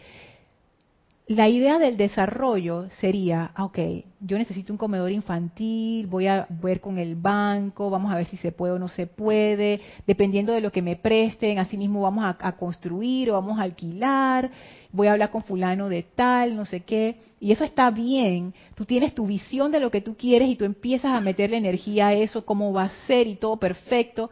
la 1.31 1.47
idea 1.47 1.79
del 1.79 1.95
desarrollo 1.95 2.89
sería, 2.99 3.51
ah, 3.55 3.63
ok, 3.63 3.79
yo 4.19 4.37
necesito 4.37 4.73
un 4.73 4.77
comedor 4.77 5.13
infantil, 5.13 6.05
voy 6.07 6.27
a 6.27 6.45
ver 6.49 6.81
con 6.81 6.97
el 6.97 7.15
banco, 7.15 7.89
vamos 7.89 8.11
a 8.11 8.17
ver 8.17 8.25
si 8.25 8.35
se 8.35 8.51
puede 8.51 8.73
o 8.73 8.79
no 8.79 8.89
se 8.89 9.07
puede, 9.07 9.79
dependiendo 10.05 10.51
de 10.51 10.59
lo 10.59 10.73
que 10.73 10.81
me 10.81 10.97
presten, 10.97 11.57
así 11.57 11.77
mismo 11.77 12.01
vamos 12.01 12.25
a, 12.25 12.51
construir 12.57 13.31
o 13.31 13.35
vamos 13.35 13.59
a 13.59 13.63
alquilar, 13.63 14.51
voy 14.91 15.07
a 15.07 15.13
hablar 15.13 15.31
con 15.31 15.43
fulano 15.43 15.87
de 15.87 16.03
tal, 16.03 16.53
no 16.53 16.65
sé 16.65 16.81
qué, 16.81 17.15
y 17.39 17.53
eso 17.53 17.63
está 17.63 17.89
bien, 17.91 18.53
tú 18.75 18.83
tienes 18.83 19.15
tu 19.15 19.25
visión 19.25 19.71
de 19.71 19.79
lo 19.79 19.89
que 19.89 20.01
tú 20.01 20.17
quieres 20.17 20.49
y 20.49 20.57
tú 20.57 20.65
empiezas 20.65 21.13
a 21.13 21.21
meterle 21.21 21.55
energía 21.55 22.07
a 22.07 22.13
eso, 22.13 22.45
cómo 22.45 22.73
va 22.73 22.83
a 22.83 23.07
ser 23.07 23.27
y 23.27 23.35
todo 23.35 23.55
perfecto, 23.55 24.29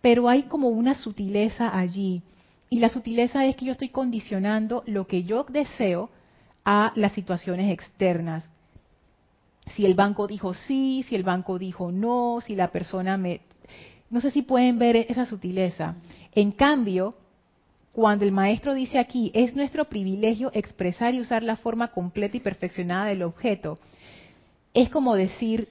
pero 0.00 0.30
hay 0.30 0.44
como 0.44 0.68
una 0.68 0.94
sutileza 0.94 1.76
allí, 1.76 2.22
y 2.70 2.78
la 2.78 2.88
sutileza 2.88 3.44
es 3.44 3.54
que 3.54 3.66
yo 3.66 3.72
estoy 3.72 3.90
condicionando 3.90 4.82
lo 4.86 5.06
que 5.06 5.24
yo 5.24 5.44
deseo, 5.44 6.08
a 6.70 6.92
las 6.96 7.12
situaciones 7.12 7.72
externas. 7.72 8.44
Si 9.74 9.86
el 9.86 9.94
banco 9.94 10.26
dijo 10.26 10.52
sí, 10.52 11.02
si 11.08 11.14
el 11.14 11.22
banco 11.22 11.58
dijo 11.58 11.90
no, 11.90 12.42
si 12.42 12.54
la 12.54 12.70
persona 12.70 13.16
me... 13.16 13.40
No 14.10 14.20
sé 14.20 14.30
si 14.30 14.42
pueden 14.42 14.78
ver 14.78 14.94
esa 14.96 15.24
sutileza. 15.24 15.94
En 16.34 16.52
cambio, 16.52 17.14
cuando 17.92 18.26
el 18.26 18.32
maestro 18.32 18.74
dice 18.74 18.98
aquí, 18.98 19.30
es 19.32 19.56
nuestro 19.56 19.86
privilegio 19.86 20.50
expresar 20.52 21.14
y 21.14 21.22
usar 21.22 21.42
la 21.42 21.56
forma 21.56 21.88
completa 21.88 22.36
y 22.36 22.40
perfeccionada 22.40 23.06
del 23.06 23.22
objeto, 23.22 23.78
es 24.74 24.90
como 24.90 25.16
decir, 25.16 25.68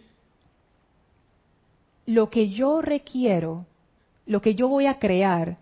lo 2.08 2.32
que 2.32 2.50
yo 2.50 2.82
requiero, 2.82 3.68
lo 4.26 4.42
que 4.42 4.56
yo 4.56 4.68
voy 4.68 4.88
a 4.88 4.98
crear, 4.98 5.58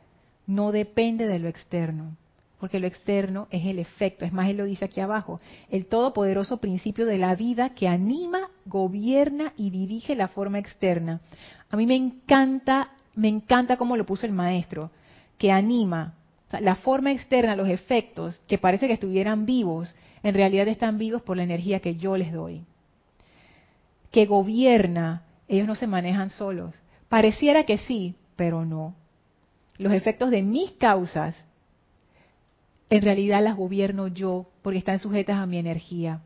no 0.48 0.71
depende 0.71 1.28
de 1.28 1.39
lo 1.39 1.50
externo 1.50 2.15
porque 2.60 2.79
lo 2.79 2.87
externo 2.87 3.47
es 3.51 3.65
el 3.65 3.79
efecto, 3.79 4.25
es 4.25 4.33
más, 4.33 4.49
él 4.49 4.58
lo 4.58 4.65
dice 4.65 4.85
aquí 4.85 5.01
abajo, 5.01 5.39
el 5.69 5.87
todopoderoso 5.87 6.58
principio 6.58 7.06
de 7.06 7.17
la 7.17 7.35
vida 7.35 7.71
que 7.71 7.87
anima, 7.87 8.49
gobierna 8.65 9.53
y 9.58 9.69
dirige 9.69 10.15
la 10.15 10.29
forma 10.29 10.60
externa. 10.60 11.21
A 11.69 11.77
mí 11.77 11.85
me 11.85 11.95
encanta, 11.95 12.91
me 13.15 13.27
encanta 13.27 13.77
cómo 13.77 13.97
lo 13.97 14.06
puso 14.06 14.25
el 14.25 14.31
maestro, 14.31 14.91
que 15.37 15.51
anima, 15.51 16.13
la 16.62 16.75
forma 16.75 17.12
externa, 17.12 17.56
los 17.56 17.67
efectos, 17.67 18.41
que 18.47 18.58
parece 18.58 18.87
que 18.87 18.93
estuvieran 18.93 19.45
vivos, 19.45 19.93
en 20.23 20.33
realidad 20.33 20.67
están 20.67 20.97
vivos 20.97 21.21
por 21.21 21.37
la 21.37 21.43
energía 21.43 21.81
que 21.81 21.95
yo 21.95 22.17
les 22.17 22.31
doy. 22.31 22.63
Que 24.12 24.25
gobierna, 24.25 25.23
ellos 25.47 25.67
no 25.67 25.75
se 25.75 25.87
manejan 25.87 26.29
solos. 26.29 26.73
Pareciera 27.10 27.65
que 27.65 27.77
sí, 27.77 28.15
pero 28.35 28.65
no. 28.65 28.95
Los 29.77 29.93
efectos 29.93 30.31
de 30.31 30.41
mis 30.41 30.71
causas 30.71 31.35
en 32.90 33.02
realidad 33.02 33.44
las 33.44 33.56
gobierno 33.56 34.08
yo 34.08 34.48
porque 34.62 34.79
están 34.79 35.00
sujetas 35.00 35.38
a 35.38 35.46
mi 35.46 35.58
energía. 35.58 36.21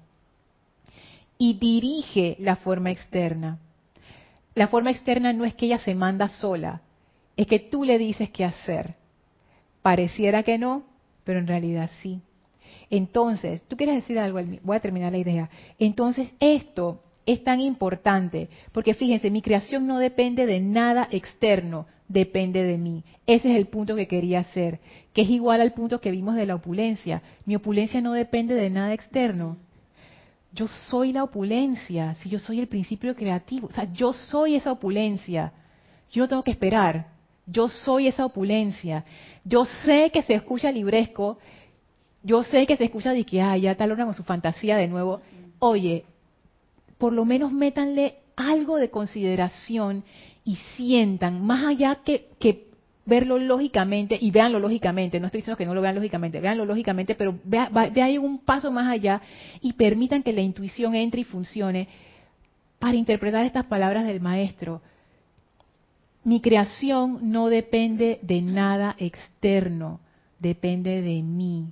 Y 1.37 1.53
dirige 1.53 2.35
la 2.39 2.57
forma 2.57 2.91
externa. 2.91 3.59
la 4.55 4.67
forma 4.67 4.91
externa 4.91 5.31
no 5.31 5.45
es 5.45 5.53
que 5.53 5.67
ella 5.67 5.79
se 5.79 5.95
manda 5.95 6.27
sola, 6.27 6.81
es 7.37 7.47
que 7.47 7.59
tú 7.59 7.85
le 7.85 7.97
dices 7.97 8.29
qué 8.29 8.43
hacer. 8.43 8.95
Pareciera 9.81 10.43
que 10.43 10.57
no, 10.57 10.83
pero 11.23 11.39
en 11.39 11.47
realidad 11.47 11.89
sí. 12.01 12.21
Entonces, 12.89 13.61
tú 13.67 13.77
quieres 13.77 13.95
decir 13.95 14.19
algo, 14.19 14.39
voy 14.63 14.75
a 14.75 14.81
terminar 14.81 15.13
la 15.13 15.19
idea. 15.19 15.49
Entonces, 15.77 16.29
esto 16.39 17.01
es 17.25 17.43
tan 17.43 17.59
importante, 17.59 18.49
porque 18.71 18.93
fíjense, 18.93 19.29
mi 19.29 19.41
creación 19.41 19.87
no 19.87 19.99
depende 19.99 20.45
de 20.45 20.59
nada 20.59 21.07
externo, 21.11 21.85
depende 22.09 22.63
de 22.63 22.77
mí. 22.77 23.05
Ese 23.25 23.51
es 23.51 23.55
el 23.55 23.67
punto 23.67 23.95
que 23.95 24.07
quería 24.07 24.39
hacer, 24.39 24.79
que 25.13 25.21
es 25.21 25.29
igual 25.29 25.61
al 25.61 25.73
punto 25.73 26.01
que 26.01 26.11
vimos 26.11 26.35
de 26.35 26.45
la 26.45 26.55
opulencia. 26.55 27.21
Mi 27.45 27.55
opulencia 27.55 28.01
no 28.01 28.11
depende 28.11 28.55
de 28.55 28.69
nada 28.69 28.93
externo. 28.93 29.55
Yo 30.51 30.67
soy 30.67 31.13
la 31.13 31.23
opulencia, 31.23 32.15
si 32.15 32.27
yo 32.27 32.39
soy 32.39 32.59
el 32.59 32.67
principio 32.67 33.15
creativo, 33.15 33.67
o 33.67 33.71
sea, 33.71 33.87
yo 33.93 34.11
soy 34.11 34.55
esa 34.55 34.71
opulencia. 34.71 35.53
Yo 36.11 36.23
no 36.23 36.27
tengo 36.27 36.43
que 36.43 36.51
esperar. 36.51 37.07
Yo 37.45 37.67
soy 37.67 38.07
esa 38.07 38.25
opulencia. 38.25 39.05
Yo 39.45 39.63
sé 39.65 40.09
que 40.11 40.23
se 40.23 40.33
escucha 40.33 40.71
libresco, 40.71 41.37
yo 42.23 42.43
sé 42.43 42.65
que 42.65 42.77
se 42.77 42.85
escucha 42.85 43.13
de 43.13 43.23
que, 43.23 43.41
ah, 43.41 43.55
ya 43.57 43.75
tal 43.75 43.95
con 43.95 44.13
su 44.13 44.23
fantasía 44.23 44.75
de 44.75 44.87
nuevo. 44.87 45.21
Oye, 45.59 46.05
por 46.97 47.13
lo 47.13 47.25
menos 47.25 47.51
métanle 47.51 48.15
algo 48.35 48.77
de 48.77 48.89
consideración 48.89 50.03
y 50.49 50.55
sientan, 50.75 51.45
más 51.45 51.63
allá 51.63 51.99
que, 52.03 52.65
verlo 53.05 53.37
lógicamente, 53.37 54.17
y 54.19 54.31
véanlo 54.31 54.57
lógicamente, 54.57 55.19
no 55.19 55.27
estoy 55.27 55.41
diciendo 55.41 55.59
que 55.59 55.65
no 55.67 55.75
lo 55.75 55.81
vean 55.81 55.93
lógicamente, 55.93 56.39
véanlo 56.39 56.65
lógicamente, 56.65 57.13
pero 57.13 57.37
vean 57.43 58.17
un 58.17 58.39
paso 58.39 58.71
más 58.71 58.91
allá 58.91 59.21
y 59.61 59.73
permitan 59.73 60.23
que 60.23 60.33
la 60.33 60.41
intuición 60.41 60.95
entre 60.95 61.21
y 61.21 61.23
funcione 61.23 61.87
para 62.79 62.97
interpretar 62.97 63.45
estas 63.45 63.65
palabras 63.65 64.05
del 64.07 64.21
maestro. 64.21 64.81
Mi 66.23 66.41
creación 66.41 67.31
no 67.31 67.49
depende 67.49 68.17
de 68.23 68.41
nada 68.41 68.95
externo, 68.97 69.99
depende 70.39 71.03
de 71.03 71.21
mí. 71.21 71.67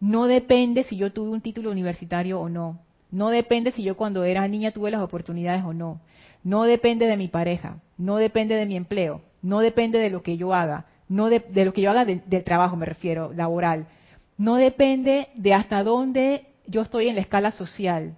No 0.00 0.26
depende 0.26 0.82
si 0.82 0.96
yo 0.96 1.12
tuve 1.12 1.30
un 1.30 1.42
título 1.42 1.70
universitario 1.70 2.40
o 2.40 2.48
no. 2.48 2.80
No 3.12 3.28
depende 3.28 3.70
si 3.70 3.84
yo 3.84 3.96
cuando 3.96 4.24
era 4.24 4.48
niña 4.48 4.72
tuve 4.72 4.90
las 4.90 5.00
oportunidades 5.00 5.62
o 5.64 5.72
no. 5.72 6.00
No 6.44 6.62
depende 6.62 7.06
de 7.06 7.16
mi 7.16 7.28
pareja. 7.28 7.78
No 7.98 8.16
depende 8.16 8.54
de 8.54 8.66
mi 8.66 8.76
empleo. 8.76 9.22
No 9.42 9.60
depende 9.60 9.98
de 9.98 10.10
lo 10.10 10.22
que 10.22 10.36
yo 10.36 10.54
haga. 10.54 10.86
No 11.08 11.28
de, 11.28 11.42
lo 11.64 11.72
que 11.72 11.80
yo 11.82 11.90
haga 11.90 12.04
del 12.04 12.44
trabajo, 12.44 12.76
me 12.76 12.86
refiero, 12.86 13.32
laboral. 13.32 13.88
No 14.38 14.56
depende 14.56 15.28
de 15.34 15.54
hasta 15.54 15.82
dónde 15.82 16.46
yo 16.66 16.82
estoy 16.82 17.08
en 17.08 17.16
la 17.16 17.20
escala 17.22 17.50
social. 17.50 18.16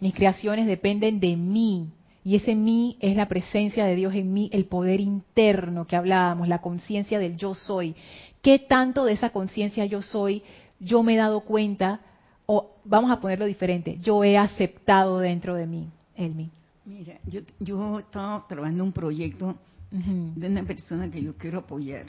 Mis 0.00 0.14
creaciones 0.14 0.66
dependen 0.66 1.20
de 1.20 1.36
mí. 1.36 1.88
Y 2.24 2.36
ese 2.36 2.54
mí 2.54 2.96
es 3.00 3.16
la 3.16 3.28
presencia 3.28 3.84
de 3.84 3.96
Dios 3.96 4.14
en 4.14 4.32
mí, 4.32 4.48
el 4.52 4.64
poder 4.64 5.00
interno 5.00 5.86
que 5.86 5.96
hablábamos, 5.96 6.48
la 6.48 6.62
conciencia 6.62 7.18
del 7.18 7.36
yo 7.36 7.54
soy. 7.54 7.94
¿Qué 8.40 8.58
tanto 8.58 9.04
de 9.04 9.12
esa 9.12 9.28
conciencia 9.28 9.84
yo 9.84 10.00
soy 10.00 10.42
yo 10.80 11.02
me 11.02 11.14
he 11.14 11.16
dado 11.16 11.40
cuenta, 11.40 12.00
o 12.46 12.70
vamos 12.84 13.10
a 13.10 13.20
ponerlo 13.20 13.46
diferente, 13.46 13.98
yo 14.00 14.22
he 14.24 14.36
aceptado 14.36 15.18
dentro 15.18 15.54
de 15.54 15.66
mí, 15.66 15.88
Elmi? 16.16 16.50
Mira, 16.86 17.18
yo, 17.26 17.40
yo 17.60 17.98
estaba 17.98 18.46
trabajando 18.46 18.84
un 18.84 18.92
proyecto 18.92 19.56
de 19.90 20.48
una 20.48 20.64
persona 20.64 21.10
que 21.10 21.22
yo 21.22 21.34
quiero 21.36 21.60
apoyar. 21.60 22.06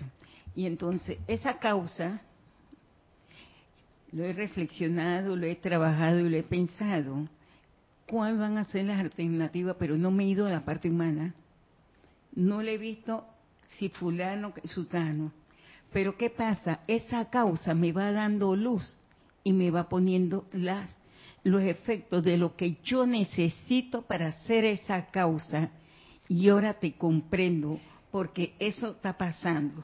Y 0.56 0.66
entonces, 0.66 1.18
esa 1.28 1.60
causa, 1.60 2.22
lo 4.12 4.24
he 4.24 4.34
reflexionado, 4.34 5.36
lo 5.36 5.46
he 5.46 5.56
trabajado 5.56 6.20
y 6.20 6.30
lo 6.30 6.38
he 6.38 6.44
pensado 6.44 7.28
cuáles 8.08 8.40
van 8.40 8.58
a 8.58 8.64
ser 8.66 8.86
las 8.86 9.00
alternativas, 9.00 9.76
pero 9.80 9.98
no 9.98 10.12
me 10.12 10.24
he 10.24 10.28
ido 10.28 10.46
a 10.46 10.52
la 10.52 10.66
parte 10.66 10.90
humana. 10.90 11.34
No 12.34 12.62
le 12.62 12.74
he 12.74 12.78
visto 12.78 13.26
si 13.78 13.90
fulano, 13.90 14.54
sutano. 14.66 15.32
Pero 15.94 16.18
¿qué 16.18 16.30
pasa? 16.30 16.82
Esa 16.88 17.30
causa 17.30 17.74
me 17.74 17.92
va 17.92 18.12
dando 18.12 18.56
luz 18.56 18.98
y 19.44 19.54
me 19.54 19.72
va 19.72 19.88
poniendo 19.88 20.46
las, 20.52 20.90
los 21.46 21.64
efectos 21.64 22.24
de 22.24 22.38
lo 22.38 22.58
que 22.58 22.76
yo 22.84 23.06
necesito 23.06 24.02
para 24.02 24.28
hacer 24.28 24.66
esa 24.66 25.06
causa. 25.06 25.70
Y 26.28 26.50
ahora 26.50 26.74
te 26.74 26.94
comprendo, 26.94 27.80
porque 28.12 28.54
eso 28.60 28.92
está 28.92 29.16
pasando. 29.18 29.84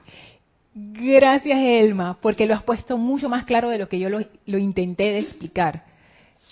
Gracias, 0.73 1.59
Elma, 1.59 2.17
porque 2.19 2.47
lo 2.47 2.55
has 2.55 2.63
puesto 2.63 2.97
mucho 2.97 3.29
más 3.29 3.45
claro 3.45 3.69
de 3.69 3.77
lo 3.77 3.87
que 3.87 3.99
yo 3.99 4.09
lo, 4.09 4.57
intenté 4.57 5.03
de 5.11 5.19
explicar. 5.19 5.85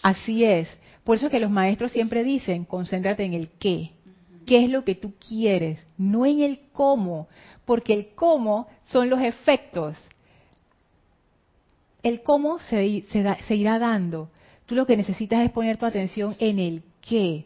Así 0.04 0.44
es. 0.44 0.70
Por 1.04 1.18
eso 1.18 1.30
que 1.30 1.40
los 1.40 1.50
maestros 1.50 1.92
siempre 1.92 2.24
dicen, 2.24 2.66
concéntrate 2.66 3.24
en 3.24 3.34
el 3.34 3.50
qué. 3.60 3.92
¿Qué 4.46 4.64
es 4.64 4.70
lo 4.70 4.84
que 4.84 4.94
tú 4.94 5.14
quieres? 5.16 5.80
No 5.98 6.26
en 6.26 6.42
el 6.42 6.60
cómo, 6.72 7.28
porque 7.66 7.94
el 7.94 8.10
cómo 8.14 8.68
son 8.92 9.10
los 9.10 9.22
efectos. 9.22 9.98
El 12.04 12.22
cómo 12.22 12.60
se, 12.60 13.04
se, 13.48 13.56
irá 13.56 13.80
dando. 13.80 14.30
Tú 14.70 14.76
lo 14.76 14.86
que 14.86 14.96
necesitas 14.96 15.44
es 15.44 15.50
poner 15.50 15.78
tu 15.78 15.88
atención 15.88 16.36
en 16.38 16.60
el 16.60 16.84
qué. 17.02 17.46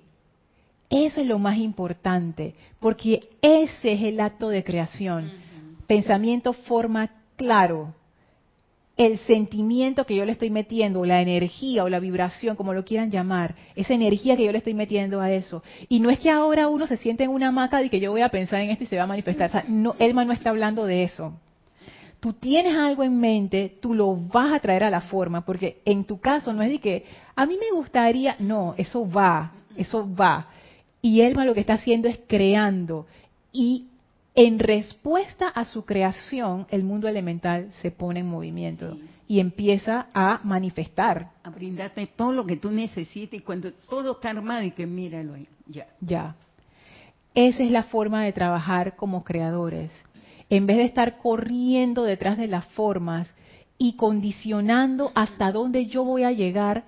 Eso 0.89 1.21
es 1.21 1.27
lo 1.27 1.39
más 1.39 1.57
importante, 1.57 2.53
porque 2.81 3.29
ese 3.41 3.93
es 3.93 4.01
el 4.03 4.19
acto 4.19 4.49
de 4.49 4.63
creación. 4.63 5.31
Pensamiento, 5.87 6.51
forma, 6.51 7.09
claro 7.37 7.95
el 8.95 9.17
sentimiento 9.19 10.05
que 10.05 10.15
yo 10.15 10.25
le 10.25 10.33
estoy 10.33 10.51
metiendo, 10.51 11.03
la 11.05 11.21
energía 11.21 11.83
o 11.83 11.89
la 11.89 11.99
vibración, 11.99 12.55
como 12.55 12.73
lo 12.73 12.85
quieran 12.85 13.09
llamar, 13.09 13.55
esa 13.75 13.93
energía 13.93 14.37
que 14.37 14.45
yo 14.45 14.51
le 14.51 14.59
estoy 14.59 14.75
metiendo 14.75 15.19
a 15.19 15.31
eso. 15.31 15.63
Y 15.89 15.99
no 15.99 16.09
es 16.09 16.19
que 16.19 16.29
ahora 16.29 16.67
uno 16.67 16.85
se 16.85 16.97
siente 16.97 17.23
en 17.23 17.31
una 17.31 17.47
hamaca 17.47 17.81
y 17.81 17.89
que 17.89 17.99
yo 17.99 18.11
voy 18.11 18.21
a 18.21 18.29
pensar 18.29 18.61
en 18.61 18.69
esto 18.69 18.83
y 18.83 18.87
se 18.87 18.97
va 18.97 19.03
a 19.03 19.07
manifestar. 19.07 19.49
O 19.49 19.51
sea, 19.51 19.65
no, 19.67 19.95
Elma 19.97 20.25
no 20.25 20.33
está 20.33 20.51
hablando 20.51 20.85
de 20.85 21.03
eso. 21.03 21.33
Tú 22.23 22.31
tienes 22.31 22.77
algo 22.77 23.03
en 23.03 23.19
mente, 23.19 23.79
tú 23.81 23.93
lo 23.93 24.15
vas 24.15 24.53
a 24.53 24.59
traer 24.61 24.85
a 24.85 24.89
la 24.89 25.01
forma, 25.01 25.41
porque 25.41 25.81
en 25.83 26.05
tu 26.05 26.21
caso 26.21 26.53
no 26.53 26.61
es 26.61 26.69
de 26.69 26.79
que 26.79 27.03
a 27.35 27.45
mí 27.45 27.57
me 27.59 27.75
gustaría, 27.75 28.37
no, 28.39 28.75
eso 28.77 29.05
va, 29.05 29.51
eso 29.75 30.07
va. 30.15 30.47
Y 31.01 31.19
Elma 31.19 31.43
lo 31.43 31.53
que 31.53 31.59
está 31.59 31.73
haciendo 31.73 32.07
es 32.07 32.17
creando. 32.25 33.07
Y 33.51 33.87
en 34.35 34.57
respuesta 34.59 35.49
a 35.49 35.65
su 35.65 35.83
creación, 35.83 36.65
el 36.69 36.85
mundo 36.85 37.09
elemental 37.09 37.73
se 37.81 37.91
pone 37.91 38.21
en 38.21 38.29
movimiento 38.29 38.97
y 39.27 39.41
empieza 39.41 40.07
a 40.13 40.39
manifestar. 40.45 41.29
A 41.43 41.49
brindarte 41.49 42.07
todo 42.07 42.31
lo 42.31 42.45
que 42.45 42.55
tú 42.55 42.71
necesites 42.71 43.41
y 43.41 43.43
cuando 43.43 43.73
todo 43.89 44.13
está 44.13 44.29
armado 44.29 44.63
y 44.63 44.71
que 44.71 44.87
míralo 44.87 45.33
ahí, 45.33 45.49
ya. 45.67 45.87
Ya. 45.99 46.37
Esa 47.35 47.63
es 47.63 47.69
la 47.71 47.83
forma 47.83 48.23
de 48.23 48.31
trabajar 48.31 48.95
como 48.95 49.25
creadores. 49.25 49.91
En 50.53 50.67
vez 50.67 50.77
de 50.77 50.83
estar 50.83 51.17
corriendo 51.17 52.03
detrás 52.03 52.37
de 52.37 52.45
las 52.45 52.63
formas 52.67 53.27
y 53.79 53.93
condicionando 53.93 55.11
hasta 55.15 55.51
dónde 55.51 55.87
yo 55.87 56.03
voy 56.03 56.21
a 56.21 56.31
llegar 56.31 56.83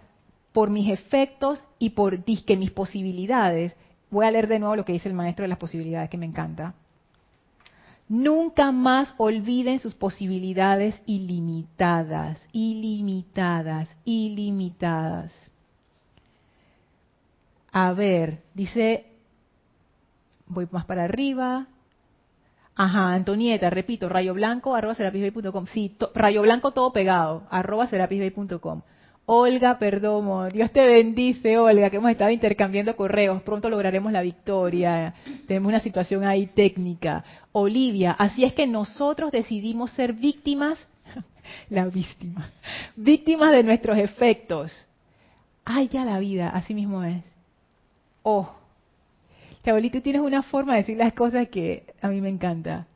por 0.54 0.70
mis 0.70 0.88
efectos 0.92 1.64
y 1.80 1.90
por 1.90 2.24
disque 2.24 2.58
mis 2.58 2.70
posibilidades. 2.70 3.76
Voy 4.12 4.24
a 4.28 4.30
leer 4.30 4.48
de 4.48 4.60
nuevo 4.60 4.76
lo 4.76 4.86
que 4.86 4.94
dice 4.94 5.10
el 5.10 5.16
maestro 5.16 5.42
de 5.42 5.50
las 5.50 5.58
posibilidades, 5.58 6.12
que 6.12 6.18
me 6.20 6.28
encanta 6.28 6.76
Nunca 8.08 8.72
más 8.72 9.16
olviden 9.18 9.80
sus 9.80 9.96
posibilidades 9.96 11.02
ilimitadas, 11.08 12.40
ilimitadas, 12.52 13.90
ilimitadas. 14.06 15.32
A 17.72 17.94
ver, 17.94 18.44
dice, 18.54 19.08
voy 20.46 20.68
más 20.72 20.86
para 20.86 21.06
arriba. 21.06 21.66
Ajá, 22.76 23.14
Antonieta, 23.14 23.70
repito, 23.70 24.10
rayo 24.10 24.34
blanco, 24.34 24.76
arroba 24.76 24.96
serapisbay.com. 24.96 25.66
Sí, 25.66 25.96
rayo 26.14 26.42
blanco 26.42 26.72
todo 26.72 26.92
pegado, 26.92 27.44
arroba 27.50 27.88
serapisbay.com. 27.88 28.82
Olga 29.28 29.80
Perdomo, 29.80 30.46
Dios 30.50 30.72
te 30.72 30.86
bendice, 30.86 31.58
Olga, 31.58 31.90
que 31.90 31.98
hemos 31.98 32.12
estado 32.12 32.30
intercambiando 32.30 32.96
correos. 32.96 33.42
Pronto 33.42 33.70
lograremos 33.70 34.12
la 34.12 34.22
victoria. 34.22 35.16
Tenemos 35.48 35.70
una 35.70 35.80
situación 35.80 36.26
ahí 36.26 36.46
técnica. 36.48 37.24
Olivia, 37.52 38.12
así 38.12 38.44
es 38.44 38.54
que 38.54 38.68
nosotros 38.68 39.32
decidimos 39.32 39.92
ser 39.92 40.14
víctimas, 40.14 40.78
la 41.70 41.86
víctima, 41.86 42.52
víctimas 42.96 43.52
de 43.52 43.64
nuestros 43.64 43.98
efectos. 43.98 44.72
Ay, 45.64 45.88
ya 45.88 46.06
la 46.06 46.20
vida, 46.20 46.50
así 46.50 46.76
mismo 46.76 47.04
es. 47.04 47.24
Oh, 48.22 48.52
Chabolito, 49.66 50.02
tienes 50.02 50.22
una 50.22 50.44
forma 50.44 50.74
de 50.74 50.80
decir 50.80 50.98
las 50.98 51.14
cosas 51.14 51.50
que 51.50 51.94
a 52.02 52.08
mí 52.08 52.22
me 52.22 52.30
encanta. 52.30 52.88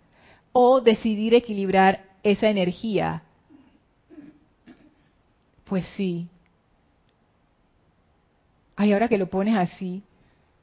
O 0.53 0.81
decidir 0.81 1.33
equilibrar 1.33 2.05
esa 2.23 2.49
energía 2.49 3.23
pues 5.69 5.85
sí. 5.95 6.27
Ay, 8.75 8.91
ahora 8.91 9.07
que 9.07 9.19
lo 9.19 9.27
pones 9.27 9.55
así, 9.55 10.01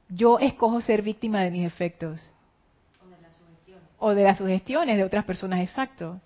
yo 0.09 0.39
escojo 0.41 0.81
ser 0.81 1.03
víctima 1.03 1.43
de 1.43 1.51
mis 1.53 1.65
efectos. 1.65 2.29
O 3.01 3.09
de 3.09 3.23
las 3.23 3.37
sugestiones. 3.37 3.89
O 3.99 4.11
de 4.15 4.25
las 4.25 4.39
sugestiones 4.39 4.97
de 4.97 5.05
otras 5.05 5.25
personas, 5.25 5.61
exacto. 5.61 6.21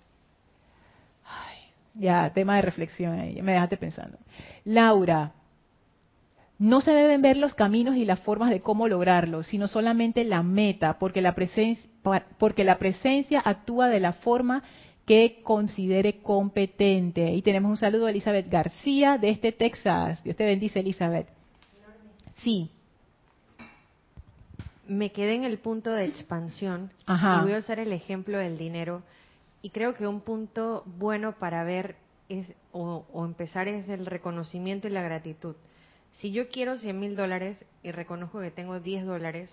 Ay, 1.25 1.57
ya, 1.93 2.31
tema 2.33 2.55
de 2.55 2.63
reflexión 2.63 3.19
ahí, 3.19 3.39
me 3.41 3.53
dejaste 3.53 3.77
pensando. 3.77 4.17
Laura, 4.65 5.31
No 6.61 6.79
se 6.81 6.91
deben 6.91 7.23
ver 7.23 7.37
los 7.37 7.55
caminos 7.55 7.95
y 7.95 8.05
las 8.05 8.19
formas 8.19 8.51
de 8.51 8.59
cómo 8.59 8.87
lograrlo, 8.87 9.41
sino 9.41 9.67
solamente 9.67 10.23
la 10.23 10.43
meta, 10.43 10.99
porque 10.99 11.19
la 11.19 11.33
presencia, 11.33 11.89
porque 12.37 12.63
la 12.63 12.77
presencia 12.77 13.41
actúa 13.43 13.89
de 13.89 13.99
la 13.99 14.13
forma 14.13 14.61
que 15.07 15.41
considere 15.41 16.21
competente. 16.21 17.33
Y 17.33 17.41
tenemos 17.41 17.71
un 17.71 17.77
saludo 17.77 18.05
de 18.05 18.11
Elizabeth 18.11 18.47
García 18.47 19.17
de 19.17 19.31
este 19.31 19.53
Texas. 19.53 20.23
Dios 20.23 20.35
te 20.35 20.45
bendice, 20.45 20.81
Elizabeth. 20.81 21.27
Sí. 22.43 22.69
Me 24.87 25.11
quedé 25.11 25.33
en 25.33 25.45
el 25.45 25.57
punto 25.57 25.89
de 25.89 26.05
expansión 26.05 26.91
y 27.07 27.41
voy 27.41 27.53
a 27.53 27.57
usar 27.57 27.79
el 27.79 27.91
ejemplo 27.91 28.37
del 28.37 28.59
dinero. 28.59 29.01
Y 29.63 29.71
creo 29.71 29.95
que 29.95 30.05
un 30.05 30.21
punto 30.21 30.83
bueno 30.85 31.31
para 31.39 31.63
ver 31.63 31.95
es, 32.29 32.53
o, 32.71 33.03
o 33.11 33.25
empezar 33.25 33.67
es 33.67 33.89
el 33.89 34.05
reconocimiento 34.05 34.87
y 34.87 34.91
la 34.91 35.01
gratitud. 35.01 35.55
Si 36.13 36.31
yo 36.31 36.49
quiero 36.49 36.77
100 36.77 36.99
mil 36.99 37.15
dólares 37.15 37.63
y 37.83 37.91
reconozco 37.91 38.41
que 38.41 38.51
tengo 38.51 38.79
10 38.79 39.05
dólares 39.05 39.51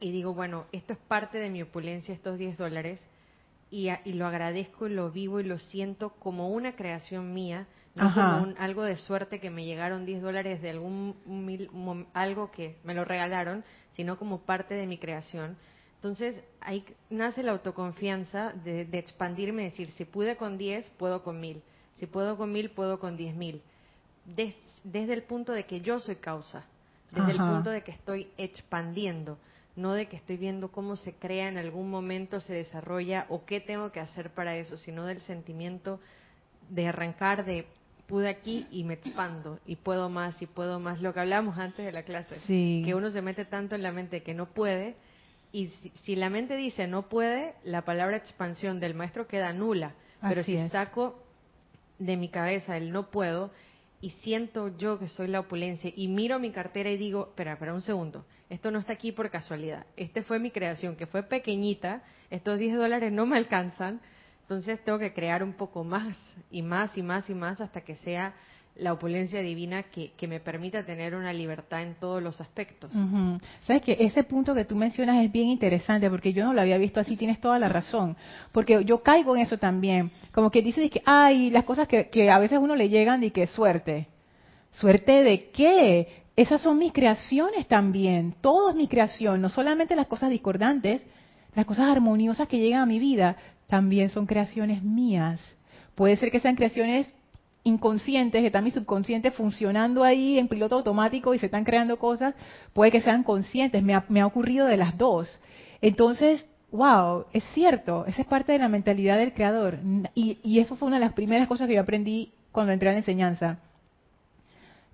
y 0.00 0.10
digo, 0.10 0.34
bueno, 0.34 0.66
esto 0.72 0.92
es 0.92 0.98
parte 0.98 1.38
de 1.38 1.50
mi 1.50 1.62
opulencia, 1.62 2.14
estos 2.14 2.38
10 2.38 2.58
dólares, 2.58 3.00
y, 3.70 3.90
lo 4.12 4.26
agradezco 4.26 4.86
y 4.86 4.90
lo 4.90 5.10
vivo 5.10 5.40
y 5.40 5.44
lo 5.44 5.58
siento 5.58 6.10
como 6.10 6.48
una 6.50 6.76
creación 6.76 7.34
mía, 7.34 7.66
no 7.96 8.12
como 8.12 8.54
algo 8.58 8.82
de 8.82 8.96
suerte 8.96 9.40
que 9.40 9.50
me 9.50 9.64
llegaron 9.64 10.06
10 10.06 10.22
dólares 10.22 10.62
de 10.62 10.70
algún 10.70 11.16
algo 12.12 12.50
que 12.50 12.76
me 12.84 12.94
lo 12.94 13.04
regalaron, 13.04 13.64
sino 13.94 14.18
como 14.18 14.42
parte 14.42 14.74
de 14.74 14.86
mi 14.86 14.98
creación. 14.98 15.56
Entonces 15.96 16.42
ahí 16.60 16.84
nace 17.08 17.42
la 17.42 17.52
autoconfianza 17.52 18.52
de, 18.52 18.82
expandirme, 18.92 19.64
decir, 19.64 19.90
si 19.92 20.04
pude 20.04 20.36
con 20.36 20.58
10, 20.58 20.90
puedo 20.98 21.22
con 21.22 21.40
1000. 21.40 21.62
Si 21.94 22.06
puedo 22.06 22.36
con 22.36 22.52
1000, 22.52 22.70
puedo 22.70 23.00
con 23.00 23.16
10.000. 23.16 23.60
desde 24.24 25.12
el 25.12 25.22
punto 25.22 25.52
de 25.52 25.64
que 25.64 25.80
yo 25.80 26.00
soy 26.00 26.16
causa, 26.16 26.64
desde 27.10 27.32
el 27.32 27.38
punto 27.38 27.70
de 27.70 27.82
que 27.82 27.92
estoy 27.92 28.28
expandiendo 28.36 29.38
no 29.76 29.92
de 29.92 30.06
que 30.06 30.16
estoy 30.16 30.36
viendo 30.36 30.70
cómo 30.70 30.96
se 30.96 31.14
crea 31.14 31.48
en 31.48 31.58
algún 31.58 31.90
momento, 31.90 32.40
se 32.40 32.54
desarrolla 32.54 33.26
o 33.28 33.44
qué 33.44 33.60
tengo 33.60 33.90
que 33.90 34.00
hacer 34.00 34.30
para 34.30 34.56
eso, 34.56 34.78
sino 34.78 35.04
del 35.04 35.20
sentimiento 35.22 36.00
de 36.68 36.88
arrancar 36.88 37.44
de 37.44 37.66
pude 38.06 38.28
aquí 38.28 38.66
y 38.70 38.84
me 38.84 38.94
expando 38.94 39.58
y 39.66 39.76
puedo 39.76 40.10
más 40.10 40.40
y 40.42 40.46
puedo 40.46 40.78
más, 40.78 41.00
lo 41.00 41.14
que 41.14 41.20
hablamos 41.20 41.58
antes 41.58 41.86
de 41.86 41.92
la 41.92 42.02
clase, 42.02 42.36
que 42.46 42.94
uno 42.94 43.10
se 43.10 43.22
mete 43.22 43.46
tanto 43.46 43.74
en 43.74 43.82
la 43.82 43.92
mente 43.92 44.22
que 44.22 44.34
no 44.34 44.46
puede 44.46 44.94
y 45.52 45.68
si, 46.04 46.14
la 46.14 46.28
mente 46.28 46.54
dice 46.56 46.86
no 46.86 47.08
puede, 47.08 47.54
la 47.64 47.82
palabra 47.82 48.16
expansión 48.16 48.78
del 48.78 48.94
maestro 48.94 49.26
queda 49.26 49.52
nula, 49.52 49.94
pero 50.20 50.42
si 50.44 50.68
saco 50.68 51.18
de 51.98 52.16
mi 52.16 52.28
cabeza 52.28 52.76
el 52.76 52.92
no 52.92 53.10
puedo, 53.10 53.50
y 54.04 54.10
siento 54.10 54.76
yo 54.76 54.98
que 54.98 55.08
soy 55.08 55.28
la 55.28 55.40
opulencia 55.40 55.90
y 55.96 56.08
miro 56.08 56.38
mi 56.38 56.50
cartera 56.50 56.90
y 56.90 56.98
digo, 56.98 57.28
espera, 57.30 57.54
espera 57.54 57.72
un 57.72 57.80
segundo, 57.80 58.26
esto 58.50 58.70
no 58.70 58.78
está 58.78 58.92
aquí 58.92 59.12
por 59.12 59.30
casualidad, 59.30 59.86
este 59.96 60.22
fue 60.22 60.38
mi 60.38 60.50
creación, 60.50 60.94
que 60.94 61.06
fue 61.06 61.22
pequeñita, 61.22 62.02
estos 62.28 62.58
10 62.58 62.76
dólares 62.76 63.10
no 63.12 63.24
me 63.24 63.38
alcanzan, 63.38 64.02
entonces 64.42 64.84
tengo 64.84 64.98
que 64.98 65.14
crear 65.14 65.42
un 65.42 65.54
poco 65.54 65.84
más 65.84 66.14
y 66.50 66.60
más 66.60 66.98
y 66.98 67.02
más 67.02 67.30
y 67.30 67.34
más 67.34 67.62
hasta 67.62 67.80
que 67.80 67.96
sea 67.96 68.34
la 68.76 68.92
opulencia 68.92 69.40
divina 69.40 69.84
que, 69.84 70.12
me 70.26 70.40
permita 70.40 70.84
tener 70.84 71.14
una 71.14 71.32
libertad 71.32 71.82
en 71.82 71.94
todos 71.94 72.22
los 72.22 72.40
aspectos. 72.40 72.92
Sabes 73.62 73.82
que 73.82 73.96
ese 74.00 74.24
punto 74.24 74.54
que 74.54 74.64
tú 74.64 74.74
mencionas 74.74 75.24
es 75.24 75.30
bien 75.30 75.48
interesante 75.48 76.10
porque 76.10 76.32
yo 76.32 76.44
no 76.44 76.52
lo 76.52 76.60
había 76.60 76.78
visto 76.78 76.98
así, 76.98 77.16
tienes 77.16 77.40
toda 77.40 77.58
la 77.58 77.68
razón. 77.68 78.16
Porque 78.50 78.84
yo 78.84 79.02
caigo 79.02 79.36
en 79.36 79.42
eso 79.42 79.58
también. 79.58 80.10
Como 80.32 80.50
que 80.50 80.60
dices 80.60 80.90
que, 80.90 81.02
ay, 81.04 81.50
las 81.50 81.64
cosas 81.64 81.86
que, 81.86 82.08
que 82.08 82.30
a 82.30 82.38
veces 82.38 82.58
uno 82.58 82.74
le 82.74 82.88
llegan 82.88 83.22
y 83.22 83.30
que 83.30 83.46
suerte. 83.46 84.08
¿Suerte 84.70 85.22
de 85.22 85.50
qué? 85.50 86.24
Esas 86.34 86.60
son 86.60 86.78
mis 86.78 86.92
creaciones 86.92 87.68
también. 87.68 88.34
Todo 88.40 88.70
es 88.70 88.76
mi 88.76 88.88
creación. 88.88 89.40
No 89.40 89.50
solamente 89.50 89.94
las 89.94 90.08
cosas 90.08 90.30
discordantes, 90.30 91.00
las 91.54 91.64
cosas 91.64 91.88
armoniosas 91.88 92.48
que 92.48 92.58
llegan 92.58 92.82
a 92.82 92.86
mi 92.86 92.98
vida 92.98 93.36
también 93.68 94.10
son 94.10 94.26
creaciones 94.26 94.82
mías. 94.82 95.40
Puede 95.94 96.16
ser 96.16 96.32
que 96.32 96.40
sean 96.40 96.56
creaciones 96.56 97.12
inconscientes, 97.64 98.40
que 98.40 98.46
está 98.46 98.60
mi 98.60 98.70
subconsciente 98.70 99.30
funcionando 99.30 100.04
ahí 100.04 100.38
en 100.38 100.48
piloto 100.48 100.76
automático 100.76 101.34
y 101.34 101.38
se 101.38 101.46
están 101.46 101.64
creando 101.64 101.98
cosas, 101.98 102.34
puede 102.72 102.92
que 102.92 103.00
sean 103.00 103.24
conscientes, 103.24 103.82
me 103.82 103.94
ha, 103.94 104.26
ocurrido 104.26 104.66
de 104.66 104.76
las 104.76 104.96
dos. 104.96 105.40
Entonces, 105.80 106.46
wow, 106.70 107.24
es 107.32 107.42
cierto, 107.54 108.04
esa 108.06 108.22
es 108.22 108.28
parte 108.28 108.52
de 108.52 108.58
la 108.58 108.68
mentalidad 108.68 109.16
del 109.16 109.32
creador. 109.32 109.78
Y, 110.14 110.38
y 110.42 110.60
eso 110.60 110.76
fue 110.76 110.88
una 110.88 110.98
de 110.98 111.06
las 111.06 111.14
primeras 111.14 111.48
cosas 111.48 111.66
que 111.66 111.74
yo 111.74 111.80
aprendí 111.80 112.32
cuando 112.52 112.72
entré 112.72 112.90
a 112.90 112.92
la 112.92 112.98
enseñanza. 112.98 113.58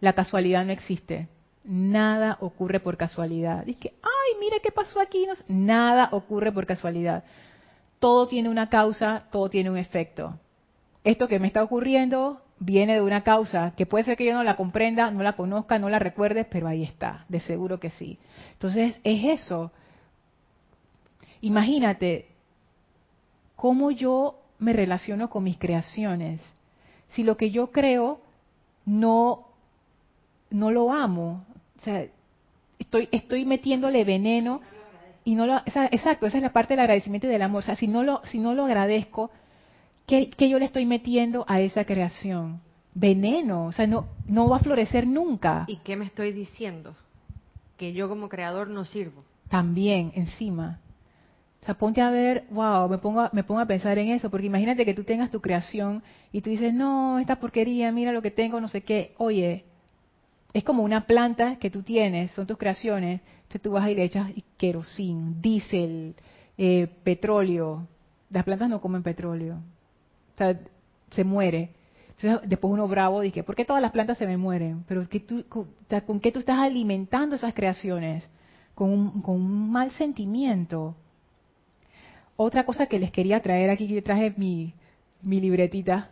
La 0.01 0.13
casualidad 0.13 0.65
no 0.65 0.73
existe. 0.73 1.29
Nada 1.65 2.39
ocurre 2.41 2.81
por 2.81 2.97
casualidad. 2.97 3.65
Dice 3.65 3.81
que, 3.81 3.95
ay, 4.03 4.41
mire 4.41 4.61
qué 4.63 4.71
pasó 4.71 5.01
aquí. 5.01 5.27
Nada 5.49 6.09
ocurre 6.13 6.53
por 6.53 6.67
casualidad. 6.67 7.25
Todo 7.99 8.27
tiene 8.29 8.49
una 8.49 8.71
causa, 8.71 9.25
todo 9.31 9.51
tiene 9.51 9.71
un 9.71 9.77
efecto. 9.77 10.39
Esto 11.05 11.29
que 11.29 11.39
me 11.39 11.49
está 11.49 11.63
ocurriendo 11.63 12.41
viene 12.61 12.95
de 12.95 13.03
una 13.03 13.23
causa 13.23 13.73
que 13.75 13.87
puede 13.87 14.05
ser 14.05 14.17
que 14.17 14.27
yo 14.27 14.35
no 14.35 14.45
la 14.45 14.55
comprenda, 14.55 15.11
no 15.11 15.23
la 15.23 15.33
conozca, 15.33 15.79
no 15.79 15.89
la 15.89 15.99
recuerde, 15.99 16.45
pero 16.45 16.69
ahí 16.69 16.85
está, 16.85 17.25
de 17.29 17.41
seguro 17.41 17.81
que 17.81 17.91
sí. 17.91 18.19
Entonces, 18.53 18.97
es 19.03 19.41
eso. 19.41 19.73
Imagínate 21.41 22.29
cómo 23.57 23.91
yo 23.91 24.41
me 24.59 24.75
relaciono 24.75 25.31
con 25.31 25.45
mis 25.45 25.59
creaciones. 25.59 26.41
Si 27.09 27.25
lo 27.25 27.37
que 27.39 27.51
yo 27.51 27.73
creo 27.73 28.21
no, 28.85 29.49
no 30.51 30.71
lo 30.71 30.93
amo, 30.93 31.47
o 31.79 31.83
sea, 31.83 32.07
estoy, 32.79 33.09
estoy 33.11 33.47
metiéndole 33.47 34.05
veneno 34.05 34.61
y 35.25 35.35
no 35.35 35.47
lo, 35.47 35.57
exacto, 35.67 36.27
esa 36.27 36.37
es 36.37 36.43
la 36.43 36.53
parte 36.53 36.75
del 36.75 36.81
agradecimiento 36.81 37.27
y 37.27 37.31
del 37.31 37.43
amor. 37.43 37.61
O 37.61 37.67
sea, 37.67 37.77
si 37.77 37.87
no 37.87 38.03
lo, 38.03 38.21
si 38.27 38.39
no 38.39 38.53
lo 38.53 38.67
agradezco, 38.67 39.31
¿Qué, 40.11 40.49
yo 40.49 40.59
le 40.59 40.65
estoy 40.65 40.87
metiendo 40.87 41.45
a 41.47 41.61
esa 41.61 41.85
creación? 41.85 42.61
Veneno, 42.95 43.67
o 43.67 43.73
sea, 43.73 43.87
no, 43.87 44.09
no 44.27 44.49
va 44.49 44.57
a 44.57 44.61
florecer 44.61 45.07
nunca. 45.07 45.65
¿Y 45.69 45.77
qué 45.77 45.95
me 45.95 46.05
estoy 46.05 46.33
diciendo? 46.33 46.97
Que 47.77 47.93
yo 47.93 48.09
como 48.09 48.29
creador 48.29 48.69
no 48.69 48.85
sirvo. 48.85 49.23
También, 49.49 50.11
encima. 50.17 50.81
O 51.63 51.65
sea, 51.65 51.75
ponte 51.75 52.01
a 52.01 52.11
ver, 52.11 52.45
wow, 52.51 52.89
me 52.89 52.99
pongo, 52.99 53.29
me 53.33 53.45
pongo 53.45 53.61
a 53.61 53.67
pensar 53.67 53.99
en 53.99 54.09
eso, 54.09 54.31
porque 54.31 54.49
imagínate 54.49 54.85
que 54.85 54.95
tú 54.95 55.05
tengas 55.05 55.31
tu 55.31 55.41
creación 55.41 56.03
y 56.33 56.41
tú 56.41 56.51
dices, 56.51 56.75
no, 56.75 57.21
esta 57.21 57.37
porquería, 57.37 57.93
mira 57.93 58.11
lo 58.11 58.21
que 58.21 58.33
tengo, 58.33 58.61
no 58.61 58.69
sé 58.69 58.81
qué. 58.81 59.15
Oye, 59.17 59.65
es 60.53 60.65
como 60.65 60.83
una 60.83 61.07
planta 61.07 61.57
que 61.61 61.71
tú 61.71 61.83
tienes, 61.85 62.33
son 62.33 62.49
tus 62.49 62.59
creaciones, 62.59 63.21
entonces 63.43 63.63
tú 63.63 63.71
vas 63.71 63.89
y 63.89 63.95
le 63.95 64.03
echas 64.03 64.29
querosín, 64.57 65.41
diésel, 65.41 66.17
eh, 66.59 66.89
petróleo. 67.05 67.87
Las 68.31 68.43
plantas 68.43 68.69
no 68.69 68.81
comen 68.81 69.05
petróleo, 69.05 69.61
se 71.11 71.25
muere. 71.25 71.71
después 72.45 72.73
uno 72.73 72.89
bravo 72.89 73.21
dice, 73.21 73.43
¿por 73.43 73.55
qué 73.55 73.65
todas 73.65 73.83
las 73.83 73.93
plantas 73.93 74.19
se 74.19 74.27
me 74.27 74.37
mueren? 74.37 74.85
Pero 74.87 75.07
tú, 75.07 75.45
¿con 75.49 76.21
qué 76.21 76.33
tú 76.33 76.41
estás 76.41 76.59
alimentando 76.59 77.37
esas 77.37 77.55
creaciones? 77.55 78.29
Con 78.75 78.91
un, 79.25 79.71
mal 79.71 79.91
sentimiento. 79.93 80.97
Otra 82.37 82.65
cosa 82.65 82.87
que 82.87 82.99
les 82.99 83.11
quería 83.11 83.41
traer 83.41 83.71
aquí, 83.71 83.87
que 83.87 83.95
yo 83.95 84.03
traje 84.03 84.33
mi, 84.37 84.75
mi 85.23 85.41
libretita, 85.41 86.09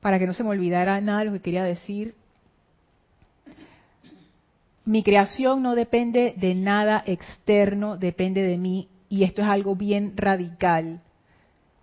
para 0.00 0.18
que 0.18 0.26
no 0.26 0.34
se 0.34 0.44
me 0.44 0.50
olvidara 0.50 1.00
nada 1.00 1.20
de 1.20 1.24
lo 1.26 1.32
que 1.32 1.40
quería 1.40 1.64
decir. 1.64 2.14
Mi 4.84 5.02
creación 5.02 5.62
no 5.62 5.74
depende 5.74 6.34
de 6.36 6.54
nada 6.54 7.02
externo, 7.06 7.96
depende 7.96 8.42
de 8.42 8.56
mí, 8.56 8.88
y 9.08 9.24
esto 9.24 9.42
es 9.42 9.48
algo 9.48 9.76
bien 9.76 10.14
radical. 10.16 11.02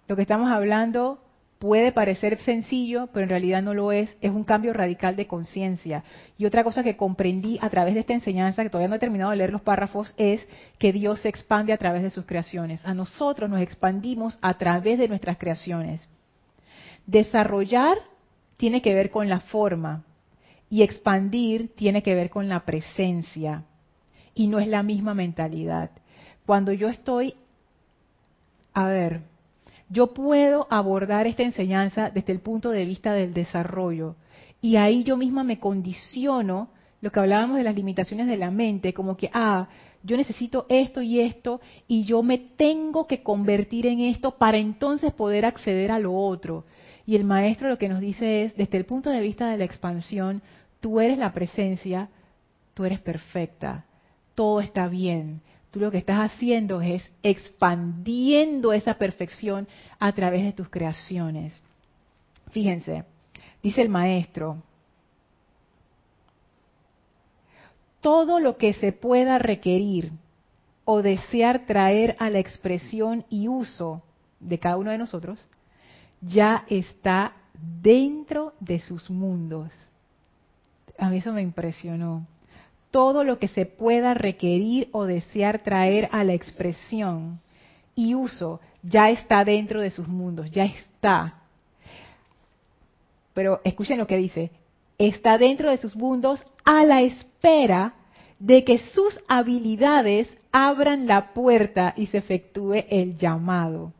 Lo 0.08 0.16
que 0.16 0.22
estamos 0.22 0.52
hablando 0.52 1.20
puede 1.60 1.92
parecer 1.92 2.38
sencillo, 2.40 3.08
pero 3.12 3.24
en 3.24 3.30
realidad 3.30 3.62
no 3.64 3.74
lo 3.74 3.92
es. 3.92 4.16
Es 4.22 4.32
un 4.32 4.44
cambio 4.44 4.74
radical 4.74 5.16
de 5.16 5.28
conciencia. 5.28 6.04
Y 6.38 6.46
otra 6.46 6.64
cosa 6.64 6.84
que 6.84 6.98
comprendí 6.98 7.58
a 7.62 7.70
través 7.70 7.94
de 7.94 8.02
esta 8.02 8.14
enseñanza, 8.14 8.64
que 8.64 8.70
todavía 8.70 8.90
no 8.90 8.96
he 8.96 9.00
terminado 9.00 9.32
de 9.32 9.38
leer 9.38 9.52
los 9.52 9.62
párrafos, 9.62 10.14
es 10.18 10.48
que 10.78 10.94
Dios 10.94 11.22
se 11.22 11.30
expande 11.30 11.74
a 11.74 11.78
través 11.78 12.04
de 12.04 12.10
sus 12.10 12.26
creaciones. 12.26 12.86
A 12.86 12.94
nosotros 12.94 13.50
nos 13.50 13.62
expandimos 13.62 14.38
a 14.42 14.56
través 14.56 15.00
de 15.00 15.08
nuestras 15.08 15.38
creaciones. 15.38 16.08
Desarrollar 17.08 17.98
tiene 18.58 18.82
que 18.82 18.94
ver 18.94 19.10
con 19.10 19.30
la 19.30 19.40
forma 19.40 20.04
y 20.70 20.84
expandir 20.84 21.74
tiene 21.76 22.04
que 22.04 22.16
ver 22.16 22.30
con 22.30 22.50
la 22.50 22.62
presencia. 22.62 23.64
Y 24.34 24.48
no 24.48 24.60
es 24.60 24.68
la 24.68 24.84
misma 24.84 25.14
mentalidad. 25.14 25.92
Cuando 26.46 26.74
yo 26.74 26.90
estoy, 26.90 27.36
a 28.74 28.88
ver, 28.88 29.22
yo 29.90 30.14
puedo 30.14 30.68
abordar 30.70 31.28
esta 31.28 31.44
enseñanza 31.44 32.10
desde 32.10 32.34
el 32.34 32.40
punto 32.40 32.72
de 32.72 32.86
vista 32.86 33.14
del 33.14 33.34
desarrollo. 33.34 34.16
Y 34.62 34.78
ahí 34.78 35.04
yo 35.04 35.18
misma 35.18 35.44
me 35.44 35.60
condiciono 35.60 36.70
lo 37.02 37.12
que 37.12 37.20
hablábamos 37.20 37.58
de 37.58 37.64
las 37.64 37.76
limitaciones 37.76 38.28
de 38.28 38.38
la 38.38 38.50
mente, 38.50 38.94
como 38.94 39.16
que, 39.16 39.30
ah, 39.34 39.68
yo 40.04 40.18
necesito 40.18 40.66
esto 40.70 41.02
y 41.02 41.20
esto, 41.20 41.62
y 41.88 42.04
yo 42.04 42.24
me 42.24 42.38
tengo 42.38 43.06
que 43.06 43.22
convertir 43.22 43.86
en 43.86 44.00
esto 44.00 44.38
para 44.38 44.58
entonces 44.58 45.14
poder 45.14 45.46
acceder 45.46 45.92
a 45.92 46.00
lo 46.00 46.16
otro. 46.16 46.66
Y 47.06 47.16
el 47.16 47.24
maestro 47.24 47.70
lo 47.70 47.78
que 47.78 47.90
nos 47.90 48.00
dice 48.00 48.44
es, 48.44 48.56
desde 48.56 48.78
el 48.78 48.86
punto 48.86 49.10
de 49.10 49.22
vista 49.22 49.50
de 49.50 49.58
la 49.58 49.66
expansión, 49.66 50.42
tú 50.80 51.00
eres 51.00 51.18
la 51.18 51.34
presencia, 51.34 52.10
tú 52.74 52.86
eres 52.86 53.00
perfecta, 53.00 53.86
todo 54.34 54.62
está 54.62 54.88
bien. 54.88 55.42
Tú 55.76 55.82
lo 55.82 55.92
que 55.92 55.98
estás 55.98 56.32
haciendo 56.32 56.80
es 56.80 57.04
expandiendo 57.22 58.72
esa 58.72 58.94
perfección 58.94 59.68
a 60.00 60.14
través 60.14 60.44
de 60.44 60.54
tus 60.54 60.70
creaciones. 60.70 61.62
Fíjense, 62.52 63.04
dice 63.62 63.82
el 63.82 63.90
maestro, 63.90 64.64
todo 68.00 68.40
lo 68.40 68.56
que 68.56 68.72
se 68.72 68.94
pueda 68.94 69.38
requerir 69.38 70.14
o 70.86 71.02
desear 71.02 71.66
traer 71.66 72.16
a 72.20 72.30
la 72.30 72.40
expresión 72.40 73.26
y 73.30 73.50
uso 73.50 74.02
de 74.40 74.58
cada 74.60 74.78
uno 74.78 74.92
de 74.92 74.98
nosotros, 74.98 75.46
ya 76.22 76.64
está 76.70 77.34
dentro 77.82 78.54
de 78.62 78.80
sus 78.80 79.10
mundos. 79.10 79.74
A 80.98 81.10
mí 81.10 81.18
eso 81.18 81.34
me 81.34 81.42
impresionó. 81.42 82.26
Todo 82.96 83.26
lo 83.26 83.40
que 83.40 83.50
se 83.50 83.66
pueda 83.66 84.14
requerir 84.14 84.88
o 84.94 85.04
desear 85.04 85.60
traer 85.60 86.08
a 86.14 86.24
la 86.24 86.32
expresión 86.32 87.42
y 87.94 88.16
uso 88.16 88.62
ya 88.84 89.10
está 89.10 89.44
dentro 89.44 89.82
de 89.82 89.90
sus 89.90 90.08
mundos, 90.08 90.50
ya 90.50 90.64
está. 90.64 91.42
Pero 93.34 93.60
escuchen 93.66 93.98
lo 93.98 94.08
que 94.08 94.16
dice, 94.16 94.50
está 94.98 95.38
dentro 95.38 95.72
de 95.72 95.76
sus 95.76 95.94
mundos 95.94 96.42
a 96.64 96.86
la 96.86 97.02
espera 97.02 97.96
de 98.40 98.64
que 98.64 98.78
sus 98.78 99.20
habilidades 99.28 100.30
abran 100.54 101.06
la 101.06 101.34
puerta 101.34 101.94
y 101.98 102.06
se 102.06 102.20
efectúe 102.20 102.86
el 102.90 103.18
llamado. 103.18 103.92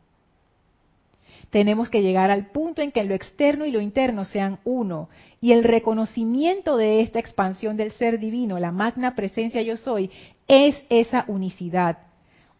Tenemos 1.56 1.88
que 1.88 2.02
llegar 2.02 2.30
al 2.30 2.48
punto 2.48 2.82
en 2.82 2.92
que 2.92 3.02
lo 3.02 3.14
externo 3.14 3.64
y 3.64 3.70
lo 3.70 3.80
interno 3.80 4.26
sean 4.26 4.58
uno. 4.62 5.08
Y 5.40 5.52
el 5.52 5.64
reconocimiento 5.64 6.76
de 6.76 7.00
esta 7.00 7.18
expansión 7.18 7.78
del 7.78 7.92
ser 7.92 8.20
divino, 8.20 8.58
la 8.58 8.72
magna 8.72 9.14
presencia 9.14 9.62
yo 9.62 9.78
soy, 9.78 10.10
es 10.48 10.76
esa 10.90 11.24
unicidad. 11.28 11.96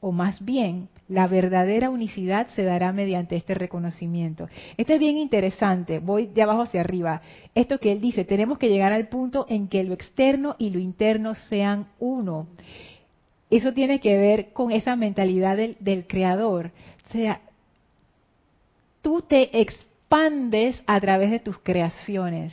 O 0.00 0.12
más 0.12 0.42
bien, 0.42 0.88
la 1.10 1.26
verdadera 1.26 1.90
unicidad 1.90 2.46
se 2.46 2.62
dará 2.62 2.90
mediante 2.94 3.36
este 3.36 3.52
reconocimiento. 3.52 4.48
Esto 4.78 4.94
es 4.94 4.98
bien 4.98 5.18
interesante, 5.18 5.98
voy 5.98 6.28
de 6.28 6.40
abajo 6.40 6.62
hacia 6.62 6.80
arriba. 6.80 7.20
Esto 7.54 7.78
que 7.78 7.92
él 7.92 8.00
dice, 8.00 8.24
tenemos 8.24 8.56
que 8.56 8.70
llegar 8.70 8.94
al 8.94 9.08
punto 9.08 9.44
en 9.50 9.68
que 9.68 9.84
lo 9.84 9.92
externo 9.92 10.56
y 10.58 10.70
lo 10.70 10.78
interno 10.78 11.34
sean 11.34 11.88
uno. 11.98 12.46
Eso 13.50 13.74
tiene 13.74 14.00
que 14.00 14.16
ver 14.16 14.54
con 14.54 14.72
esa 14.72 14.96
mentalidad 14.96 15.58
del, 15.58 16.06
creador. 16.06 16.70
O 17.10 17.12
sea, 17.12 17.42
tú 19.06 19.22
te 19.22 19.60
expandes 19.60 20.82
a 20.84 21.00
través 21.00 21.30
de 21.30 21.38
tus 21.38 21.58
creaciones. 21.58 22.52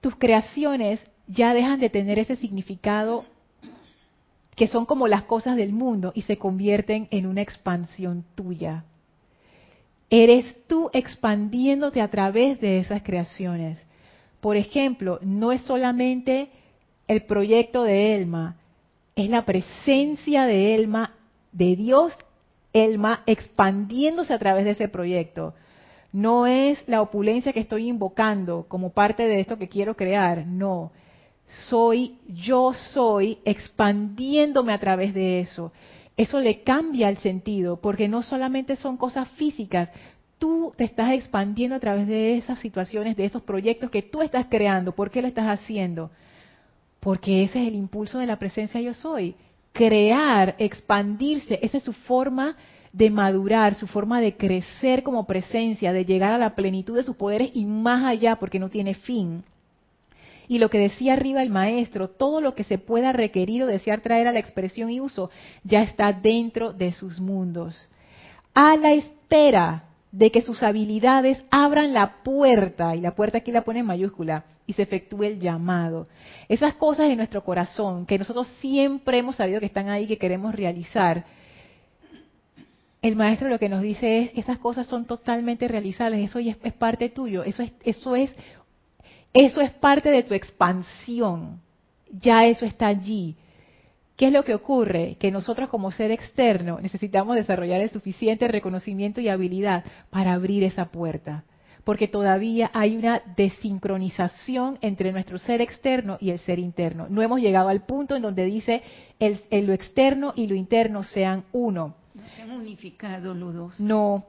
Tus 0.00 0.16
creaciones 0.16 1.04
ya 1.26 1.52
dejan 1.52 1.78
de 1.80 1.90
tener 1.90 2.18
ese 2.18 2.36
significado 2.36 3.26
que 4.54 4.68
son 4.68 4.86
como 4.86 5.06
las 5.06 5.24
cosas 5.24 5.54
del 5.54 5.74
mundo 5.74 6.12
y 6.14 6.22
se 6.22 6.38
convierten 6.38 7.08
en 7.10 7.26
una 7.26 7.42
expansión 7.42 8.24
tuya. 8.34 8.84
Eres 10.08 10.56
tú 10.66 10.88
expandiéndote 10.94 12.00
a 12.00 12.08
través 12.08 12.58
de 12.58 12.78
esas 12.78 13.02
creaciones. 13.02 13.78
Por 14.40 14.56
ejemplo, 14.56 15.18
no 15.20 15.52
es 15.52 15.60
solamente 15.60 16.48
el 17.06 17.24
proyecto 17.24 17.82
de 17.82 18.16
Elma, 18.16 18.56
es 19.14 19.28
la 19.28 19.44
presencia 19.44 20.46
de 20.46 20.74
Elma, 20.74 21.12
de 21.52 21.76
Dios 21.76 22.14
Elma, 22.72 23.24
expandiéndose 23.26 24.32
a 24.32 24.38
través 24.38 24.64
de 24.64 24.70
ese 24.70 24.88
proyecto. 24.88 25.52
No 26.12 26.46
es 26.46 26.82
la 26.88 27.02
opulencia 27.02 27.52
que 27.52 27.60
estoy 27.60 27.88
invocando 27.88 28.66
como 28.68 28.90
parte 28.90 29.24
de 29.24 29.40
esto 29.40 29.58
que 29.58 29.68
quiero 29.68 29.96
crear, 29.96 30.46
no 30.46 30.92
soy, 31.68 32.18
yo 32.28 32.72
soy, 32.74 33.38
expandiéndome 33.44 34.72
a 34.72 34.80
través 34.80 35.14
de 35.14 35.40
eso. 35.40 35.72
Eso 36.16 36.40
le 36.40 36.62
cambia 36.62 37.08
el 37.08 37.18
sentido, 37.18 37.80
porque 37.80 38.08
no 38.08 38.22
solamente 38.22 38.76
son 38.76 38.96
cosas 38.96 39.28
físicas, 39.30 39.90
tú 40.38 40.72
te 40.76 40.84
estás 40.84 41.12
expandiendo 41.12 41.76
a 41.76 41.80
través 41.80 42.06
de 42.06 42.36
esas 42.36 42.58
situaciones, 42.58 43.16
de 43.16 43.26
esos 43.26 43.42
proyectos 43.42 43.90
que 43.90 44.02
tú 44.02 44.22
estás 44.22 44.46
creando. 44.48 44.92
¿Por 44.92 45.10
qué 45.10 45.22
lo 45.22 45.28
estás 45.28 45.46
haciendo? 45.46 46.10
Porque 47.00 47.44
ese 47.44 47.62
es 47.62 47.68
el 47.68 47.74
impulso 47.74 48.18
de 48.18 48.26
la 48.26 48.38
presencia 48.38 48.80
yo 48.80 48.94
soy. 48.94 49.34
Crear, 49.72 50.56
expandirse, 50.58 51.58
esa 51.62 51.78
es 51.78 51.84
su 51.84 51.92
forma 51.92 52.56
de 52.96 53.10
madurar, 53.10 53.74
su 53.74 53.86
forma 53.86 54.22
de 54.22 54.38
crecer 54.38 55.02
como 55.02 55.26
presencia, 55.26 55.92
de 55.92 56.06
llegar 56.06 56.32
a 56.32 56.38
la 56.38 56.54
plenitud 56.54 56.96
de 56.96 57.02
sus 57.02 57.14
poderes 57.14 57.50
y 57.52 57.66
más 57.66 58.02
allá, 58.04 58.36
porque 58.36 58.58
no 58.58 58.70
tiene 58.70 58.94
fin. 58.94 59.44
Y 60.48 60.58
lo 60.58 60.70
que 60.70 60.78
decía 60.78 61.12
arriba 61.12 61.42
el 61.42 61.50
maestro, 61.50 62.08
todo 62.08 62.40
lo 62.40 62.54
que 62.54 62.64
se 62.64 62.78
pueda 62.78 63.12
requerir 63.12 63.64
o 63.64 63.66
desear 63.66 64.00
traer 64.00 64.28
a 64.28 64.32
la 64.32 64.38
expresión 64.38 64.90
y 64.90 65.00
uso 65.00 65.30
ya 65.62 65.82
está 65.82 66.10
dentro 66.14 66.72
de 66.72 66.90
sus 66.92 67.20
mundos. 67.20 67.86
A 68.54 68.78
la 68.78 68.92
espera 68.92 69.84
de 70.10 70.30
que 70.30 70.40
sus 70.40 70.62
habilidades 70.62 71.42
abran 71.50 71.92
la 71.92 72.22
puerta, 72.22 72.96
y 72.96 73.02
la 73.02 73.14
puerta 73.14 73.38
aquí 73.38 73.52
la 73.52 73.64
pone 73.64 73.80
en 73.80 73.86
mayúscula, 73.86 74.44
y 74.66 74.72
se 74.72 74.82
efectúe 74.82 75.24
el 75.24 75.38
llamado. 75.38 76.06
Esas 76.48 76.72
cosas 76.74 77.08
de 77.08 77.16
nuestro 77.16 77.44
corazón, 77.44 78.06
que 78.06 78.18
nosotros 78.18 78.48
siempre 78.60 79.18
hemos 79.18 79.36
sabido 79.36 79.60
que 79.60 79.66
están 79.66 79.90
ahí, 79.90 80.06
que 80.06 80.16
queremos 80.16 80.54
realizar, 80.54 81.26
el 83.06 83.16
maestro 83.16 83.48
lo 83.48 83.58
que 83.58 83.68
nos 83.68 83.82
dice 83.82 84.18
es, 84.18 84.30
esas 84.34 84.58
cosas 84.58 84.86
son 84.86 85.04
totalmente 85.04 85.68
realizables, 85.68 86.28
eso 86.28 86.38
es, 86.38 86.56
es 86.62 86.72
parte 86.72 87.08
tuyo, 87.08 87.44
eso 87.44 87.62
es, 87.62 87.72
eso 87.84 88.16
es 88.16 88.34
eso 89.36 89.60
es 89.60 89.70
parte 89.70 90.10
de 90.10 90.22
tu 90.22 90.32
expansión. 90.32 91.60
Ya 92.10 92.46
eso 92.46 92.64
está 92.64 92.86
allí. 92.86 93.36
¿Qué 94.16 94.28
es 94.28 94.32
lo 94.32 94.44
que 94.44 94.54
ocurre? 94.54 95.16
Que 95.20 95.30
nosotros 95.30 95.68
como 95.68 95.90
ser 95.90 96.10
externo 96.10 96.80
necesitamos 96.80 97.36
desarrollar 97.36 97.82
el 97.82 97.90
suficiente 97.90 98.48
reconocimiento 98.48 99.20
y 99.20 99.28
habilidad 99.28 99.84
para 100.08 100.32
abrir 100.32 100.64
esa 100.64 100.86
puerta. 100.86 101.44
Porque 101.84 102.08
todavía 102.08 102.70
hay 102.72 102.96
una 102.96 103.20
desincronización 103.36 104.78
entre 104.80 105.12
nuestro 105.12 105.36
ser 105.36 105.60
externo 105.60 106.16
y 106.18 106.30
el 106.30 106.38
ser 106.38 106.58
interno. 106.58 107.06
No 107.10 107.20
hemos 107.20 107.40
llegado 107.40 107.68
al 107.68 107.84
punto 107.84 108.16
en 108.16 108.22
donde 108.22 108.46
dice 108.46 108.82
el, 109.18 109.38
lo 109.66 109.74
externo 109.74 110.32
y 110.34 110.46
lo 110.46 110.54
interno 110.54 111.02
sean 111.02 111.44
uno. 111.52 111.94
No 112.16 112.22
se 112.34 112.42
han 112.42 112.50
unificado 112.50 113.34
los 113.34 113.54
dos. 113.54 113.80
No, 113.80 114.24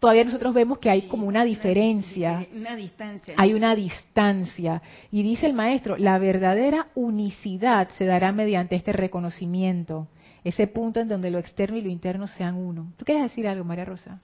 todavía 0.00 0.24
nosotros 0.24 0.52
vemos 0.52 0.78
que 0.78 0.90
hay 0.90 1.02
como 1.02 1.26
una 1.26 1.44
diferencia. 1.44 2.46
Una 2.52 2.74
distancia. 2.74 3.34
Hay 3.36 3.54
una 3.54 3.74
distancia. 3.76 4.82
Y 5.12 5.22
dice 5.22 5.46
el 5.46 5.54
maestro, 5.54 5.96
la 5.96 6.18
verdadera 6.18 6.88
unicidad 6.96 7.88
se 7.90 8.06
dará 8.06 8.32
mediante 8.32 8.74
este 8.74 8.92
reconocimiento, 8.92 10.08
ese 10.42 10.66
punto 10.66 10.98
en 11.00 11.08
donde 11.08 11.30
lo 11.30 11.38
externo 11.38 11.76
y 11.76 11.82
lo 11.82 11.90
interno 11.90 12.26
sean 12.26 12.56
uno. 12.56 12.92
¿Tú 12.96 13.04
quieres 13.04 13.22
decir 13.22 13.46
algo, 13.46 13.64
María 13.64 13.84
Rosa? 13.84 14.18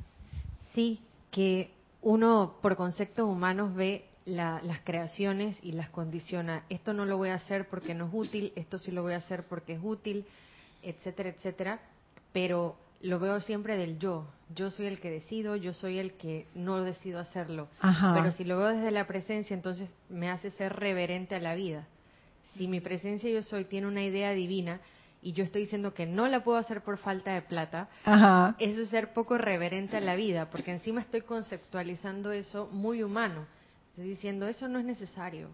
Sí, 0.72 1.00
que 1.30 1.70
uno 2.02 2.56
por 2.60 2.74
conceptos 2.74 3.28
humanos 3.28 3.74
ve 3.74 4.06
las 4.24 4.80
creaciones 4.82 5.56
y 5.62 5.72
las 5.72 5.90
condiciona. 5.90 6.64
Esto 6.68 6.92
no 6.92 7.04
lo 7.04 7.16
voy 7.16 7.28
a 7.28 7.34
hacer 7.34 7.68
porque 7.68 7.94
no 7.94 8.06
es 8.06 8.10
útil, 8.12 8.52
esto 8.56 8.78
sí 8.78 8.90
lo 8.90 9.02
voy 9.02 9.12
a 9.12 9.18
hacer 9.18 9.44
porque 9.44 9.74
es 9.74 9.80
útil, 9.82 10.24
etcétera, 10.82 11.28
etcétera. 11.28 11.80
Pero 12.32 12.74
lo 13.00 13.18
veo 13.18 13.40
siempre 13.40 13.76
del 13.76 13.98
yo. 13.98 14.26
Yo 14.54 14.70
soy 14.70 14.86
el 14.86 15.00
que 15.00 15.10
decido, 15.10 15.56
yo 15.56 15.72
soy 15.72 15.98
el 15.98 16.14
que 16.14 16.46
no 16.54 16.82
decido 16.82 17.18
hacerlo. 17.18 17.68
Pero 18.14 18.32
si 18.32 18.44
lo 18.44 18.58
veo 18.58 18.68
desde 18.68 18.90
la 18.90 19.06
presencia, 19.06 19.54
entonces 19.54 19.90
me 20.08 20.30
hace 20.30 20.50
ser 20.50 20.74
reverente 20.74 21.34
a 21.34 21.40
la 21.40 21.54
vida. 21.54 21.86
Si 22.56 22.68
mi 22.68 22.80
presencia 22.80 23.30
yo 23.30 23.42
soy 23.42 23.64
tiene 23.64 23.86
una 23.88 24.02
idea 24.02 24.30
divina 24.30 24.80
y 25.22 25.32
yo 25.32 25.42
estoy 25.42 25.62
diciendo 25.62 25.94
que 25.94 26.06
no 26.06 26.28
la 26.28 26.44
puedo 26.44 26.58
hacer 26.58 26.82
por 26.82 26.98
falta 26.98 27.32
de 27.34 27.42
plata, 27.42 27.88
eso 28.58 28.82
es 28.82 28.88
ser 28.90 29.12
poco 29.12 29.38
reverente 29.38 29.96
a 29.96 30.00
la 30.00 30.14
vida, 30.14 30.50
porque 30.50 30.70
encima 30.70 31.00
estoy 31.00 31.22
conceptualizando 31.22 32.30
eso 32.30 32.68
muy 32.70 33.02
humano. 33.02 33.46
Estoy 33.90 34.08
diciendo, 34.08 34.46
eso 34.46 34.68
no 34.68 34.78
es 34.78 34.84
necesario, 34.84 35.48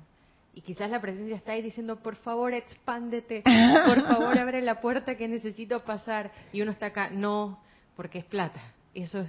y 0.54 0.62
quizás 0.62 0.90
la 0.90 1.00
presencia 1.00 1.36
está 1.36 1.52
ahí 1.52 1.62
diciendo, 1.62 1.96
por 1.96 2.16
favor, 2.16 2.52
expándete, 2.54 3.42
por 3.86 4.02
favor, 4.08 4.38
abre 4.38 4.60
la 4.62 4.80
puerta 4.80 5.16
que 5.16 5.28
necesito 5.28 5.84
pasar. 5.84 6.32
Y 6.52 6.60
uno 6.62 6.72
está 6.72 6.86
acá, 6.86 7.10
no, 7.10 7.60
porque 7.96 8.18
es 8.18 8.24
plata, 8.24 8.60
eso 8.94 9.20
es, 9.20 9.28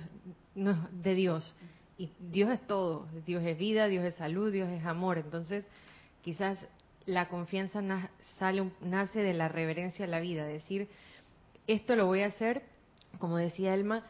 no 0.56 0.72
es 0.72 1.04
de 1.04 1.16
Dios. 1.16 1.56
Y 1.98 2.12
Dios 2.20 2.50
es 2.50 2.66
todo, 2.66 3.08
Dios 3.26 3.44
es 3.44 3.58
vida, 3.58 3.88
Dios 3.88 4.04
es 4.04 4.16
salud, 4.16 4.52
Dios 4.52 4.70
es 4.70 4.84
amor. 4.86 5.20
Entonces, 5.20 5.66
quizás 6.24 6.58
la 7.06 7.28
confianza 7.28 7.82
sale, 8.40 8.72
nace 8.82 9.22
de 9.22 9.34
la 9.34 9.48
reverencia 9.48 10.06
a 10.06 10.08
la 10.08 10.20
vida, 10.20 10.46
decir, 10.46 10.88
esto 11.68 11.96
lo 11.96 12.08
voy 12.08 12.22
a 12.22 12.28
hacer, 12.28 12.64
como 13.20 13.38
decía 13.38 13.76
Elma, 13.76 14.04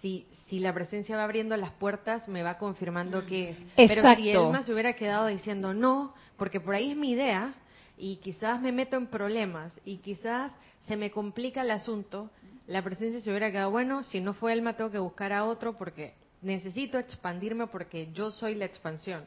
si, 0.00 0.26
si 0.46 0.58
la 0.58 0.72
presencia 0.72 1.16
va 1.16 1.24
abriendo 1.24 1.56
las 1.56 1.70
puertas, 1.72 2.28
me 2.28 2.42
va 2.42 2.58
confirmando 2.58 3.24
que 3.26 3.50
es. 3.50 3.58
Pero 3.76 4.02
si 4.16 4.30
Elma 4.30 4.62
se 4.62 4.72
hubiera 4.72 4.94
quedado 4.94 5.26
diciendo 5.26 5.74
no, 5.74 6.14
porque 6.36 6.60
por 6.60 6.74
ahí 6.74 6.90
es 6.90 6.96
mi 6.96 7.10
idea, 7.12 7.54
y 7.98 8.16
quizás 8.16 8.60
me 8.60 8.72
meto 8.72 8.96
en 8.96 9.06
problemas, 9.06 9.72
y 9.84 9.98
quizás 9.98 10.52
se 10.86 10.96
me 10.96 11.10
complica 11.10 11.62
el 11.62 11.70
asunto, 11.70 12.30
la 12.66 12.82
presencia 12.82 13.20
se 13.20 13.30
hubiera 13.30 13.50
quedado, 13.50 13.70
bueno, 13.70 14.02
si 14.02 14.20
no 14.20 14.34
fue 14.34 14.52
Elma, 14.52 14.74
tengo 14.74 14.90
que 14.90 14.98
buscar 14.98 15.32
a 15.32 15.44
otro 15.44 15.76
porque 15.76 16.14
necesito 16.40 16.98
expandirme 16.98 17.66
porque 17.66 18.08
yo 18.12 18.30
soy 18.30 18.54
la 18.54 18.64
expansión. 18.64 19.22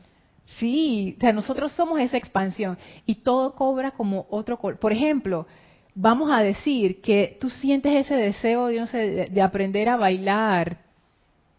Sí, 0.46 1.16
o 1.18 1.22
sea, 1.22 1.34
nosotros 1.34 1.72
somos 1.72 2.00
esa 2.00 2.18
expansión 2.18 2.78
y 3.06 3.16
todo 3.16 3.56
cobra 3.56 3.92
como 3.92 4.28
otro 4.30 4.58
color. 4.58 4.78
Por 4.78 4.92
ejemplo, 4.92 5.48
vamos 5.96 6.30
a 6.30 6.42
decir 6.42 7.02
que 7.02 7.38
tú 7.40 7.50
sientes 7.50 7.94
ese 7.94 8.16
deseo, 8.16 8.70
yo 8.70 8.82
no 8.82 8.88
sé, 8.88 9.30
de, 9.32 9.42
aprender 9.42 9.90
a 9.90 9.96
bailar 9.96 10.78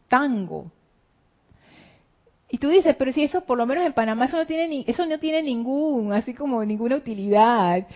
tango. 0.08 0.70
Y 2.48 2.58
tú 2.58 2.68
dices, 2.68 2.94
pero 2.96 3.12
si 3.12 3.24
eso 3.24 3.40
por 3.40 3.58
lo 3.58 3.66
menos 3.66 3.84
en 3.84 3.92
Panamá 3.92 4.26
eso 4.26 4.36
no 4.36 4.46
tiene 4.46 4.68
ni, 4.68 4.84
eso 4.86 5.04
no 5.06 5.18
tiene 5.18 5.42
ningún, 5.42 6.12
así 6.12 6.32
como 6.34 6.64
ninguna 6.64 6.96
utilidad. 6.96 7.86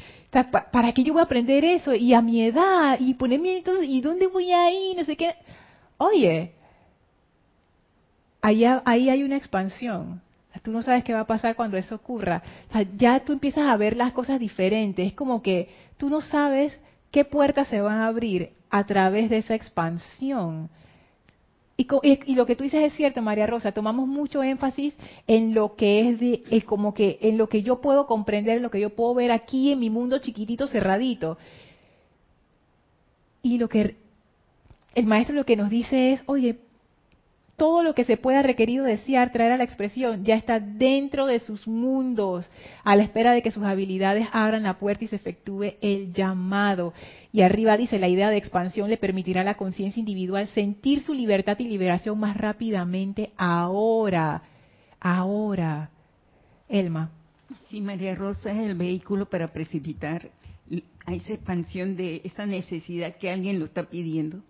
¿Para 0.72 0.92
qué 0.92 1.04
yo 1.04 1.12
voy 1.12 1.20
a 1.20 1.24
aprender 1.24 1.64
eso? 1.64 1.94
Y 1.94 2.14
a 2.14 2.22
mi 2.22 2.42
edad, 2.42 2.98
y 2.98 3.14
ponerme 3.14 3.58
entonces, 3.58 3.88
¿y 3.88 4.00
dónde 4.00 4.26
voy 4.26 4.50
ahí? 4.50 4.94
No 4.96 5.04
sé 5.04 5.16
qué. 5.16 5.34
Oye, 5.98 6.52
ahí, 8.40 8.64
ahí 8.64 9.10
hay 9.10 9.22
una 9.22 9.36
expansión. 9.36 10.22
Tú 10.62 10.72
no 10.72 10.82
sabes 10.82 11.04
qué 11.04 11.14
va 11.14 11.20
a 11.20 11.26
pasar 11.26 11.56
cuando 11.56 11.76
eso 11.76 11.94
ocurra. 11.94 12.42
ya 12.96 13.20
tú 13.20 13.32
empiezas 13.32 13.68
a 13.68 13.76
ver 13.76 13.96
las 13.96 14.12
cosas 14.12 14.40
diferentes. 14.40 15.06
Es 15.06 15.14
como 15.14 15.42
que 15.42 15.68
tú 15.96 16.10
no 16.10 16.20
sabes 16.20 16.78
qué 17.10 17.24
puertas 17.24 17.68
se 17.68 17.80
van 17.80 17.98
a 17.98 18.08
abrir 18.08 18.50
a 18.68 18.84
través 18.84 19.30
de 19.30 19.38
esa 19.38 19.54
expansión. 19.54 20.68
Y, 21.76 22.34
lo 22.34 22.44
que 22.44 22.56
tú 22.56 22.64
dices 22.64 22.82
es 22.82 22.92
cierto, 22.92 23.22
María 23.22 23.46
Rosa. 23.46 23.72
Tomamos 23.72 24.06
mucho 24.06 24.42
énfasis 24.42 24.94
en 25.26 25.54
lo 25.54 25.76
que 25.76 26.10
es 26.10 26.20
de, 26.20 26.62
como 26.66 26.92
que 26.92 27.18
en 27.22 27.38
lo 27.38 27.48
que 27.48 27.62
yo 27.62 27.80
puedo 27.80 28.06
comprender, 28.06 28.58
en 28.58 28.62
lo 28.62 28.70
que 28.70 28.80
yo 28.80 28.90
puedo 28.90 29.14
ver 29.14 29.32
aquí 29.32 29.72
en 29.72 29.78
mi 29.78 29.88
mundo 29.88 30.18
chiquitito, 30.18 30.66
cerradito. 30.66 31.38
Y 33.42 33.56
lo 33.56 33.68
que 33.70 33.96
el 34.94 35.06
maestro 35.06 35.34
lo 35.34 35.46
que 35.46 35.56
nos 35.56 35.70
dice 35.70 36.12
es, 36.12 36.22
oye, 36.26 36.58
todo 37.60 37.82
lo 37.82 37.94
que 37.94 38.04
se 38.04 38.16
pueda 38.16 38.40
requerido 38.40 38.86
desear 38.86 39.32
traer 39.32 39.52
a 39.52 39.58
la 39.58 39.64
expresión 39.64 40.24
ya 40.24 40.34
está 40.34 40.60
dentro 40.60 41.26
de 41.26 41.40
sus 41.40 41.68
mundos, 41.68 42.50
a 42.84 42.96
la 42.96 43.02
espera 43.02 43.34
de 43.34 43.42
que 43.42 43.50
sus 43.50 43.64
habilidades 43.64 44.26
abran 44.32 44.62
la 44.62 44.78
puerta 44.78 45.04
y 45.04 45.08
se 45.08 45.16
efectúe 45.16 45.74
el 45.82 46.14
llamado. 46.14 46.94
Y 47.34 47.42
arriba 47.42 47.76
dice, 47.76 47.98
la 47.98 48.08
idea 48.08 48.30
de 48.30 48.38
expansión 48.38 48.88
le 48.88 48.96
permitirá 48.96 49.42
a 49.42 49.44
la 49.44 49.58
conciencia 49.58 50.00
individual 50.00 50.46
sentir 50.46 51.02
su 51.02 51.12
libertad 51.12 51.58
y 51.58 51.64
liberación 51.64 52.18
más 52.18 52.34
rápidamente 52.34 53.30
ahora, 53.36 54.42
ahora. 54.98 55.90
Elma. 56.66 57.10
Sí, 57.68 57.82
María 57.82 58.14
Rosa 58.14 58.52
es 58.52 58.58
el 58.58 58.74
vehículo 58.74 59.28
para 59.28 59.48
precipitar 59.48 60.30
a 61.04 61.12
esa 61.12 61.34
expansión 61.34 61.94
de 61.94 62.22
esa 62.24 62.46
necesidad 62.46 63.16
que 63.16 63.30
alguien 63.30 63.58
lo 63.58 63.66
está 63.66 63.82
pidiendo 63.82 64.40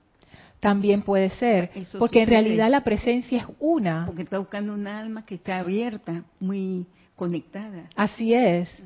también 0.61 1.03
puede 1.03 1.31
ser, 1.31 1.71
porque 1.99 2.23
en 2.23 2.29
realidad 2.29 2.71
la 2.71 2.85
presencia 2.85 3.39
es 3.39 3.47
una. 3.59 4.05
Porque 4.07 4.23
está 4.23 4.39
buscando 4.39 4.75
un 4.75 4.87
alma 4.87 5.25
que 5.25 5.37
está 5.37 5.59
abierta, 5.59 6.23
muy 6.39 6.87
conectada. 7.17 7.89
Así 7.97 8.35
es. 8.35 8.83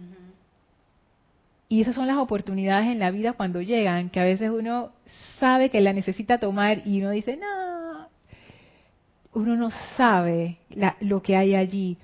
Y 1.68 1.80
esas 1.80 1.96
son 1.96 2.06
las 2.06 2.18
oportunidades 2.18 2.86
en 2.86 3.00
la 3.00 3.10
vida 3.10 3.32
cuando 3.32 3.60
llegan, 3.60 4.08
que 4.08 4.20
a 4.20 4.24
veces 4.24 4.50
uno 4.50 4.92
sabe 5.40 5.70
que 5.70 5.80
la 5.80 5.92
necesita 5.92 6.38
tomar 6.38 6.86
y 6.86 7.00
uno 7.00 7.10
dice, 7.10 7.36
no, 7.36 8.08
uno 9.32 9.56
no 9.56 9.70
sabe 9.96 10.58
lo 11.00 11.22
que 11.22 11.36
hay 11.36 11.56
allí. 11.56 11.96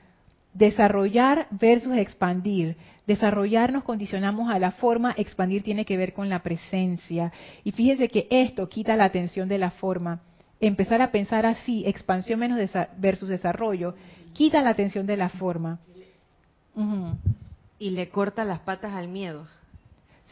Desarrollar 0.53 1.47
versus 1.51 1.97
expandir. 1.97 2.77
Desarrollar 3.07 3.73
nos 3.73 3.85
condicionamos 3.85 4.53
a 4.53 4.59
la 4.59 4.73
forma, 4.73 5.15
expandir 5.17 5.63
tiene 5.63 5.85
que 5.85 5.97
ver 5.97 6.13
con 6.13 6.29
la 6.29 6.43
presencia. 6.43 7.33
Y 7.65 7.73
fíjense 7.73 8.09
que 8.09 8.27
esto 8.31 8.69
quita 8.69 8.97
la 8.97 9.05
atención 9.05 9.49
de 9.49 9.59
la 9.59 9.71
forma. 9.71 10.21
Empezar 10.61 11.01
a 11.03 11.11
pensar 11.11 11.47
así, 11.47 11.85
expansión 11.87 12.41
menos 12.41 12.61
versus 12.99 13.29
desarrollo, 13.29 13.95
quita 14.33 14.61
la 14.61 14.71
atención 14.71 15.07
de 15.07 15.17
la 15.17 15.29
forma. 15.29 15.79
Y 17.79 17.91
le 17.91 18.09
corta 18.09 18.45
las 18.45 18.61
patas 18.61 18.93
al 18.93 19.09
miedo. 19.09 19.47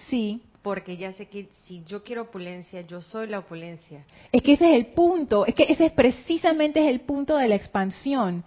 Sí. 0.08 0.42
Porque 0.62 0.96
ya 0.96 1.12
sé 1.12 1.26
que 1.26 1.48
si 1.66 1.82
yo 1.84 2.02
quiero 2.02 2.22
opulencia, 2.22 2.82
yo 2.82 3.00
soy 3.00 3.28
la 3.28 3.38
opulencia. 3.38 4.04
Es 4.32 4.42
que 4.42 4.54
ese 4.54 4.70
es 4.70 4.76
el 4.76 4.86
punto, 4.92 5.46
es 5.46 5.54
que 5.54 5.64
ese 5.68 5.86
es 5.86 5.92
precisamente 5.92 6.90
el 6.90 7.00
punto 7.00 7.36
de 7.36 7.48
la 7.48 7.54
expansión 7.54 8.44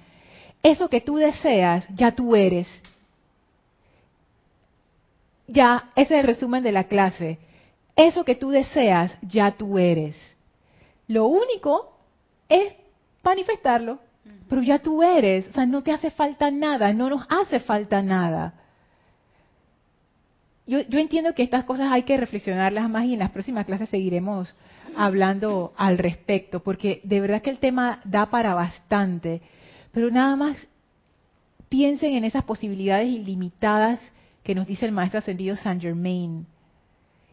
eso 0.63 0.89
que 0.89 1.01
tú 1.01 1.15
deseas, 1.15 1.85
ya 1.95 2.11
tú 2.11 2.35
eres. 2.35 2.67
Ya, 5.47 5.89
ese 5.95 6.15
es 6.15 6.21
el 6.21 6.27
resumen 6.27 6.63
de 6.63 6.71
la 6.71 6.85
clase. 6.85 7.39
Eso 7.95 8.23
que 8.23 8.35
tú 8.35 8.49
deseas, 8.49 9.17
ya 9.21 9.51
tú 9.51 9.77
eres. 9.77 10.15
Lo 11.07 11.25
único 11.25 11.97
es 12.47 12.73
manifestarlo, 13.23 13.99
pero 14.47 14.61
ya 14.61 14.79
tú 14.79 15.03
eres. 15.03 15.47
O 15.49 15.53
sea, 15.53 15.65
no 15.65 15.83
te 15.83 15.91
hace 15.91 16.11
falta 16.11 16.51
nada, 16.51 16.93
no 16.93 17.09
nos 17.09 17.25
hace 17.29 17.59
falta 17.59 18.01
nada. 18.01 18.53
Yo, 20.67 20.79
yo, 20.81 20.99
entiendo 20.99 21.33
que 21.33 21.43
estas 21.43 21.65
cosas 21.65 21.91
hay 21.91 22.03
que 22.03 22.15
reflexionarlas 22.15 22.89
más 22.89 23.05
y 23.05 23.13
en 23.13 23.19
las 23.19 23.31
próximas 23.31 23.65
clases 23.65 23.89
seguiremos 23.89 24.55
hablando 24.95 25.73
al 25.75 25.97
respecto, 25.97 26.61
porque 26.61 27.01
de 27.03 27.19
verdad 27.19 27.41
que 27.41 27.49
el 27.49 27.57
tema 27.57 27.99
da 28.05 28.27
para 28.27 28.53
bastante. 28.53 29.41
Pero 29.91 30.09
nada 30.09 30.35
más 30.35 30.57
piensen 31.69 32.15
en 32.15 32.23
esas 32.23 32.43
posibilidades 32.43 33.07
ilimitadas 33.07 33.99
que 34.43 34.55
nos 34.55 34.67
dice 34.67 34.85
el 34.85 34.91
maestro 34.91 35.19
ascendido 35.19 35.55
Saint 35.55 35.81
Germain 35.81 36.45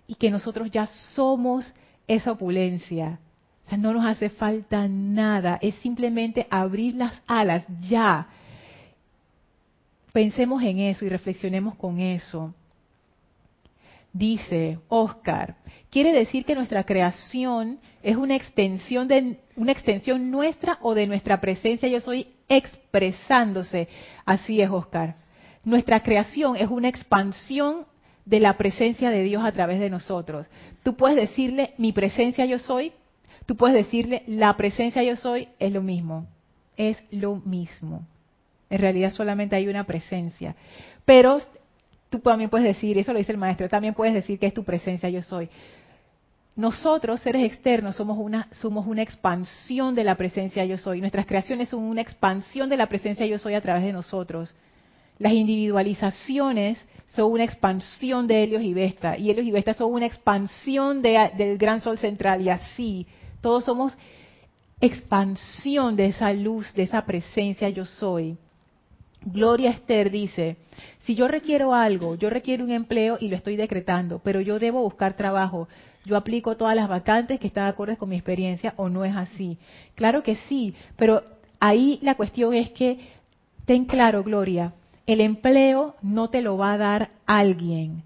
y 0.07 0.15
que 0.15 0.31
nosotros 0.31 0.71
ya 0.71 0.87
somos 1.15 1.75
esa 2.07 2.33
opulencia. 2.33 3.21
O 3.67 3.69
sea, 3.69 3.79
no 3.79 3.93
nos 3.93 4.05
hace 4.05 4.31
falta 4.31 4.89
nada, 4.89 5.59
es 5.61 5.75
simplemente 5.77 6.47
abrir 6.51 6.95
las 6.95 7.23
alas 7.27 7.65
ya. 7.81 8.29
Pensemos 10.13 10.63
en 10.63 10.81
eso 10.81 11.05
y 11.05 11.09
reflexionemos 11.09 11.75
con 11.75 12.01
eso. 12.01 12.55
Dice 14.13 14.79
Oscar, 14.89 15.57
quiere 15.91 16.13
decir 16.13 16.47
que 16.47 16.55
nuestra 16.55 16.85
creación 16.85 17.79
es 18.03 18.17
una 18.17 18.37
extensión 18.37 19.07
de 19.07 19.39
una 19.55 19.73
extensión 19.73 20.31
nuestra 20.31 20.79
o 20.81 20.95
de 20.95 21.07
nuestra 21.07 21.41
presencia 21.41 21.89
yo 21.89 22.01
soy 22.01 22.27
expresándose. 22.49 23.89
Así 24.25 24.61
es, 24.61 24.71
Oscar. 24.71 25.17
Nuestra 25.65 26.03
creación 26.03 26.57
es 26.57 26.69
una 26.69 26.89
expansión 26.89 27.87
de 28.25 28.41
la 28.41 28.57
presencia 28.57 29.11
de 29.11 29.23
Dios 29.23 29.45
a 29.45 29.53
través 29.53 29.81
de 29.81 29.91
nosotros. 29.91 30.47
Tú 30.83 30.97
puedes 30.97 31.17
decirle 31.17 31.73
mi 31.79 31.93
presencia 31.93 32.45
yo 32.45 32.59
soy, 32.59 32.93
tú 33.47 33.57
puedes 33.57 33.77
decirle 33.77 34.23
la 34.27 34.57
presencia 34.57 35.03
yo 35.03 35.17
soy, 35.17 35.49
es 35.59 35.73
lo 35.73 35.83
mismo, 35.83 36.27
es 36.77 37.03
lo 37.11 37.37
mismo. 37.37 38.07
En 38.71 38.81
realidad 38.81 39.13
solamente 39.13 39.57
hay 39.57 39.67
una 39.67 39.85
presencia. 39.85 40.55
Pero 41.05 41.41
tú 42.11 42.19
también 42.19 42.51
puedes 42.51 42.67
decir, 42.67 42.99
eso 42.99 43.13
lo 43.13 43.19
dice 43.19 43.33
el 43.33 43.39
maestro, 43.39 43.69
también 43.69 43.95
puedes 43.95 44.15
decir 44.15 44.39
que 44.39 44.47
es 44.47 44.55
tu 44.55 44.65
presencia 44.65 45.09
yo 45.09 45.23
soy. 45.23 45.49
Nosotros, 46.59 47.21
seres 47.21 47.45
externos, 47.45 47.95
somos 47.95 48.19
una, 48.19 48.49
somos 48.61 48.85
una 48.85 49.01
expansión 49.01 49.95
de 49.95 50.03
la 50.03 50.17
presencia 50.17 50.65
yo 50.65 50.77
soy. 50.77 50.99
Nuestras 51.01 51.25
creaciones 51.25 51.69
son 51.69 51.85
una 51.85 52.01
expansión 52.01 52.69
de 52.69 52.77
la 52.77 52.89
presencia 52.89 53.25
yo 53.27 53.39
soy 53.39 53.55
a 53.55 53.61
través 53.61 53.85
de 53.85 53.93
nosotros. 53.93 54.57
Las 55.21 55.35
individualizaciones 55.35 56.77
son 57.07 57.31
una 57.31 57.45
expansión 57.45 58.27
de 58.27 58.43
Helios 58.43 58.63
y 58.63 58.75
Vesta. 58.75 59.17
Y 59.17 59.31
Helios 59.31 59.47
y 59.47 59.53
Vesta 59.53 59.73
son 59.73 59.93
una 59.93 60.07
expansión 60.07 61.01
del 61.01 61.59
gran 61.59 61.81
sol 61.81 61.97
central. 61.97 62.43
Y 62.43 62.49
así, 62.49 63.07
todos 63.41 63.65
somos 63.65 63.97
expansión 64.81 65.95
de 65.95 66.07
esa 66.07 66.33
luz, 66.33 66.75
de 66.75 66.83
esa 66.83 67.07
presencia 67.07 67.69
yo 67.69 67.85
soy. 67.85 68.37
Gloria 69.21 69.71
Esther 69.71 70.11
dice, 70.11 70.57
si 71.05 71.15
yo 71.15 71.29
requiero 71.29 71.73
algo, 71.73 72.17
yo 72.17 72.31
requiero 72.31 72.65
un 72.65 72.73
empleo 72.73 73.17
y 73.21 73.29
lo 73.29 73.37
estoy 73.37 73.55
decretando, 73.55 74.21
pero 74.25 74.41
yo 74.41 74.59
debo 74.59 74.83
buscar 74.83 75.15
trabajo 75.15 75.69
yo 76.05 76.17
aplico 76.17 76.57
todas 76.57 76.75
las 76.75 76.89
vacantes 76.89 77.39
que 77.41 77.49
están 77.49 77.67
acordes 77.67 77.99
con 77.99 78.09
mi 78.09 78.17
experiencia 78.17 78.75
o 78.77 78.89
no 78.89 79.05
es 79.05 79.15
así. 79.15 79.59
Claro 79.95 80.23
que 80.23 80.37
sí, 80.49 80.75
pero 80.97 81.23
ahí 81.61 81.99
la 82.03 82.15
cuestión 82.15 82.55
es 82.55 82.71
que 82.71 82.99
ten 83.65 83.85
claro, 83.85 84.23
Gloria, 84.23 84.73
el 85.07 85.21
empleo 85.21 85.97
no 86.03 86.29
te 86.31 86.43
lo 86.43 86.57
va 86.57 86.73
a 86.73 86.79
dar 86.79 87.11
alguien. 87.27 88.03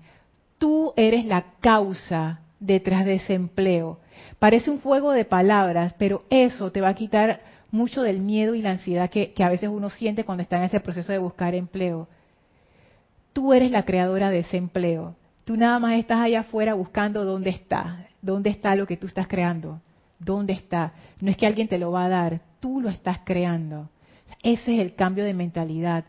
Tú 0.58 0.92
eres 0.96 1.24
la 1.24 1.44
causa 1.60 2.40
detrás 2.60 3.04
de 3.04 3.14
ese 3.14 3.34
empleo. 3.34 3.98
Parece 4.38 4.70
un 4.70 4.80
juego 4.80 5.12
de 5.12 5.24
palabras, 5.24 5.94
pero 5.98 6.24
eso 6.30 6.70
te 6.70 6.80
va 6.80 6.88
a 6.88 6.94
quitar 6.94 7.40
mucho 7.70 8.02
del 8.02 8.20
miedo 8.20 8.54
y 8.54 8.62
la 8.62 8.70
ansiedad 8.70 9.10
que, 9.10 9.32
que 9.32 9.42
a 9.42 9.48
veces 9.48 9.68
uno 9.68 9.90
siente 9.90 10.24
cuando 10.24 10.42
está 10.42 10.58
en 10.58 10.64
ese 10.64 10.80
proceso 10.80 11.10
de 11.10 11.18
buscar 11.18 11.54
empleo. 11.54 12.08
Tú 13.32 13.52
eres 13.52 13.70
la 13.70 13.84
creadora 13.84 14.30
de 14.30 14.40
ese 14.40 14.56
empleo. 14.56 15.16
Tú 15.44 15.56
nada 15.56 15.78
más 15.78 15.98
estás 15.98 16.18
allá 16.20 16.40
afuera 16.40 16.74
buscando 16.74 17.24
dónde 17.24 17.50
está, 17.50 18.06
dónde 18.20 18.50
está 18.50 18.76
lo 18.76 18.86
que 18.86 18.96
tú 18.96 19.06
estás 19.06 19.26
creando, 19.26 19.80
dónde 20.18 20.52
está. 20.52 20.92
No 21.20 21.30
es 21.30 21.36
que 21.36 21.46
alguien 21.46 21.68
te 21.68 21.78
lo 21.78 21.90
va 21.90 22.04
a 22.04 22.08
dar, 22.08 22.40
tú 22.60 22.80
lo 22.80 22.88
estás 22.88 23.20
creando. 23.24 23.88
Ese 24.42 24.74
es 24.74 24.80
el 24.80 24.94
cambio 24.94 25.24
de 25.24 25.34
mentalidad. 25.34 26.04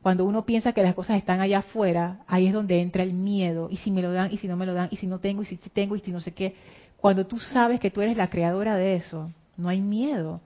Cuando 0.00 0.24
uno 0.24 0.44
piensa 0.44 0.72
que 0.72 0.82
las 0.82 0.94
cosas 0.94 1.16
están 1.16 1.40
allá 1.40 1.58
afuera, 1.58 2.20
ahí 2.26 2.48
es 2.48 2.52
donde 2.52 2.80
entra 2.80 3.02
el 3.02 3.12
miedo. 3.12 3.68
Y 3.70 3.76
si 3.76 3.90
me 3.90 4.02
lo 4.02 4.12
dan, 4.12 4.32
y 4.32 4.38
si 4.38 4.48
no 4.48 4.56
me 4.56 4.66
lo 4.66 4.74
dan, 4.74 4.88
y 4.90 4.96
si 4.96 5.06
no 5.06 5.18
tengo, 5.18 5.42
y 5.42 5.46
si 5.46 5.56
tengo, 5.56 5.94
y 5.94 6.00
si 6.00 6.10
no 6.10 6.20
sé 6.20 6.32
qué. 6.32 6.56
Cuando 6.96 7.26
tú 7.26 7.38
sabes 7.38 7.78
que 7.80 7.90
tú 7.90 8.00
eres 8.00 8.16
la 8.16 8.28
creadora 8.28 8.76
de 8.76 8.96
eso, 8.96 9.30
no 9.56 9.68
hay 9.68 9.80
miedo. 9.80 10.40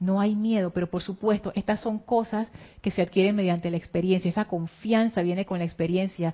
No 0.00 0.18
hay 0.18 0.34
miedo, 0.34 0.70
pero 0.70 0.88
por 0.88 1.02
supuesto, 1.02 1.52
estas 1.54 1.80
son 1.80 1.98
cosas 1.98 2.48
que 2.80 2.90
se 2.90 3.02
adquieren 3.02 3.36
mediante 3.36 3.70
la 3.70 3.76
experiencia. 3.76 4.30
Esa 4.30 4.46
confianza 4.46 5.20
viene 5.20 5.44
con 5.44 5.58
la 5.58 5.66
experiencia 5.66 6.32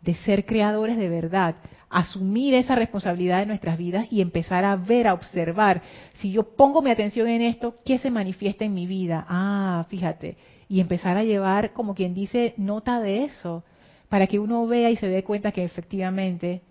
de 0.00 0.14
ser 0.14 0.46
creadores 0.46 0.96
de 0.96 1.08
verdad, 1.08 1.56
asumir 1.90 2.54
esa 2.54 2.74
responsabilidad 2.74 3.40
de 3.40 3.46
nuestras 3.46 3.78
vidas 3.78 4.06
y 4.10 4.20
empezar 4.20 4.64
a 4.64 4.76
ver, 4.76 5.06
a 5.08 5.14
observar. 5.14 5.82
Si 6.16 6.30
yo 6.30 6.54
pongo 6.54 6.82
mi 6.82 6.90
atención 6.90 7.28
en 7.28 7.42
esto, 7.42 7.76
¿qué 7.84 7.98
se 7.98 8.10
manifiesta 8.10 8.64
en 8.64 8.74
mi 8.74 8.86
vida? 8.86 9.26
Ah, 9.28 9.86
fíjate. 9.88 10.36
Y 10.68 10.80
empezar 10.80 11.16
a 11.16 11.24
llevar, 11.24 11.72
como 11.72 11.94
quien 11.94 12.14
dice, 12.14 12.54
nota 12.56 13.00
de 13.00 13.24
eso, 13.24 13.64
para 14.08 14.26
que 14.26 14.38
uno 14.38 14.66
vea 14.66 14.90
y 14.90 14.96
se 14.96 15.08
dé 15.08 15.24
cuenta 15.24 15.52
que 15.52 15.64
efectivamente 15.64 16.62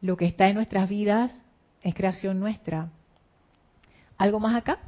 lo 0.00 0.16
que 0.16 0.26
está 0.26 0.48
en 0.48 0.54
nuestras 0.54 0.88
vidas 0.88 1.32
es 1.82 1.94
creación 1.94 2.38
nuestra. 2.38 2.90
¿Algo 4.16 4.40
más 4.40 4.56
acá? 4.56 4.78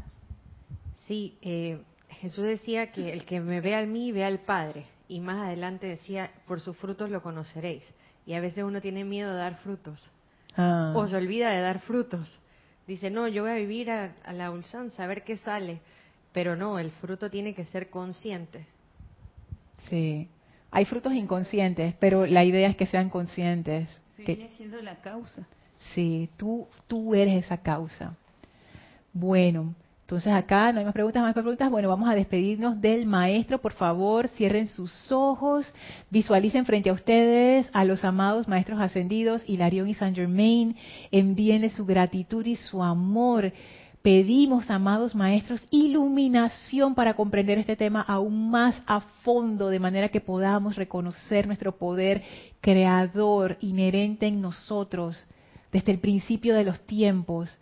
Sí, 1.06 1.36
eh, 1.42 1.80
Jesús 2.08 2.44
decía 2.44 2.92
que 2.92 3.12
el 3.12 3.24
que 3.24 3.40
me 3.40 3.60
ve 3.60 3.74
a 3.76 3.86
mí 3.86 4.12
ve 4.12 4.24
al 4.24 4.40
Padre. 4.40 4.86
Y 5.10 5.18
más 5.18 5.48
adelante 5.48 5.88
decía, 5.88 6.30
por 6.46 6.60
sus 6.60 6.76
frutos 6.76 7.10
lo 7.10 7.20
conoceréis. 7.20 7.82
Y 8.26 8.34
a 8.34 8.40
veces 8.40 8.62
uno 8.62 8.80
tiene 8.80 9.02
miedo 9.02 9.32
de 9.32 9.38
dar 9.38 9.56
frutos. 9.56 10.08
Ah. 10.56 10.92
O 10.94 11.08
se 11.08 11.16
olvida 11.16 11.50
de 11.50 11.60
dar 11.60 11.80
frutos. 11.80 12.32
Dice, 12.86 13.10
no, 13.10 13.26
yo 13.26 13.42
voy 13.42 13.50
a 13.50 13.56
vivir 13.56 13.90
a, 13.90 14.14
la 14.32 14.52
ulsanza, 14.52 15.02
a 15.02 15.08
ver 15.08 15.24
qué 15.24 15.36
sale. 15.36 15.80
Pero 16.30 16.54
no, 16.54 16.78
el 16.78 16.92
fruto 16.92 17.28
tiene 17.28 17.56
que 17.56 17.64
ser 17.64 17.90
consciente. 17.90 18.64
Sí. 19.88 20.28
Hay 20.70 20.84
frutos 20.84 21.12
inconscientes, 21.12 21.92
pero 21.98 22.24
la 22.24 22.44
idea 22.44 22.68
es 22.68 22.76
que 22.76 22.86
sean 22.86 23.10
conscientes. 23.10 23.88
que, 24.16 24.36
viene 24.36 24.52
siendo 24.56 24.80
la 24.80 25.00
causa. 25.00 25.44
Sí, 25.92 26.30
tú, 26.36 26.68
tú 26.86 27.16
eres 27.16 27.46
esa 27.46 27.56
causa. 27.56 28.14
Bueno, 29.12 29.74
entonces 30.10 30.32
acá 30.32 30.72
no 30.72 30.80
hay 30.80 30.84
más 30.84 30.92
preguntas, 30.92 31.22
más 31.22 31.34
preguntas. 31.34 31.70
Bueno, 31.70 31.88
vamos 31.88 32.10
a 32.10 32.16
despedirnos 32.16 32.80
del 32.80 33.06
maestro. 33.06 33.60
Por 33.60 33.70
favor, 33.70 34.26
cierren 34.26 34.66
sus 34.66 35.12
ojos, 35.12 35.72
visualicen 36.10 36.66
frente 36.66 36.90
a 36.90 36.94
ustedes 36.94 37.68
a 37.72 37.84
los 37.84 38.02
amados 38.02 38.48
maestros 38.48 38.80
ascendidos, 38.80 39.44
Hilarión 39.46 39.88
y 39.88 39.94
Saint 39.94 40.16
Germain. 40.16 40.74
Envíenle 41.12 41.68
su 41.68 41.86
gratitud 41.86 42.44
y 42.44 42.56
su 42.56 42.82
amor. 42.82 43.52
Pedimos, 44.02 44.68
amados 44.68 45.14
maestros, 45.14 45.64
iluminación 45.70 46.96
para 46.96 47.14
comprender 47.14 47.58
este 47.58 47.76
tema 47.76 48.00
aún 48.00 48.50
más 48.50 48.82
a 48.88 49.02
fondo, 49.22 49.68
de 49.68 49.78
manera 49.78 50.08
que 50.08 50.20
podamos 50.20 50.74
reconocer 50.74 51.46
nuestro 51.46 51.78
poder 51.78 52.22
creador 52.60 53.58
inherente 53.60 54.26
en 54.26 54.40
nosotros 54.40 55.24
desde 55.70 55.92
el 55.92 56.00
principio 56.00 56.56
de 56.56 56.64
los 56.64 56.80
tiempos 56.80 57.56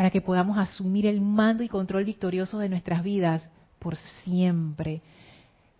para 0.00 0.08
que 0.08 0.22
podamos 0.22 0.56
asumir 0.56 1.04
el 1.04 1.20
mando 1.20 1.62
y 1.62 1.68
control 1.68 2.06
victorioso 2.06 2.58
de 2.58 2.70
nuestras 2.70 3.02
vidas 3.02 3.46
por 3.78 3.96
siempre. 3.96 5.02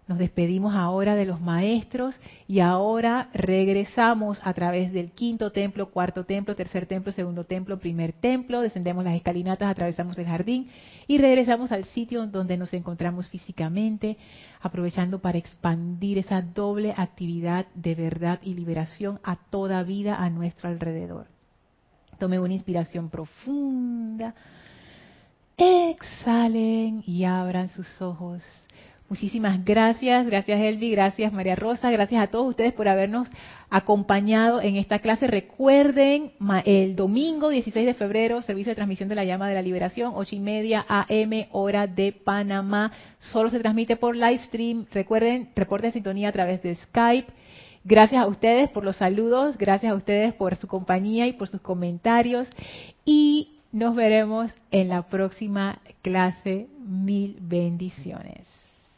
Nos 0.09 0.19
despedimos 0.19 0.75
ahora 0.75 1.17
de 1.17 1.25
los 1.25 1.41
maestros 1.41 2.21
y 2.47 2.61
ahora 2.61 3.31
regresamos 3.33 4.39
a 4.45 4.53
través 4.53 4.93
del 4.93 5.13
quinto 5.13 5.53
templo, 5.53 5.89
cuarto 5.89 6.27
templo, 6.27 6.55
tercer 6.55 6.85
templo, 6.85 7.13
segundo 7.13 7.45
templo, 7.45 7.79
primer 7.79 8.13
templo, 8.13 8.61
descendemos 8.61 9.05
las 9.05 9.17
escalinatas, 9.17 9.71
atravesamos 9.71 10.19
el 10.19 10.27
jardín 10.27 10.69
y 11.07 11.17
regresamos 11.17 11.73
al 11.73 11.87
sitio 11.87 12.27
donde 12.27 12.59
nos 12.59 12.75
encontramos 12.75 13.27
físicamente, 13.31 14.19
aprovechando 14.61 15.21
para 15.21 15.39
expandir 15.39 16.19
esa 16.19 16.43
doble 16.43 16.93
actividad 16.95 17.69
de 17.75 17.95
verdad 17.95 18.39
y 18.43 18.53
liberación 18.53 19.19
a 19.25 19.37
toda 19.37 19.83
vida 19.83 20.17
a 20.17 20.29
nuestro 20.29 20.69
alrededor. 20.69 21.40
Tomen 22.21 22.41
una 22.41 22.53
inspiración 22.53 23.09
profunda. 23.09 24.35
Exhalen 25.57 27.03
y 27.07 27.25
abran 27.25 27.71
sus 27.71 28.01
ojos. 28.03 28.43
Muchísimas 29.09 29.65
gracias, 29.65 30.25
gracias 30.27 30.61
Elvi, 30.61 30.91
gracias 30.93 31.33
María 31.33 31.57
Rosa, 31.57 31.91
gracias 31.91 32.23
a 32.23 32.29
todos 32.29 32.51
ustedes 32.51 32.73
por 32.73 32.87
habernos 32.87 33.27
acompañado 33.69 34.61
en 34.61 34.77
esta 34.77 34.99
clase. 34.99 35.27
Recuerden, 35.27 36.33
el 36.65 36.95
domingo 36.95 37.49
16 37.49 37.87
de 37.87 37.95
febrero, 37.95 38.43
servicio 38.43 38.71
de 38.71 38.77
transmisión 38.77 39.09
de 39.09 39.15
la 39.15 39.25
llama 39.25 39.49
de 39.49 39.55
la 39.55 39.63
liberación, 39.63 40.13
8 40.15 40.37
y 40.37 40.41
media 40.41 40.85
AM, 40.89 41.47
hora 41.53 41.87
de 41.87 42.13
Panamá. 42.13 42.93
Solo 43.19 43.49
se 43.49 43.59
transmite 43.59 43.97
por 43.97 44.15
live 44.15 44.43
stream. 44.45 44.87
Recuerden, 44.93 45.49
reporte 45.57 45.87
de 45.89 45.93
sintonía 45.95 46.29
a 46.29 46.33
través 46.33 46.63
de 46.63 46.77
Skype. 46.77 47.33
Gracias 47.85 48.23
a 48.23 48.27
ustedes 48.27 48.69
por 48.69 48.85
los 48.85 48.97
saludos, 48.97 49.57
gracias 49.57 49.93
a 49.93 49.97
ustedes 49.97 50.35
por 50.35 50.55
su 50.57 50.67
compañía 50.67 51.27
y 51.27 51.33
por 51.33 51.49
sus 51.49 51.63
comentarios 51.63 52.49
y 53.05 53.59
nos 53.73 53.97
veremos 53.97 54.53
en 54.71 54.89
la 54.91 55.03
próxima 55.03 55.81
clase. 56.03 56.69
Mil 56.85 57.39
bendiciones. 57.41 58.60